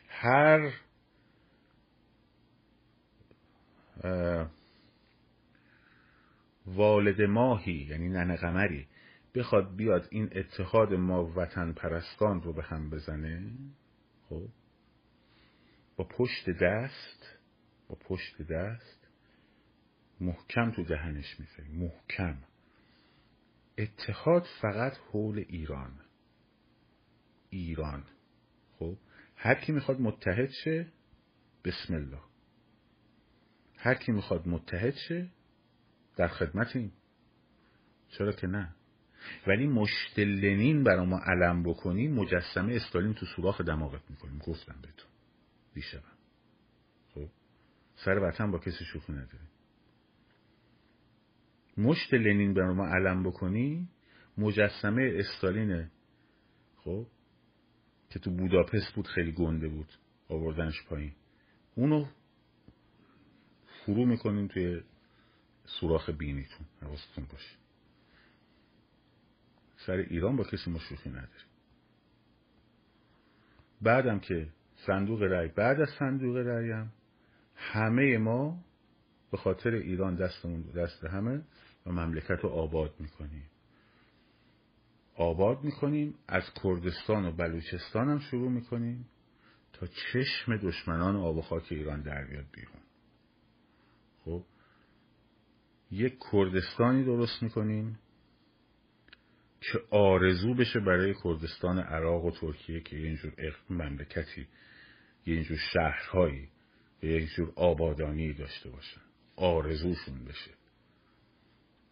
هر 0.07 0.71
والد 6.65 7.21
ماهی 7.21 7.87
یعنی 7.89 8.09
ننه 8.09 8.35
قمری 8.35 8.87
بخواد 9.35 9.75
بیاد 9.75 10.07
این 10.11 10.29
اتحاد 10.35 10.93
ما 10.93 11.25
وطن 11.35 11.71
پرستان 11.71 12.41
رو 12.41 12.53
به 12.53 12.63
هم 12.63 12.89
بزنه 12.89 13.51
خب 14.29 14.47
با 15.95 16.03
پشت 16.03 16.49
دست 16.49 17.37
با 17.89 17.95
پشت 17.95 18.41
دست 18.41 19.07
محکم 20.21 20.71
تو 20.71 20.83
دهنش 20.83 21.39
می‌زنی 21.39 21.77
محکم. 21.77 22.37
اتحاد 23.77 24.47
فقط 24.61 24.97
حول 24.97 25.37
ایران. 25.37 25.99
ایران. 27.49 28.03
خب 28.79 28.97
هر 29.35 29.55
کی 29.55 29.71
می‌خواد 29.71 30.01
متحد 30.01 30.49
شه 30.63 30.87
بسم 31.65 31.93
الله. 31.93 32.21
هر 33.77 33.95
کی 33.95 34.11
می‌خواد 34.11 34.47
متحد 34.47 34.93
شه 35.07 35.29
در 36.15 36.27
خدمتیم 36.27 36.93
چرا 38.09 38.31
که 38.31 38.47
نه؟ 38.47 38.75
ولی 39.47 39.67
مشت 39.67 40.19
لنین 40.19 40.83
برا 40.83 41.05
ما 41.05 41.19
علم 41.19 41.63
بکنی 41.63 42.07
مجسمه 42.07 42.75
استالین 42.75 43.13
تو 43.13 43.25
سوراخ 43.25 43.61
دماغت 43.61 44.01
می‌کنیم. 44.09 44.39
گفتم 44.39 44.75
بهتون. 44.81 45.09
بیشترم 45.73 46.17
خب 47.13 47.29
سر 47.95 48.19
وطن 48.19 48.51
با 48.51 48.59
کسی 48.59 48.85
شوخی 48.85 49.13
نداریم. 49.13 49.49
مشت 51.77 52.13
لنین 52.13 52.53
برا 52.53 52.73
ما 52.73 52.87
علم 52.87 53.23
بکنی 53.23 53.87
مجسمه 54.37 55.13
استالین. 55.15 55.87
خب؟ 56.77 57.07
که 58.09 58.19
تو 58.19 58.31
بوداپست 58.31 58.93
بود 58.95 59.07
خیلی 59.07 59.31
گنده 59.31 59.67
بود 59.67 59.87
آوردنش 60.29 60.83
پایین. 60.89 61.11
اونو 61.75 62.05
فرو 63.85 64.05
می‌کنین 64.05 64.47
توی 64.47 64.81
سوراخ 65.65 66.09
بینیتون 66.09 66.65
حواستون 66.81 67.25
باشه. 67.25 67.55
سر 69.77 69.93
ایران 69.93 70.35
با 70.35 70.43
کسی 70.43 70.71
ما 70.71 70.79
شوخی 70.79 71.09
نداریم 71.09 71.45
بعدم 73.81 74.19
که 74.19 74.47
صندوق 74.75 75.21
رأی 75.23 75.47
بعد 75.47 75.81
از 75.81 75.89
صندوق 75.99 76.37
رأی 76.37 76.71
هم 76.71 76.91
همه 77.55 78.17
ما 78.17 78.63
به 79.31 79.37
خاطر 79.37 79.69
ایران 79.69 80.15
دستمون 80.15 80.61
دست 80.61 81.03
همه 81.03 81.41
و 81.85 81.91
مملکت 81.91 82.39
رو 82.41 82.49
آباد 82.49 82.95
می‌کنیم. 82.99 83.49
آباد 85.15 85.63
می‌کنیم 85.63 86.15
از 86.27 86.43
کردستان 86.63 87.25
و 87.25 87.31
بلوچستان 87.31 88.09
هم 88.09 88.19
شروع 88.19 88.51
می‌کنیم 88.51 89.09
تا 89.73 89.87
چشم 89.87 90.57
دشمنان 90.57 91.15
آب 91.15 91.37
و 91.37 91.41
خاک 91.41 91.67
ایران 91.71 92.01
در 92.01 92.25
بیاد 92.25 92.45
بیرون. 92.51 92.81
خب 94.25 94.43
یک 95.91 96.17
کردستانی 96.31 97.03
درست 97.03 97.43
می‌کنیم 97.43 97.99
که 99.61 99.79
آرزو 99.89 100.53
بشه 100.53 100.79
برای 100.79 101.15
کردستان 101.23 101.79
عراق 101.79 102.25
و 102.25 102.31
ترکیه 102.31 102.81
که 102.81 102.97
یه 102.97 103.05
اینجور 103.05 103.33
مملکتی 103.69 104.47
یه 105.25 105.33
اینجور 105.33 105.57
شهرهایی 105.73 106.49
که 107.01 107.07
یک 107.07 107.29
جور 107.29 107.53
آبادانی 107.55 108.33
داشته 108.33 108.69
باشن. 108.69 109.01
آرزوشون 109.35 110.25
بشه. 110.25 110.51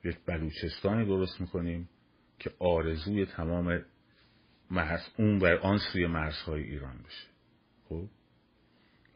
یک 0.04 0.18
بلوچستانی 0.26 1.06
درست 1.06 1.42
می‌کنیم 1.42 1.90
که 2.40 2.52
آرزوی 2.60 3.26
تمام 3.26 3.86
مرز 4.70 5.02
اون 5.18 5.40
بر 5.40 5.56
آن 5.56 5.78
سوی 5.78 6.08
مرزهای 6.08 6.64
ایران 6.64 6.98
بشه. 6.98 7.28
خب؟ 7.90 8.10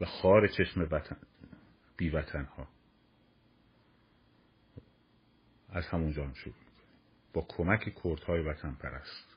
و 0.00 0.04
خار 0.04 0.46
چشم 0.46 0.88
وطن 0.90 1.16
بی 1.96 2.10
وطن 2.10 2.44
ها 2.44 2.68
از 5.68 5.86
همونجا 5.86 6.24
هم 6.24 6.34
شروع 6.34 6.54
با 7.32 7.46
کمک 7.48 7.94
کردهای 8.04 8.40
وطن 8.40 8.74
پرست 8.74 9.36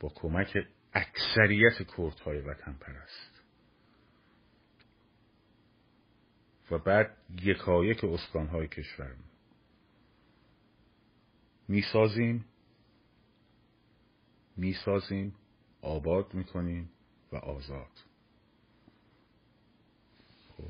با 0.00 0.08
کمک 0.08 0.56
اکثریت 0.92 1.90
کردهای 1.96 2.38
وطن 2.40 2.72
پرست 2.72 3.42
و 6.70 6.78
بعد 6.78 7.16
یکایک 7.42 8.04
استانهای 8.04 8.68
کشور 8.68 9.16
می‌سازیم. 11.68 12.44
می‌سازیم. 14.56 15.34
آباد 15.82 16.34
می‌کنیم 16.34 16.90
و 17.32 17.36
آزاد. 17.36 17.90
خب. 20.56 20.64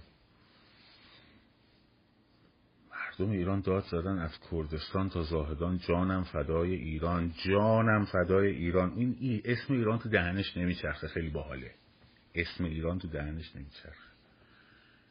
مردم 2.90 3.30
ایران 3.30 3.60
داد 3.60 3.84
زدن 3.84 4.18
از 4.18 4.38
کردستان 4.50 5.08
تا 5.08 5.22
زاهدان. 5.22 5.78
جانم 5.78 6.24
فدای 6.24 6.74
ایران. 6.74 7.34
جانم 7.46 8.04
فدای 8.04 8.48
ایران. 8.48 8.92
این, 8.92 9.16
این 9.20 9.42
اسم 9.44 9.74
ایران 9.74 9.98
تو 9.98 10.08
دهنش 10.08 10.56
نمیچرخه. 10.56 11.08
خیلی 11.08 11.30
باحاله. 11.30 11.74
اسم 12.34 12.64
ایران 12.64 12.98
تو 12.98 13.08
دهنش 13.08 13.56
نمیچرخه. 13.56 14.08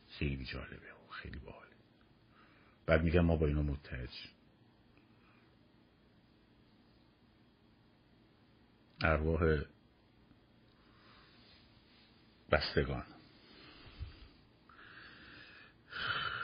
خیلی 0.09 0.45
جالبه. 0.45 0.87
خیلی 1.11 1.39
باحاله. 1.39 1.71
بعد 2.85 3.03
میگم 3.03 3.25
ما 3.25 3.35
با 3.35 3.47
اینا 3.47 3.61
متحد 3.61 4.09
ارواح 9.01 9.61
بستگان. 12.51 13.03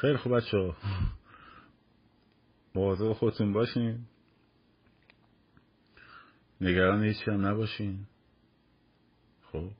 خیلی 0.02 0.18
خوب 0.18 0.38
بچه 0.38 0.74
مواظب 2.76 3.14
خودتون 3.14 3.54
باشین. 3.54 4.06
نگران 6.62 7.04
هیچی 7.04 7.32
هم 7.32 7.46
نباشین. 7.46 8.06
خب؟ 9.52 9.72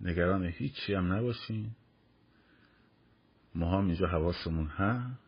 نگران 0.00 0.44
هیچی 0.44 0.94
هم 0.94 1.12
نباشین. 1.12 1.70
ما 3.54 3.78
هم 3.78 3.86
اینجا 3.86 4.06
حواسمون 4.06 4.66
هست. 4.66 5.20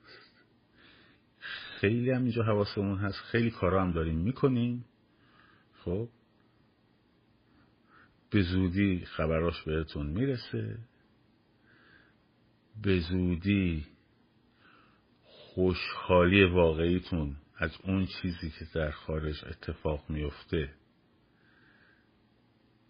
خیلی 1.80 2.10
هم 2.10 2.22
اینجا 2.22 2.42
حواسمون 2.42 2.98
هست. 2.98 3.18
خیلی 3.18 3.50
کارا 3.50 3.82
هم 3.82 3.92
داریم 3.92 4.18
می‌کنیم. 4.18 4.84
خب؟ 5.84 6.08
به 8.32 8.42
زودی 8.42 9.04
خبراش 9.04 9.62
بهتون 9.62 10.06
می‌رسه. 10.06 10.78
به 12.82 13.00
زودی 13.00 13.86
خوشحالی 15.22 16.44
واقعیتون 16.44 17.36
از 17.56 17.70
اون 17.84 18.06
چیزی 18.06 18.50
که 18.50 18.66
در 18.74 18.90
خارج 18.90 19.44
اتفاق 19.44 20.10
میفته 20.10 20.74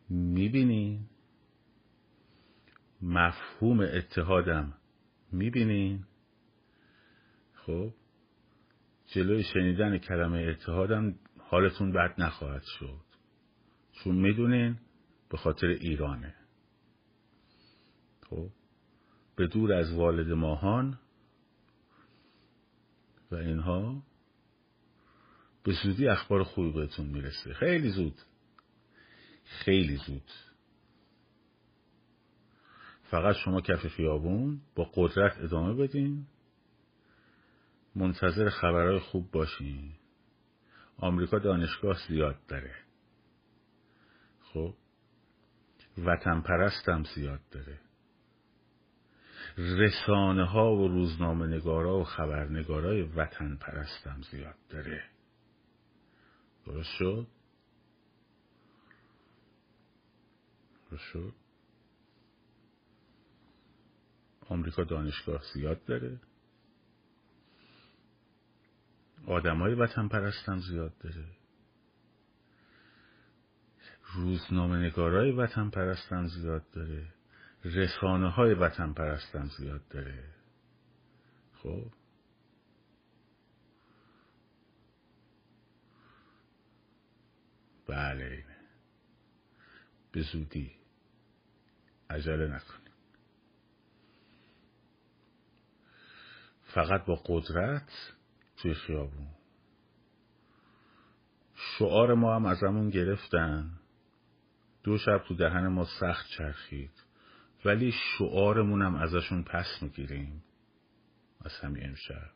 می‌بینین 0.08 1.00
مفهوم 3.02 3.80
اتحادم 3.80 4.74
می‌بینین 5.32 6.04
خب 7.54 7.94
جلوی 9.06 9.42
شنیدن 9.42 9.98
کلمه 9.98 10.38
اتحادم 10.38 11.14
حالتون 11.38 11.92
بد 11.92 12.14
نخواهد 12.18 12.62
شد. 12.78 13.00
چون 13.92 14.14
می‌دونین 14.14 14.76
به 15.32 15.38
خاطر 15.38 15.66
ایرانه. 15.66 16.34
خب. 18.30 18.48
به 19.36 19.46
دور 19.46 19.72
از 19.72 19.92
والد 19.92 20.32
ماهان 20.32 20.98
و 23.30 23.34
اینها 23.34 24.02
به 25.62 25.72
زودی 25.84 26.08
اخبار 26.08 26.44
خوبی 26.44 26.72
بهتون 26.72 27.06
می‌رسه. 27.06 27.54
خیلی 27.54 27.90
زود. 27.90 28.14
خیلی 29.44 29.96
زود. 29.96 30.30
فقط 33.10 33.36
شما 33.36 33.60
کف 33.60 33.86
خیابون 33.86 34.60
با 34.74 34.90
قدرت 34.94 35.38
ادامه 35.38 35.74
بدین. 35.74 36.26
منتظر 37.94 38.48
خبرهای 38.48 38.98
خوب 38.98 39.30
باشین. 39.30 39.92
آمریکا 40.96 41.38
دانشگاه 41.38 41.98
زیاد 42.08 42.46
داره. 42.48 42.74
خب. 44.40 44.74
وطن 45.98 46.40
پرستم 46.40 47.04
زیاد 47.14 47.40
داره 47.50 47.80
رسانه 49.58 50.44
ها 50.44 50.76
و 50.76 50.88
روزنامه 50.88 51.46
نگارا 51.46 51.98
و 51.98 52.04
خبرنگارای 52.04 53.02
وطن 53.02 53.56
پرستم 53.56 54.22
زیاد 54.30 54.56
داره 54.70 55.04
درست 56.66 56.90
شد؟ 56.98 57.26
درست 60.90 61.02
شد؟ 61.02 61.34
آمریکا 64.48 64.84
دانشگاه 64.84 65.42
زیاد 65.54 65.84
داره 65.84 66.20
آدمای 69.26 69.74
وطن 69.74 70.08
پرستم 70.08 70.58
زیاد 70.58 70.98
داره 70.98 71.24
روزنامه 74.14 74.76
نگارای 74.76 75.32
وطن 75.32 75.70
پرستم 75.70 76.26
زیاد 76.26 76.70
داره. 76.70 77.06
رسانه 77.64 78.30
های 78.30 78.54
وطن 78.54 78.92
پرستم 78.92 79.50
زیاد 79.58 79.88
داره. 79.88 80.24
خب؟ 81.54 81.92
بله 87.86 88.44
به 90.12 90.22
زودی. 90.22 90.72
عجله 92.10 92.46
نکنیم 92.46 92.82
فقط 96.74 97.04
با 97.04 97.14
قدرت 97.26 97.88
توی 98.56 98.74
خیابون. 98.74 99.28
شعار 101.54 102.14
ما 102.14 102.36
هم 102.36 102.46
ازمون 102.46 102.90
گرفتن. 102.90 103.81
دو 104.84 104.98
شب 104.98 105.18
تو 105.28 105.34
دهن 105.34 105.66
ما 105.68 105.84
سخت 106.00 106.26
چرخید. 106.38 107.02
ولی 107.64 107.92
شعارمون 107.92 108.82
هم 108.82 108.94
ازشون 108.94 109.42
پس 109.42 109.82
می‌گیریم. 109.82 110.44
از 111.44 111.52
همین 111.52 111.86
امشب. 111.86 112.30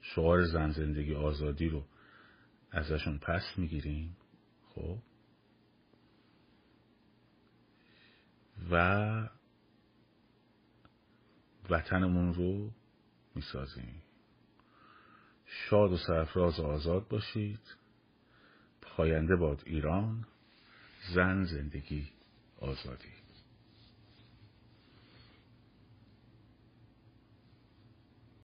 شعار 0.00 0.44
زن 0.44 0.70
زندگی 0.70 1.14
آزادی 1.14 1.68
رو 1.68 1.84
ازشون 2.70 3.18
پس 3.18 3.42
می‌گیریم. 3.56 4.16
خب؟ 4.68 4.98
و 8.70 9.28
وطنمون 11.70 12.34
رو 12.34 12.70
می‌سازیم. 13.34 14.02
شاد 15.46 15.92
و 15.92 15.96
سرفراز 15.96 16.60
و 16.60 16.62
آزاد 16.62 17.08
باشید. 17.08 17.76
پاینده 18.82 19.36
باد 19.36 19.62
ایران. 19.66 20.26
زن 21.14 21.44
زندگی 21.44 22.08
آزادی. 22.60 23.25